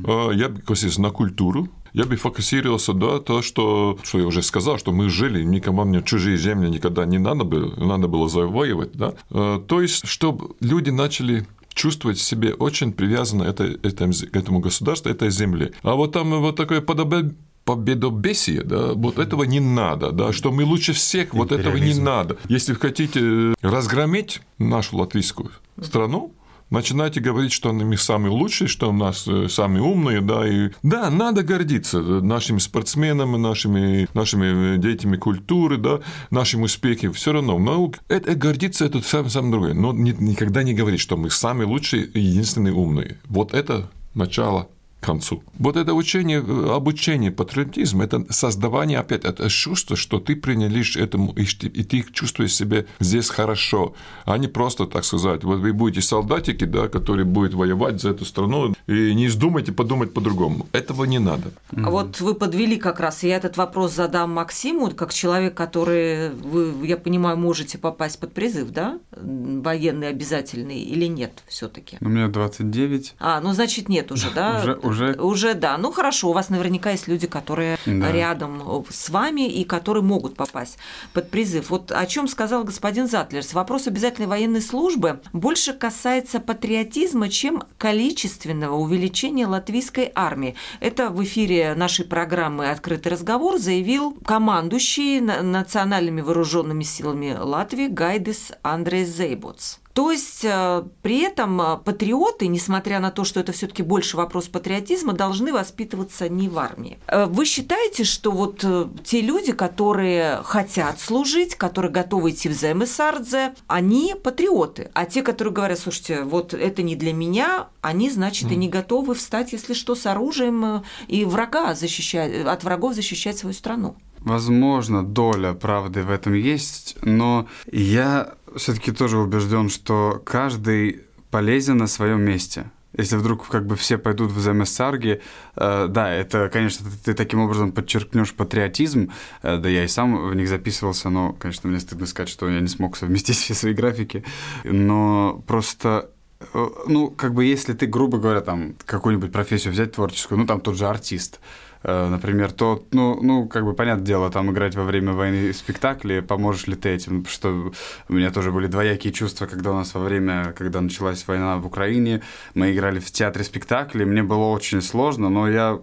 а, 0.05 0.31
я 0.31 0.49
бы 0.49 0.59
фокусировался 0.59 1.01
на 1.01 1.11
культуру, 1.11 1.69
Я 1.93 2.05
бы 2.05 2.15
фокусировался, 2.15 2.93
да, 2.93 3.19
то, 3.19 3.41
что, 3.41 3.97
что 4.03 4.19
я 4.19 4.25
уже 4.25 4.41
сказал, 4.41 4.77
что 4.77 4.91
мы 4.91 5.09
жили, 5.09 5.43
никому 5.43 5.83
мне 5.85 6.01
чужие 6.03 6.37
земли 6.37 6.69
никогда 6.69 7.05
не 7.05 7.17
надо 7.17 7.43
было, 7.43 7.75
надо 7.77 8.07
было 8.07 8.29
завоевывать, 8.29 8.93
да. 8.93 9.13
Э, 9.31 9.59
то 9.65 9.81
есть, 9.81 10.07
чтобы 10.07 10.55
люди 10.59 10.89
начали 10.89 11.47
чувствовать 11.73 12.19
себе 12.19 12.53
очень 12.53 12.91
привязанно 12.91 13.43
это, 13.43 13.63
это, 13.63 14.09
к 14.11 14.35
этому 14.35 14.59
государству, 14.59 15.09
этой 15.09 15.29
земле. 15.29 15.71
А 15.81 15.95
вот 15.95 16.11
там 16.11 16.29
вот 16.41 16.55
такое 16.55 16.81
подобие 16.81 17.33
победобесие, 17.63 18.63
да, 18.63 18.93
вот 18.93 19.19
этого 19.19 19.43
не 19.43 19.59
надо, 19.59 20.11
да, 20.11 20.33
что 20.33 20.51
мы 20.51 20.63
лучше 20.63 20.93
всех, 20.93 21.33
вот 21.33 21.51
этого 21.51 21.77
не 21.77 21.93
надо. 21.93 22.37
Если 22.47 22.73
вы 22.73 22.79
хотите 22.79 23.53
разгромить 23.61 24.41
нашу 24.57 24.97
латвийскую 24.97 25.51
страну, 25.79 26.33
начинайте 26.69 27.19
говорить, 27.19 27.51
что 27.51 27.73
мы 27.73 27.97
самые 27.97 28.31
лучшие, 28.31 28.67
что 28.67 28.89
у 28.89 28.93
нас 28.93 29.27
э, 29.27 29.47
самые 29.49 29.83
умные, 29.83 30.21
да, 30.21 30.47
и 30.47 30.71
да, 30.83 31.09
надо 31.09 31.43
гордиться 31.43 31.99
нашими 31.99 32.59
спортсменами, 32.59 33.37
нашими, 33.37 34.07
нашими 34.13 34.77
деятелями 34.77 35.17
культуры, 35.17 35.77
да, 35.77 35.99
нашим 36.31 36.63
успехом, 36.63 37.13
все 37.13 37.31
равно, 37.31 37.57
наук, 37.59 37.97
это, 38.07 38.35
гордиться 38.35 38.85
это 38.85 39.01
самое, 39.01 39.29
самое 39.29 39.51
другое, 39.51 39.73
но 39.73 39.93
никогда 39.93 40.63
не 40.63 40.73
говорить, 40.73 41.01
что 41.01 41.17
мы 41.17 41.29
самые 41.29 41.67
лучшие 41.67 42.05
и 42.05 42.19
единственные 42.19 42.73
умные. 42.73 43.19
Вот 43.25 43.53
это 43.53 43.89
начало 44.13 44.69
концу. 44.99 45.43
Вот 45.57 45.75
это 45.75 45.93
учение, 45.93 46.43
э, 46.45 46.75
обучение, 46.75 47.31
патриотизм, 47.31 48.01
это 48.01 48.25
создавание, 48.29 48.99
опять, 48.99 49.25
это 49.25 49.49
чувство, 49.49 49.95
что 49.95 50.19
ты 50.19 50.35
принадлежишь 50.35 50.97
этому, 50.97 51.33
и 51.33 51.83
ты 51.83 52.05
чувствуешь 52.11 52.53
себя 52.53 52.85
здесь 52.99 53.29
хорошо, 53.29 53.93
а 54.25 54.37
не 54.37 54.47
просто, 54.47 54.85
так 54.85 55.05
сказать, 55.05 55.43
вот 55.43 55.59
вы 55.59 55.73
будете 55.73 56.01
солдатики, 56.01 56.65
да, 56.65 56.87
которые 56.87 57.25
будут 57.25 57.53
воевать 57.53 58.01
за 58.01 58.09
эту 58.09 58.25
страну, 58.25 58.73
и 58.87 59.13
не 59.13 59.27
издумайте 59.27 59.71
подумать 59.71 60.13
по-другому. 60.13 60.67
Этого 60.71 61.05
не 61.05 61.19
надо. 61.19 61.51
А 61.75 61.89
вот 61.89 62.19
вы 62.21 62.35
подвели 62.35 62.77
как 62.77 62.99
раз, 62.99 63.23
я 63.23 63.37
этот 63.37 63.57
вопрос 63.57 63.93
задам 63.93 64.33
Максиму, 64.33 64.91
как 64.91 65.13
человек, 65.13 65.55
который, 65.55 66.29
вы, 66.31 66.85
я 66.85 66.97
понимаю, 66.97 67.37
можете 67.37 67.77
попасть 67.77 68.19
под 68.19 68.33
призыв, 68.33 68.71
да, 68.71 68.99
военный 69.11 70.09
обязательный 70.09 70.79
или 70.79 71.05
нет 71.05 71.43
все 71.47 71.67
таки 71.67 71.97
У 72.01 72.09
меня 72.09 72.27
29. 72.27 73.15
А, 73.19 73.41
ну, 73.41 73.53
значит, 73.53 73.89
нет 73.89 74.11
уже, 74.11 74.31
да? 74.31 74.59
Уже, 74.59 74.88
уже... 74.89 75.13
Уже, 75.13 75.53
да. 75.53 75.77
Ну, 75.77 75.91
хорошо, 75.91 76.29
у 76.29 76.33
вас 76.33 76.49
наверняка 76.49 76.91
есть 76.91 77.07
люди, 77.07 77.27
которые 77.27 77.77
да. 77.85 78.11
рядом 78.11 78.85
с 78.89 79.09
вами 79.09 79.47
и 79.49 79.63
которые 79.63 80.03
могут 80.03 80.35
попасть 80.35 80.77
под 81.13 81.29
призыв. 81.29 81.69
Вот 81.69 81.91
о 81.91 82.05
чем 82.05 82.27
сказал 82.27 82.63
господин 82.63 83.07
Затлерс. 83.07 83.53
Вопрос 83.53 83.87
обязательной 83.87 84.27
военной 84.27 84.61
службы 84.61 85.21
больше 85.33 85.73
касается 85.73 86.39
патриотизма, 86.39 87.29
чем 87.29 87.63
количественного 87.77 88.75
увеличения 88.75 89.47
латвийской 89.47 90.11
армии. 90.15 90.55
Это 90.79 91.09
в 91.09 91.23
эфире 91.23 91.73
нашей 91.75 92.05
программы 92.05 92.69
«Открытый 92.69 93.11
разговор» 93.11 93.57
заявил 93.57 94.17
командующий 94.25 95.19
национальными 95.19 96.21
вооруженными 96.21 96.83
силами 96.83 97.35
Латвии 97.39 97.87
Гайдис 97.87 98.51
Андрей 98.63 99.05
Зейботс. 99.05 99.78
То 99.99 100.11
есть 100.11 100.45
э, 100.45 100.83
при 101.01 101.23
этом 101.23 101.61
э, 101.61 101.77
патриоты, 101.83 102.47
несмотря 102.47 103.01
на 103.01 103.11
то, 103.11 103.25
что 103.25 103.41
это 103.41 103.51
все-таки 103.51 103.83
больше 103.83 104.15
вопрос 104.15 104.47
патриотизма, 104.47 105.11
должны 105.11 105.51
воспитываться 105.51 106.29
не 106.29 106.47
в 106.47 106.57
армии. 106.57 106.99
Э, 107.07 107.25
вы 107.25 107.43
считаете, 107.43 108.05
что 108.05 108.31
вот 108.31 108.63
те 109.03 109.19
люди, 109.19 109.51
которые 109.51 110.39
хотят 110.43 111.01
служить, 111.01 111.55
которые 111.55 111.91
готовы 111.91 112.29
идти 112.29 112.47
в 112.47 112.53
ЗМСРДЗ, 112.53 113.57
они 113.67 114.15
патриоты, 114.23 114.89
а 114.93 115.03
те, 115.03 115.21
которые 115.21 115.53
говорят, 115.53 115.79
слушайте, 115.79 116.23
вот 116.23 116.53
это 116.53 116.81
не 116.81 116.95
для 116.95 117.11
меня, 117.11 117.67
они, 117.81 118.09
значит, 118.09 118.49
и 118.53 118.55
не 118.55 118.69
готовы 118.69 119.15
встать, 119.15 119.51
если 119.51 119.73
что, 119.73 119.95
с 119.95 120.05
оружием 120.05 120.81
и 121.09 121.25
врага 121.25 121.75
защищать, 121.75 122.45
от 122.45 122.63
врагов 122.63 122.93
защищать 122.93 123.37
свою 123.37 123.53
страну. 123.53 123.97
Возможно, 124.19 125.03
доля 125.03 125.53
правды 125.53 126.03
в 126.03 126.11
этом 126.11 126.33
есть, 126.33 126.97
но 127.01 127.47
я 127.71 128.33
все-таки 128.55 128.91
тоже 128.91 129.17
убежден, 129.17 129.69
что 129.69 130.21
каждый 130.25 131.01
полезен 131.31 131.77
на 131.77 131.87
своем 131.87 132.21
месте. 132.21 132.71
Если 132.97 133.17
вдруг 133.17 133.47
как 133.47 133.67
бы 133.67 133.75
все 133.75 133.99
пойдут 133.99 134.31
в 134.31 134.39
ЗМСарги, 134.39 135.21
э, 135.55 135.87
да, 135.89 136.11
это, 136.11 136.49
конечно, 136.49 136.89
ты, 136.89 136.97
ты 137.05 137.13
таким 137.13 137.39
образом 137.39 137.71
подчеркнешь 137.71 138.33
патриотизм, 138.33 139.11
э, 139.43 139.57
да 139.57 139.69
я 139.69 139.83
и 139.83 139.87
сам 139.87 140.29
в 140.29 140.33
них 140.33 140.49
записывался, 140.49 141.09
но, 141.09 141.33
конечно, 141.33 141.69
мне 141.69 141.79
стыдно 141.79 142.07
сказать, 142.07 142.29
что 142.29 142.49
я 142.49 142.59
не 142.59 142.67
смог 142.67 142.97
совместить 142.97 143.37
все 143.37 143.53
свои 143.53 143.73
графики, 143.73 144.23
но 144.63 145.43
просто 145.45 146.09
э, 146.39 146.67
ну, 146.87 147.11
как 147.11 147.35
бы 147.35 147.45
если 147.45 147.73
ты, 147.73 147.85
грубо 147.85 148.17
говоря, 148.17 148.41
там, 148.41 148.73
какую-нибудь 148.85 149.31
профессию 149.31 149.71
взять 149.71 149.91
творческую, 149.91 150.39
ну, 150.39 150.47
там 150.47 150.59
тот 150.59 150.75
же 150.75 150.87
артист, 150.87 151.39
например, 151.83 152.51
то, 152.51 152.85
ну, 152.91 153.19
ну, 153.21 153.47
как 153.47 153.63
бы, 153.63 153.73
понятное 153.73 154.05
дело, 154.05 154.29
там 154.29 154.51
играть 154.51 154.75
во 154.75 154.83
время 154.83 155.13
войны 155.13 155.53
спектакли, 155.53 156.19
поможешь 156.19 156.67
ли 156.67 156.75
ты 156.75 156.89
этим? 156.89 157.23
Потому 157.23 157.33
что 157.33 157.73
у 158.09 158.13
меня 158.13 158.31
тоже 158.31 158.51
были 158.51 158.67
двоякие 158.67 159.13
чувства, 159.13 159.45
когда 159.45 159.71
у 159.71 159.75
нас 159.75 159.93
во 159.93 160.01
время, 160.01 160.53
когда 160.57 160.81
началась 160.81 161.25
война 161.27 161.57
в 161.57 161.65
Украине, 161.65 162.21
мы 162.53 162.73
играли 162.73 162.99
в 162.99 163.11
театре 163.11 163.45
спектакли, 163.45 164.03
мне 164.03 164.23
было 164.23 164.45
очень 164.45 164.81
сложно, 164.81 165.29
но 165.29 165.49
я 165.49 165.79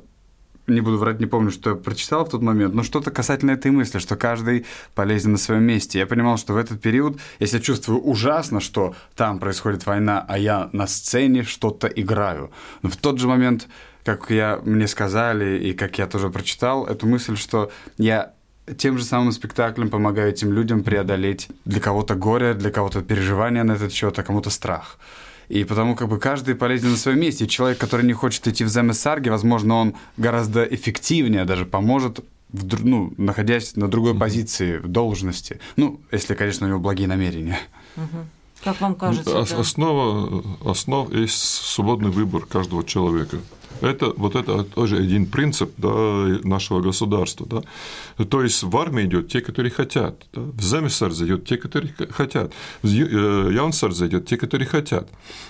не 0.66 0.80
буду 0.80 0.98
врать, 0.98 1.20
не 1.20 1.26
помню, 1.26 1.50
что 1.50 1.70
я 1.70 1.76
прочитал 1.76 2.24
в 2.24 2.30
тот 2.30 2.42
момент, 2.42 2.74
но 2.74 2.82
что-то 2.82 3.10
касательно 3.10 3.52
этой 3.52 3.70
мысли, 3.70 3.98
что 3.98 4.16
каждый 4.16 4.66
полезен 4.94 5.32
на 5.32 5.38
своем 5.38 5.62
месте. 5.62 5.98
Я 5.98 6.06
понимал, 6.06 6.38
что 6.38 6.54
в 6.54 6.56
этот 6.56 6.80
период, 6.80 7.18
если 7.38 7.58
я 7.58 7.62
чувствую 7.62 8.00
ужасно, 8.00 8.60
что 8.60 8.94
там 9.14 9.38
происходит 9.38 9.86
война, 9.86 10.24
а 10.28 10.38
я 10.38 10.68
на 10.72 10.86
сцене 10.86 11.42
что-то 11.44 11.86
играю, 11.86 12.50
но 12.82 12.90
в 12.90 12.96
тот 12.96 13.18
же 13.18 13.28
момент 13.28 13.68
как 14.06 14.30
я, 14.30 14.60
мне 14.64 14.86
сказали, 14.86 15.58
и 15.58 15.72
как 15.72 15.98
я 15.98 16.06
тоже 16.06 16.30
прочитал, 16.30 16.86
эту 16.86 17.08
мысль, 17.08 17.36
что 17.36 17.72
я 17.98 18.32
тем 18.78 18.98
же 18.98 19.04
самым 19.04 19.32
спектаклем 19.32 19.90
помогаю 19.90 20.30
этим 20.30 20.52
людям 20.52 20.84
преодолеть 20.84 21.48
для 21.64 21.80
кого-то 21.80 22.14
горе, 22.14 22.54
для 22.54 22.70
кого-то 22.70 23.02
переживания 23.02 23.64
на 23.64 23.72
этот 23.72 23.92
счет, 23.92 24.16
а 24.18 24.22
кому-то 24.22 24.50
страх. 24.50 24.98
И 25.48 25.64
потому 25.64 25.96
как 25.96 26.08
бы 26.08 26.20
каждый 26.20 26.54
полезен 26.54 26.90
на 26.90 26.96
своем 26.96 27.20
месте. 27.20 27.44
И 27.44 27.48
человек, 27.48 27.78
который 27.78 28.06
не 28.06 28.12
хочет 28.12 28.46
идти 28.46 28.64
в 28.64 28.68
Земесарги, 28.68 29.28
возможно, 29.28 29.74
он 29.74 29.94
гораздо 30.16 30.62
эффективнее 30.62 31.44
даже 31.44 31.66
поможет 31.66 32.20
в, 32.52 32.86
ну, 32.86 33.12
находясь 33.16 33.74
на 33.74 33.88
другой 33.88 34.12
mm-hmm. 34.12 34.18
позиции, 34.20 34.78
в 34.78 34.88
должности. 34.88 35.58
Ну, 35.76 36.00
если, 36.12 36.34
конечно, 36.34 36.66
у 36.66 36.70
него 36.70 36.78
благие 36.78 37.08
намерения. 37.08 37.58
Mm-hmm. 37.96 38.24
Как 38.64 38.80
вам 38.80 38.94
кажется? 38.94 39.30
Ну, 39.30 39.46
да? 39.46 39.60
Основа, 39.60 40.44
основ 40.64 41.12
есть 41.12 41.38
свободный 41.38 42.10
выбор 42.10 42.46
каждого 42.46 42.84
человека. 42.84 43.38
Это 43.80 44.12
вот 44.16 44.36
это 44.36 44.64
тоже 44.64 44.98
один 44.98 45.26
принцип 45.26 45.72
да, 45.76 45.88
нашего 46.44 46.80
государства. 46.80 47.46
Да. 47.46 48.24
То 48.24 48.42
есть 48.42 48.62
в 48.62 48.76
армии 48.76 49.04
идет 49.04 49.28
те, 49.28 49.40
которые 49.40 49.70
хотят, 49.70 50.26
да. 50.32 50.42
в 50.42 50.62
Земисар 50.62 51.12
зайдет 51.12 51.46
те, 51.46 51.56
которые 51.56 51.94
хотят, 52.10 52.52
в 52.82 52.86
э, 52.86 53.52
Яунсар 53.52 53.92
зайдет 53.92 54.26
те, 54.26 54.36
которые 54.36 54.66
хотят. 54.66 55.08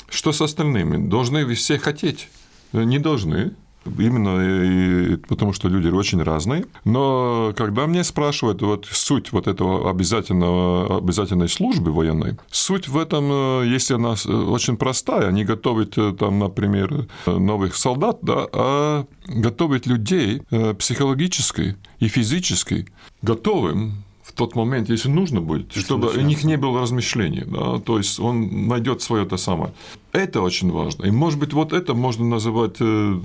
Что 0.08 0.32
с 0.32 0.40
остальными? 0.40 1.08
Должны 1.08 1.54
все 1.54 1.78
хотеть? 1.78 2.28
Не 2.72 2.98
должны. 2.98 3.54
Именно 3.98 4.40
и 4.40 5.16
потому, 5.16 5.52
что 5.52 5.68
люди 5.68 5.88
очень 5.88 6.22
разные. 6.22 6.66
Но 6.84 7.52
когда 7.56 7.86
мне 7.86 8.04
спрашивают 8.04 8.62
вот 8.62 8.86
суть 8.90 9.32
вот 9.32 9.46
этого 9.46 9.90
обязательного, 9.90 10.98
обязательной 10.98 11.48
службы 11.48 11.92
военной, 11.92 12.36
суть 12.50 12.88
в 12.88 12.98
этом, 12.98 13.28
э, 13.30 13.66
если 13.66 13.94
она 13.94 14.14
э, 14.14 14.32
очень 14.32 14.76
простая, 14.76 15.30
не 15.30 15.44
готовить 15.44 15.96
э, 15.96 16.14
там, 16.18 16.38
например, 16.38 17.06
новых 17.26 17.76
солдат, 17.76 18.18
да, 18.22 18.46
а 18.52 19.06
готовить 19.26 19.86
людей 19.86 20.42
психологически 20.78 21.76
и 21.98 22.08
физически 22.08 22.86
готовым 23.22 24.04
тот 24.36 24.54
момент, 24.54 24.90
если 24.90 25.08
нужно 25.08 25.40
будет, 25.40 25.72
чтобы 25.74 26.08
у 26.08 26.20
них 26.20 26.44
не 26.44 26.56
было 26.56 26.80
размышлений. 26.80 27.44
Да? 27.46 27.78
То 27.80 27.98
есть 27.98 28.20
он 28.20 28.68
найдет 28.68 29.02
свое 29.02 29.24
то 29.24 29.36
самое. 29.36 29.72
Это 30.12 30.42
очень 30.42 30.70
важно. 30.70 31.06
И, 31.06 31.10
может 31.10 31.38
быть, 31.38 31.52
вот 31.52 31.72
это 31.72 31.94
можно 31.94 32.24
называть 32.24 32.76
э, 32.80 33.20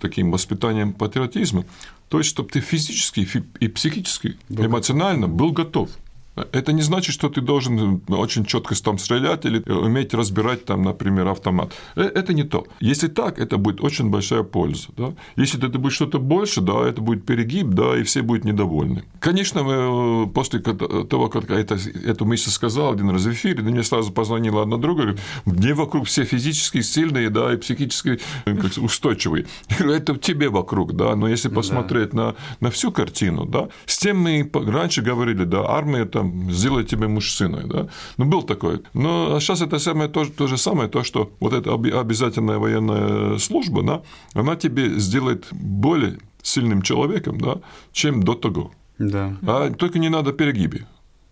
таким 0.00 0.30
воспитанием 0.30 0.92
патриотизма. 0.92 1.64
То 2.08 2.18
есть, 2.18 2.30
чтобы 2.30 2.48
ты 2.48 2.60
физически 2.60 3.28
и 3.60 3.68
психически, 3.68 4.36
эмоционально 4.48 5.28
был 5.28 5.52
готов 5.52 5.90
это 6.36 6.72
не 6.72 6.82
значит, 6.82 7.14
что 7.14 7.28
ты 7.28 7.40
должен 7.40 8.02
очень 8.08 8.44
четко 8.44 8.74
там 8.82 8.98
стрелять 8.98 9.44
или 9.44 9.60
уметь 9.70 10.14
разбирать 10.14 10.64
там, 10.64 10.82
например, 10.82 11.28
автомат. 11.28 11.72
Э, 11.96 12.02
это 12.02 12.34
не 12.34 12.42
то. 12.42 12.66
Если 12.80 13.08
так, 13.08 13.38
это 13.38 13.56
будет 13.56 13.80
очень 13.80 14.10
большая 14.10 14.42
польза. 14.42 14.88
Да? 14.96 15.12
Если 15.36 15.64
это 15.64 15.78
будет 15.78 15.92
что-то 15.92 16.18
больше, 16.18 16.60
да, 16.60 16.86
это 16.88 17.00
будет 17.00 17.24
перегиб, 17.24 17.68
да, 17.68 17.96
и 17.96 18.02
все 18.02 18.22
будут 18.22 18.44
недовольны. 18.44 19.04
Конечно, 19.20 20.28
после 20.34 20.60
того, 20.60 21.28
как 21.28 21.50
это, 21.50 21.78
эту 22.04 22.24
мысль 22.24 22.50
сказал 22.50 22.92
один 22.92 23.10
раз 23.10 23.22
в 23.22 23.32
эфире, 23.32 23.62
мне 23.62 23.82
сразу 23.82 24.12
позвонила 24.12 24.62
одна 24.62 24.76
друга, 24.76 25.02
говорит, 25.02 25.20
мне 25.44 25.74
вокруг 25.74 26.06
все 26.06 26.24
физически 26.24 26.80
сильные, 26.80 27.30
да, 27.30 27.52
и 27.52 27.56
психически 27.56 28.20
как, 28.44 28.72
устойчивые. 28.78 29.46
Я 29.70 29.76
говорю, 29.76 29.94
это 29.94 30.16
тебе 30.16 30.48
вокруг, 30.48 30.94
да, 30.94 31.14
но 31.14 31.28
если 31.28 31.48
посмотреть 31.48 32.10
да. 32.10 32.16
на, 32.16 32.34
на 32.60 32.70
всю 32.70 32.90
картину, 32.90 33.46
да, 33.46 33.68
с 33.86 33.98
тем 33.98 34.18
мы 34.18 34.50
раньше 34.52 35.02
говорили, 35.02 35.44
да, 35.44 35.64
армия 35.68 36.04
там 36.04 36.23
там, 36.24 36.50
сделать 36.50 36.88
тебя 36.88 37.08
мужчиной, 37.08 37.64
да. 37.66 37.86
Ну, 38.18 38.24
был 38.24 38.42
такой. 38.42 38.80
Но 38.94 39.40
сейчас 39.40 39.60
это 39.60 39.78
самое, 39.78 40.08
то, 40.08 40.24
то 40.24 40.46
же 40.46 40.56
самое, 40.56 40.88
то, 40.88 41.04
что 41.04 41.30
вот 41.40 41.52
эта 41.52 41.72
обязательная 42.00 42.58
военная 42.58 43.38
служба, 43.38 43.82
да, 43.82 44.02
она 44.34 44.56
тебе 44.56 44.98
сделает 44.98 45.46
более 45.52 46.18
сильным 46.42 46.82
человеком, 46.82 47.38
да, 47.40 47.54
чем 47.92 48.22
до 48.22 48.34
того. 48.34 48.70
Да. 48.98 49.36
А 49.42 49.70
только 49.70 49.98
не 49.98 50.08
надо 50.08 50.32
перегиби. 50.32 50.86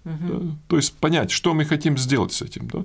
Да? 0.05 0.57
То 0.69 0.77
есть 0.77 0.95
понять, 0.95 1.31
что 1.31 1.55
мы 1.55 1.65
хотим 1.65 1.97
сделать 1.97 2.33
с 2.33 2.43
этим. 2.43 2.69
Да? 2.69 2.85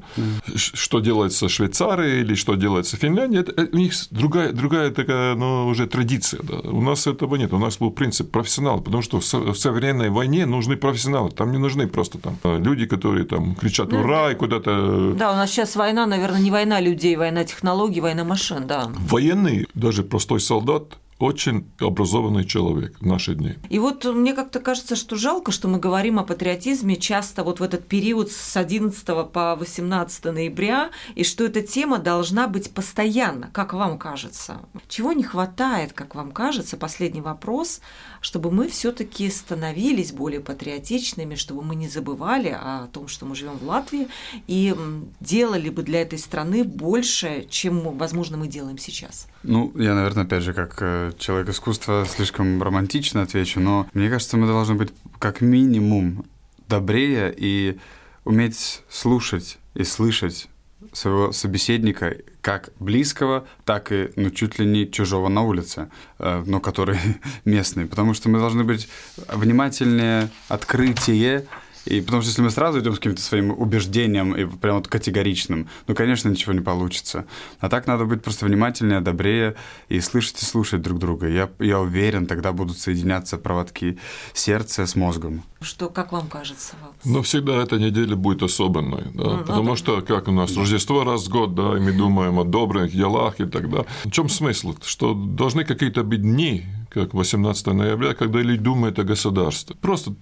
Что 0.56 1.00
делается 1.00 1.48
в 1.48 1.52
Швейцарии 1.52 2.22
или 2.22 2.36
что 2.36 2.56
делается 2.56 2.98
в 2.98 3.00
Финляндии, 3.00 3.40
это 3.40 3.68
у 3.72 3.78
них 3.78 3.94
другая, 4.12 4.52
другая 4.52 4.92
такая 4.92 5.36
ну, 5.36 5.68
уже 5.68 5.88
традиция. 5.88 6.42
Да? 6.44 6.60
У 6.60 6.82
нас 6.82 7.08
этого 7.08 7.36
нет. 7.36 7.54
У 7.54 7.58
нас 7.58 7.78
был 7.78 7.92
принцип 7.92 8.32
профессионал, 8.32 8.82
потому 8.82 9.02
что 9.02 9.20
в 9.20 9.56
современной 9.56 10.10
войне 10.10 10.46
нужны 10.46 10.78
профессионалы. 10.78 11.32
Там 11.32 11.52
не 11.52 11.58
нужны 11.58 11.88
просто 11.88 12.20
там 12.20 12.38
люди, 12.44 12.86
которые 12.86 13.26
там 13.26 13.56
кричат 13.56 13.94
«Ура!» 13.94 14.32
и 14.32 14.36
куда-то... 14.36 15.14
Да, 15.14 15.32
у 15.32 15.36
нас 15.36 15.52
сейчас 15.52 15.76
война, 15.76 16.06
наверное, 16.06 16.40
не 16.40 16.52
война 16.52 16.80
людей, 16.80 17.16
война 17.16 17.44
технологий, 17.44 18.02
война 18.02 18.24
машин, 18.24 18.68
да. 18.68 18.92
Военный, 18.96 19.68
даже 19.74 20.04
простой 20.04 20.40
солдат, 20.40 20.98
очень 21.20 21.72
образованный 21.80 22.46
человек 22.46 22.98
в 23.00 23.06
наши 23.06 23.34
дни. 23.34 23.56
И 23.70 23.80
вот 23.80 24.06
мне 24.06 24.34
как-то 24.34 24.60
кажется, 24.60 24.96
что 24.96 25.16
жалко, 25.16 25.52
что 25.52 25.68
мы 25.68 25.80
говорим 25.80 26.20
о 26.20 26.24
патриотизме 26.24 26.96
часто 26.96 27.44
вот 27.44 27.60
в 27.60 27.64
этот 27.64 27.88
период 27.88 28.32
с 28.32 28.56
11 28.56 29.06
по 29.32 29.56
18 29.56 30.26
ноября, 30.26 30.92
и 31.16 31.24
что 31.24 31.44
эта 31.46 31.62
тема 31.62 31.98
должна 31.98 32.48
быть 32.48 32.72
постоянно, 32.72 33.50
как 33.52 33.74
вам 33.74 33.98
кажется. 33.98 34.60
Чего 34.88 35.14
не 35.14 35.24
хватает, 35.24 35.94
как 35.94 36.14
вам 36.14 36.32
кажется, 36.32 36.78
последний 36.78 37.22
вопрос, 37.22 37.82
чтобы 38.22 38.52
мы 38.52 38.68
все 38.68 38.92
таки 38.92 39.30
становились 39.30 40.12
более 40.12 40.40
патриотичными, 40.40 41.36
чтобы 41.36 41.62
мы 41.64 41.76
не 41.76 41.88
забывали 41.88 42.50
о 42.50 42.88
том, 42.88 43.08
что 43.08 43.26
мы 43.26 43.36
живем 43.36 43.58
в 43.58 43.64
Латвии, 43.64 44.08
и 44.48 44.76
делали 45.20 45.70
бы 45.70 45.84
для 45.84 46.02
этой 46.02 46.20
страны 46.20 46.64
больше, 46.64 47.46
чем, 47.50 47.98
возможно, 47.98 48.38
мы 48.38 48.48
делаем 48.48 48.78
сейчас. 48.78 49.28
Ну, 49.44 49.72
я, 49.76 49.94
наверное, 49.94 50.24
опять 50.24 50.44
же, 50.44 50.54
как 50.54 50.78
э, 50.82 51.12
человек 51.18 51.50
искусства, 51.50 52.06
слишком 52.08 52.62
романтично 52.62 53.22
отвечу, 53.22 53.60
но 53.60 53.88
мне 53.94 54.10
кажется, 54.10 54.38
мы 54.38 54.48
должны 54.48 54.76
быть 54.76 54.90
как 55.20 55.42
минимум 55.42 56.26
добрее 56.68 57.34
и 57.36 57.78
уметь 58.26 58.82
слушать 58.90 59.58
и 59.74 59.84
слышать 59.84 60.50
своего 60.98 61.32
собеседника 61.32 62.18
как 62.42 62.72
близкого, 62.80 63.48
так 63.66 63.92
и, 63.92 64.10
ну, 64.16 64.32
чуть 64.32 64.58
ли 64.58 64.66
не 64.66 64.90
чужого 64.90 65.30
на 65.30 65.44
улице, 65.44 65.90
э, 66.18 66.44
но 66.46 66.60
который 66.60 66.98
местный. 67.46 67.86
Потому 67.86 68.14
что 68.14 68.30
мы 68.30 68.40
должны 68.40 68.64
быть 68.64 68.90
внимательнее, 69.28 70.30
открытие 70.50 71.46
и 71.88 72.02
потому 72.02 72.22
что 72.22 72.30
если 72.30 72.42
мы 72.42 72.50
сразу 72.50 72.80
идем 72.80 72.94
с 72.94 72.98
каким-то 72.98 73.22
своим 73.22 73.52
убеждением 73.52 74.36
и 74.36 74.46
прям 74.46 74.78
вот 74.78 74.88
категоричным, 74.88 75.68
ну, 75.88 75.96
конечно, 75.96 76.30
ничего 76.30 76.54
не 76.54 76.62
получится. 76.62 77.26
А 77.60 77.70
так 77.70 77.88
надо 77.88 78.06
быть 78.06 78.22
просто 78.22 78.46
внимательнее, 78.46 79.02
добрее 79.02 79.56
и 79.90 80.00
слышать 80.02 80.42
и 80.42 80.46
слушать 80.46 80.82
друг 80.82 81.00
друга. 81.00 81.28
Я, 81.28 81.50
я 81.60 81.80
уверен, 81.80 82.26
тогда 82.28 82.52
будут 82.52 82.78
соединяться 82.78 83.38
проводки 83.38 83.98
сердца 84.34 84.86
с 84.86 84.96
мозгом. 84.96 85.44
Что, 85.62 85.90
как 85.90 86.12
вам 86.12 86.28
кажется? 86.28 86.76
Ну, 87.04 87.22
всегда 87.22 87.64
эта 87.64 87.78
неделя 87.78 88.16
будет 88.16 88.44
особенной, 88.44 89.06
да, 89.14 89.24
ну, 89.24 89.38
потому 89.40 89.64
надо... 89.64 89.78
что, 89.78 90.02
как 90.02 90.28
у 90.28 90.32
нас. 90.32 90.56
Рождество 90.56 91.04
раз 91.04 91.28
в 91.28 91.30
год, 91.30 91.56
да, 91.56 91.78
и 91.78 91.80
мы 91.80 91.94
думаем 91.94 92.40
о 92.40 92.44
добрых 92.44 92.92
делах 92.92 93.40
и 93.40 93.46
так 93.46 93.70
далее. 93.70 93.88
В 94.04 94.12
чем 94.12 94.30
смысл? 94.30 94.76
Что 94.84 95.14
должны 95.14 95.64
какие-то 95.64 96.04
быть 96.04 96.22
дни, 96.22 96.66
как 97.06 97.14
18 97.14 97.68
ноября, 97.68 98.14
когда 98.14 98.40
люди 98.40 98.64
думают 98.64 99.00
о 99.00 99.04
государстве. 99.04 99.76
Просто 99.82 100.14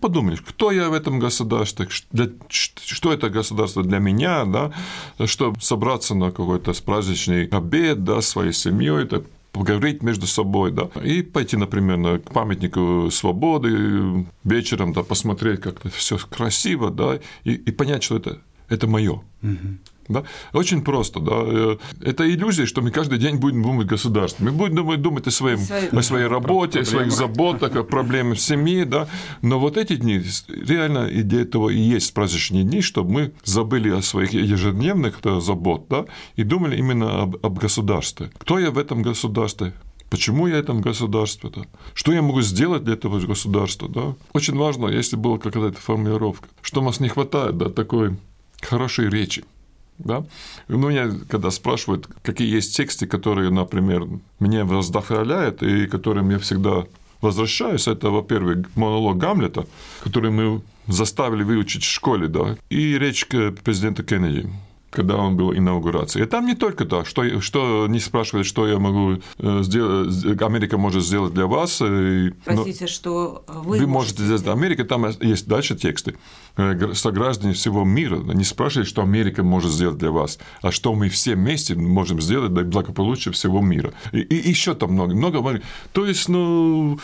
подумаешь, 0.00 0.40
кто 0.40 0.70
я 0.70 0.88
в 0.88 0.92
этом 0.92 1.18
государстве, 1.18 1.88
что 2.48 3.12
это 3.12 3.30
государство 3.30 3.82
для 3.82 3.98
меня, 3.98 4.44
да, 4.44 4.72
чтобы 5.26 5.60
собраться 5.60 6.14
на 6.14 6.30
какой-то 6.30 6.72
праздничный 6.84 7.46
обед, 7.46 8.04
да, 8.04 8.20
своей 8.20 8.52
семьей, 8.52 9.04
это 9.04 9.24
поговорить 9.52 10.02
между 10.02 10.26
собой, 10.26 10.70
да, 10.70 10.90
и 11.02 11.22
пойти, 11.22 11.56
например, 11.56 11.96
на 11.96 12.18
памятнику 12.18 13.08
свободы 13.10 14.26
вечером, 14.44 14.92
да, 14.92 15.02
посмотреть, 15.02 15.60
как 15.60 15.80
это 15.80 15.88
все 15.88 16.18
красиво, 16.18 16.90
да, 16.90 17.18
и, 17.44 17.52
и 17.52 17.70
понять, 17.70 18.02
что 18.02 18.16
это, 18.16 18.38
это 18.68 18.86
мое. 18.86 19.22
Угу. 19.42 19.78
Да? 20.08 20.24
Очень 20.52 20.82
просто. 20.82 21.20
Да? 21.20 21.32
Э, 21.36 21.76
это 22.00 22.28
иллюзия, 22.28 22.66
что 22.66 22.82
мы 22.82 22.90
каждый 22.90 23.18
день 23.18 23.36
будем 23.36 23.62
думать 23.62 23.86
государством. 23.86 24.46
Мы 24.46 24.52
будем 24.52 24.76
думать, 24.76 25.02
думать 25.02 25.26
о, 25.26 25.30
своем, 25.30 25.60
о 25.92 26.02
своей 26.02 26.26
работе, 26.26 26.80
о 26.80 26.84
своих 26.84 27.12
заботах, 27.12 27.76
о 27.76 27.84
проблемах 27.84 28.38
в 28.38 28.40
семье. 28.40 28.84
Да? 28.84 29.08
Но 29.42 29.58
вот 29.58 29.76
эти 29.76 29.96
дни, 29.96 30.22
реально 30.48 31.08
идея 31.10 31.42
этого 31.42 31.70
и 31.70 31.78
есть 31.78 32.12
праздничные 32.14 32.64
дни, 32.64 32.82
чтобы 32.82 33.12
мы 33.12 33.32
забыли 33.44 33.90
о 33.90 34.02
своих 34.02 34.32
ежедневных 34.32 35.20
да, 35.22 35.40
забот 35.40 35.86
да? 35.88 36.04
и 36.36 36.42
думали 36.42 36.76
именно 36.76 37.22
об, 37.22 37.36
об 37.44 37.58
государстве. 37.58 38.30
Кто 38.38 38.58
я 38.58 38.70
в 38.70 38.78
этом 38.78 39.02
государстве? 39.02 39.72
Почему 40.10 40.46
я 40.46 40.56
в 40.56 40.58
этом 40.58 40.80
государстве? 40.80 41.50
Да? 41.54 41.62
Что 41.94 42.12
я 42.12 42.22
могу 42.22 42.40
сделать 42.42 42.84
для 42.84 42.94
этого 42.94 43.18
государства? 43.20 43.88
Да? 43.88 44.14
Очень 44.32 44.56
важно, 44.56 44.86
если 44.88 45.16
была 45.16 45.38
какая-то 45.38 45.80
формулировка, 45.80 46.48
что 46.62 46.80
у 46.80 46.84
нас 46.84 47.00
не 47.00 47.08
хватает 47.08 47.56
да, 47.56 47.68
такой 47.68 48.16
хорошей 48.62 49.08
речи. 49.10 49.44
Да? 49.98 50.24
Ну, 50.68 50.88
меня 50.88 51.10
когда 51.28 51.50
спрашивают, 51.50 52.08
какие 52.22 52.48
есть 52.48 52.76
тексты, 52.76 53.06
которые, 53.06 53.50
например, 53.50 54.06
меня 54.40 54.64
вдохновляют 54.64 55.62
и 55.62 55.86
которым 55.86 56.30
я 56.30 56.38
всегда 56.38 56.84
возвращаюсь, 57.20 57.88
это, 57.88 58.10
во-первых, 58.10 58.66
монолог 58.76 59.16
Гамлета, 59.16 59.66
который 60.04 60.30
мы 60.30 60.62
заставили 60.86 61.42
выучить 61.42 61.82
в 61.82 61.90
школе, 61.90 62.28
да, 62.28 62.56
и 62.70 62.98
речь 62.98 63.26
президента 63.26 64.02
Кеннеди 64.02 64.48
когда 64.96 65.16
он 65.16 65.36
был 65.36 65.52
инаугурацией. 65.52 66.24
И 66.24 66.28
там 66.28 66.46
не 66.46 66.54
только 66.54 66.86
то, 66.86 67.04
что, 67.04 67.40
что 67.42 67.86
не 67.86 68.00
спрашивают, 68.00 68.46
что 68.46 68.66
я 68.66 68.78
могу 68.78 69.18
э, 69.38 69.62
сделать, 69.62 70.42
Америка 70.42 70.78
может 70.78 71.04
сделать 71.04 71.34
для 71.34 71.46
вас. 71.46 71.82
И, 71.82 72.32
Простите, 72.44 72.86
что 72.86 73.44
вы, 73.46 73.78
вы 73.78 73.86
можете 73.86 74.22
сделать. 74.22 74.46
Америка, 74.46 74.84
там 74.84 75.06
есть 75.20 75.46
дальше 75.46 75.76
тексты. 75.76 76.16
Э, 76.56 76.94
сограждане 76.94 77.52
всего 77.52 77.84
мира 77.84 78.16
не 78.16 78.44
спрашивают, 78.44 78.88
что 78.88 79.02
Америка 79.02 79.42
может 79.42 79.70
сделать 79.70 79.98
для 79.98 80.10
вас, 80.10 80.38
а 80.62 80.72
что 80.72 80.94
мы 80.94 81.10
все 81.10 81.34
вместе 81.34 81.74
можем 81.74 82.18
сделать 82.22 82.54
для 82.54 82.64
благополучия 82.64 83.32
всего 83.32 83.60
мира. 83.60 83.92
И, 84.12 84.20
и 84.20 84.48
еще 84.48 84.74
там 84.74 84.92
много, 84.92 85.14
много. 85.14 85.60
То 85.92 86.06
есть, 86.06 86.30
ну, 86.30 86.98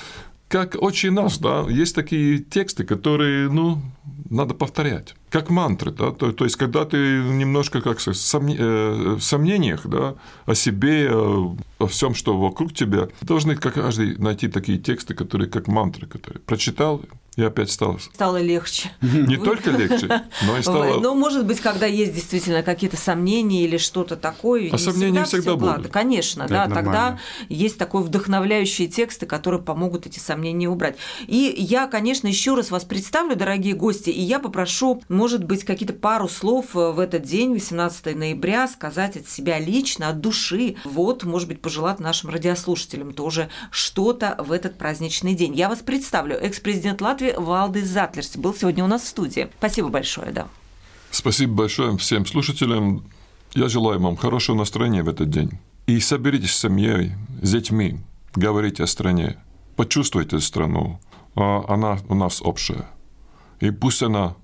как 0.48 0.76
очень 0.80 1.10
нас, 1.10 1.38
да, 1.38 1.66
есть 1.68 1.94
такие 1.94 2.38
тексты, 2.38 2.84
которые, 2.84 3.50
ну, 3.50 3.82
надо 4.30 4.54
повторять, 4.54 5.14
как 5.32 5.48
мантры, 5.48 5.90
да, 5.90 6.12
то, 6.12 6.30
то 6.32 6.44
есть, 6.44 6.56
когда 6.56 6.84
ты 6.84 6.96
немножко 6.96 7.80
как 7.80 8.00
сказать, 8.00 8.20
сомне, 8.20 8.54
э, 8.58 9.16
в 9.18 9.22
сомнениях, 9.22 9.86
да, 9.86 10.14
о 10.44 10.54
себе, 10.54 11.10
о, 11.10 11.56
о 11.78 11.86
всем, 11.86 12.14
что 12.14 12.38
вокруг 12.38 12.74
тебя, 12.74 13.08
должны 13.22 13.56
как 13.56 13.74
каждый 13.74 14.18
найти 14.18 14.48
такие 14.48 14.78
тексты, 14.78 15.14
которые 15.14 15.48
как 15.48 15.68
мантры, 15.68 16.06
которые 16.06 16.40
прочитал, 16.40 17.00
и 17.36 17.42
опять 17.42 17.70
стало... 17.70 17.98
Стало 17.98 18.42
легче. 18.42 18.90
Не 19.00 19.38
только 19.38 19.70
легче, 19.70 20.22
но 20.42 20.58
и 20.58 20.62
стало... 20.62 20.82
Ну, 21.02 21.14
может 21.14 21.46
быть, 21.46 21.60
когда 21.60 21.86
есть 21.86 22.14
действительно 22.14 22.62
какие-то 22.62 22.98
сомнения 22.98 23.64
или 23.64 23.78
что-то 23.78 24.16
такое. 24.16 24.70
А 24.70 24.76
сомнения 24.76 25.24
всегда, 25.24 25.54
всегда 25.54 25.56
будут. 25.56 25.90
Конечно, 25.90 26.46
да, 26.46 26.68
тогда 26.68 27.18
есть 27.48 27.78
такой 27.78 28.02
вдохновляющие 28.02 28.86
тексты, 28.86 29.24
которые 29.24 29.62
помогут 29.62 30.06
эти 30.06 30.18
сомнения 30.18 30.68
убрать. 30.68 30.96
И 31.26 31.54
я, 31.56 31.86
конечно, 31.86 32.28
еще 32.28 32.54
раз 32.54 32.70
вас 32.70 32.84
представлю, 32.84 33.34
дорогие 33.34 33.74
гости, 33.74 34.10
и 34.10 34.20
я 34.20 34.38
попрошу, 34.38 35.02
может 35.22 35.44
быть, 35.44 35.62
какие-то 35.62 35.94
пару 35.94 36.28
слов 36.28 36.74
в 36.74 36.98
этот 36.98 37.22
день, 37.22 37.52
18 37.52 38.16
ноября, 38.16 38.66
сказать 38.66 39.16
от 39.16 39.28
себя 39.28 39.60
лично, 39.60 40.08
от 40.08 40.20
души. 40.20 40.74
Вот, 40.82 41.22
может 41.22 41.46
быть, 41.46 41.60
пожелать 41.60 42.00
нашим 42.00 42.30
радиослушателям 42.30 43.12
тоже 43.12 43.48
что-то 43.70 44.34
в 44.40 44.50
этот 44.50 44.76
праздничный 44.76 45.34
день. 45.34 45.54
Я 45.54 45.68
вас 45.68 45.78
представлю, 45.78 46.34
экс-президент 46.34 47.00
Латвии 47.00 47.34
Валдис 47.36 47.86
Затлерс 47.86 48.36
был 48.36 48.52
сегодня 48.52 48.82
у 48.82 48.88
нас 48.88 49.02
в 49.02 49.06
студии. 49.06 49.48
Спасибо 49.58 49.90
большое, 49.90 50.32
да. 50.32 50.48
Спасибо 51.12 51.54
большое 51.54 51.96
всем 51.98 52.26
слушателям. 52.26 53.04
Я 53.54 53.68
желаю 53.68 54.00
вам 54.00 54.16
хорошего 54.16 54.56
настроения 54.56 55.04
в 55.04 55.08
этот 55.08 55.30
день. 55.30 55.52
И 55.86 56.00
соберитесь 56.00 56.50
с 56.50 56.62
семьей, 56.62 57.12
с 57.40 57.52
детьми, 57.52 58.00
говорите 58.34 58.82
о 58.82 58.88
стране, 58.88 59.36
почувствуйте 59.76 60.40
страну. 60.40 60.98
А 61.36 61.64
она 61.68 61.98
у 62.08 62.16
нас 62.16 62.42
общая. 62.42 62.88
И 63.60 63.70
пусть 63.70 64.02
она 64.02 64.34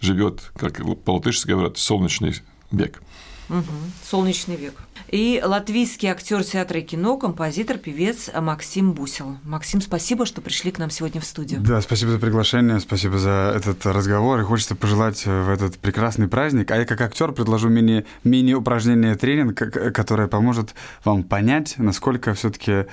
живет, 0.00 0.52
как 0.56 0.80
по-латышски 1.04 1.50
говорят, 1.50 1.78
солнечный 1.78 2.34
век. 2.70 3.02
Угу. 3.48 3.62
Солнечный 4.04 4.56
век. 4.56 4.74
И 5.08 5.40
латвийский 5.44 6.08
актер 6.08 6.42
театра 6.42 6.80
и 6.80 6.82
кино, 6.82 7.16
композитор, 7.16 7.78
певец 7.78 8.28
Максим 8.34 8.92
Бусел. 8.92 9.38
Максим, 9.44 9.80
спасибо, 9.80 10.26
что 10.26 10.40
пришли 10.40 10.72
к 10.72 10.78
нам 10.78 10.90
сегодня 10.90 11.20
в 11.20 11.24
студию. 11.24 11.60
Да, 11.60 11.80
спасибо 11.80 12.10
за 12.10 12.18
приглашение, 12.18 12.80
спасибо 12.80 13.18
за 13.18 13.52
этот 13.54 13.86
разговор. 13.86 14.40
И 14.40 14.42
хочется 14.42 14.74
пожелать 14.74 15.24
в 15.24 15.48
этот 15.48 15.78
прекрасный 15.78 16.26
праздник. 16.26 16.72
А 16.72 16.76
я 16.76 16.84
как 16.84 17.00
актер 17.00 17.30
предложу 17.30 17.68
мини, 17.68 18.04
мини-упражнение 18.24 19.14
тренинг, 19.14 19.56
которое 19.94 20.26
поможет 20.26 20.74
вам 21.04 21.22
понять, 21.22 21.74
насколько 21.78 22.34
все-таки 22.34 22.86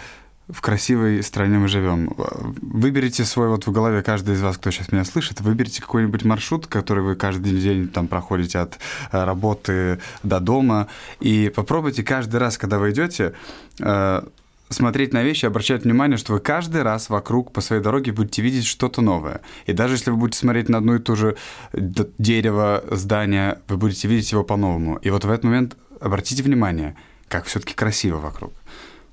в 0.54 0.62
красивой 0.62 1.24
стране 1.24 1.58
мы 1.58 1.68
живем. 1.68 2.14
Выберите 2.62 3.26
свой, 3.26 3.48
вот 3.50 3.66
в 3.66 3.72
голове 3.72 4.02
каждый 4.04 4.36
из 4.36 4.42
вас, 4.42 4.58
кто 4.58 4.72
сейчас 4.72 4.92
меня 4.92 5.04
слышит, 5.04 5.42
выберите 5.42 5.82
какой-нибудь 5.82 6.24
маршрут, 6.24 6.68
который 6.68 7.04
вы 7.04 7.16
каждый 7.16 7.60
день 7.60 7.88
там 7.88 8.08
проходите 8.08 8.60
от 8.60 8.80
э, 9.12 9.24
работы 9.24 10.00
до 10.22 10.40
дома, 10.40 10.88
и 11.20 11.52
попробуйте 11.54 12.04
каждый 12.04 12.38
раз, 12.38 12.58
когда 12.58 12.78
вы 12.78 12.92
идете, 12.92 13.34
э, 13.80 14.24
смотреть 14.70 15.14
на 15.14 15.24
вещи, 15.24 15.46
обращать 15.46 15.84
внимание, 15.84 16.18
что 16.18 16.34
вы 16.34 16.40
каждый 16.40 16.84
раз 16.84 17.10
вокруг 17.10 17.52
по 17.52 17.62
своей 17.62 17.82
дороге 17.82 18.12
будете 18.12 18.42
видеть 18.42 18.66
что-то 18.66 19.02
новое. 19.02 19.42
И 19.66 19.74
даже 19.74 19.96
если 19.96 20.12
вы 20.12 20.18
будете 20.18 20.40
смотреть 20.40 20.70
на 20.70 20.78
одно 20.78 20.96
и 20.96 21.00
то 21.00 21.16
же 21.16 21.36
дерево, 21.74 22.84
здание, 22.92 23.60
вы 23.68 23.78
будете 23.78 24.08
видеть 24.08 24.32
его 24.32 24.44
по-новому. 24.44 24.98
И 24.98 25.10
вот 25.10 25.26
в 25.26 25.30
этот 25.30 25.46
момент 25.46 25.78
обратите 26.00 26.44
внимание, 26.44 26.96
как 27.28 27.46
все-таки 27.46 27.74
красиво 27.74 28.18
вокруг. 28.18 28.54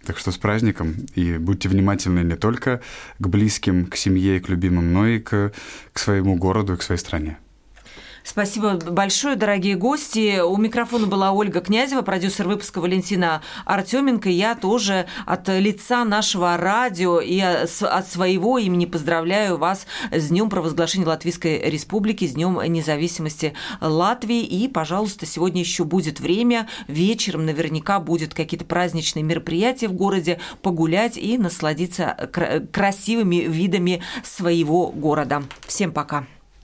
Так 0.05 0.19
что 0.19 0.33
с 0.33 0.39
праздником, 0.39 0.95
и 1.15 1.37
будьте 1.37 1.69
внимательны 1.69 2.21
не 2.21 2.37
только 2.37 2.81
к 3.19 3.29
близким, 3.29 3.87
к 3.87 3.97
семье 3.97 4.41
к 4.41 4.49
любимым, 4.49 4.93
но 4.93 5.07
и 5.07 5.19
к, 5.19 5.53
к 5.93 5.99
своему 5.99 6.37
городу 6.37 6.75
и 6.75 6.77
к 6.77 6.83
своей 6.83 6.99
стране. 6.99 7.39
Спасибо 8.23 8.75
большое, 8.75 9.35
дорогие 9.35 9.77
гости. 9.77 10.41
У 10.41 10.57
микрофона 10.57 11.07
была 11.07 11.33
Ольга 11.33 11.61
Князева, 11.61 12.03
продюсер 12.03 12.47
выпуска 12.47 12.81
Валентина 12.81 13.43
Артеменко. 13.65 14.29
Я 14.29 14.55
тоже 14.55 15.07
от 15.27 15.49
лица 15.49 16.05
нашего 16.05 16.57
радио 16.57 17.21
и 17.21 17.41
от 17.41 18.09
своего 18.09 18.59
имени 18.59 18.85
поздравляю 18.85 19.57
вас 19.57 19.87
с 20.13 20.29
Днем 20.29 20.51
провозглашения 20.51 21.07
Латвийской 21.07 21.61
Республики, 21.71 22.27
с 22.27 22.33
Днем 22.33 22.61
независимости 22.71 23.55
Латвии. 23.81 24.43
И, 24.43 24.69
пожалуйста, 24.69 25.27
сегодня 25.27 25.61
еще 25.61 25.85
будет 25.85 26.21
время. 26.21 26.69
Вечером 26.89 27.47
наверняка 27.47 28.01
будут 28.01 28.35
какие-то 28.35 28.65
праздничные 28.65 29.23
мероприятия 29.23 29.89
в 29.89 29.93
городе, 29.93 30.39
погулять 30.63 31.17
и 31.17 31.39
насладиться 31.39 32.31
красивыми 32.73 33.37
видами 33.37 34.03
своего 34.23 34.89
города. 34.89 35.43
Всем 35.67 35.93
пока. 35.93 36.27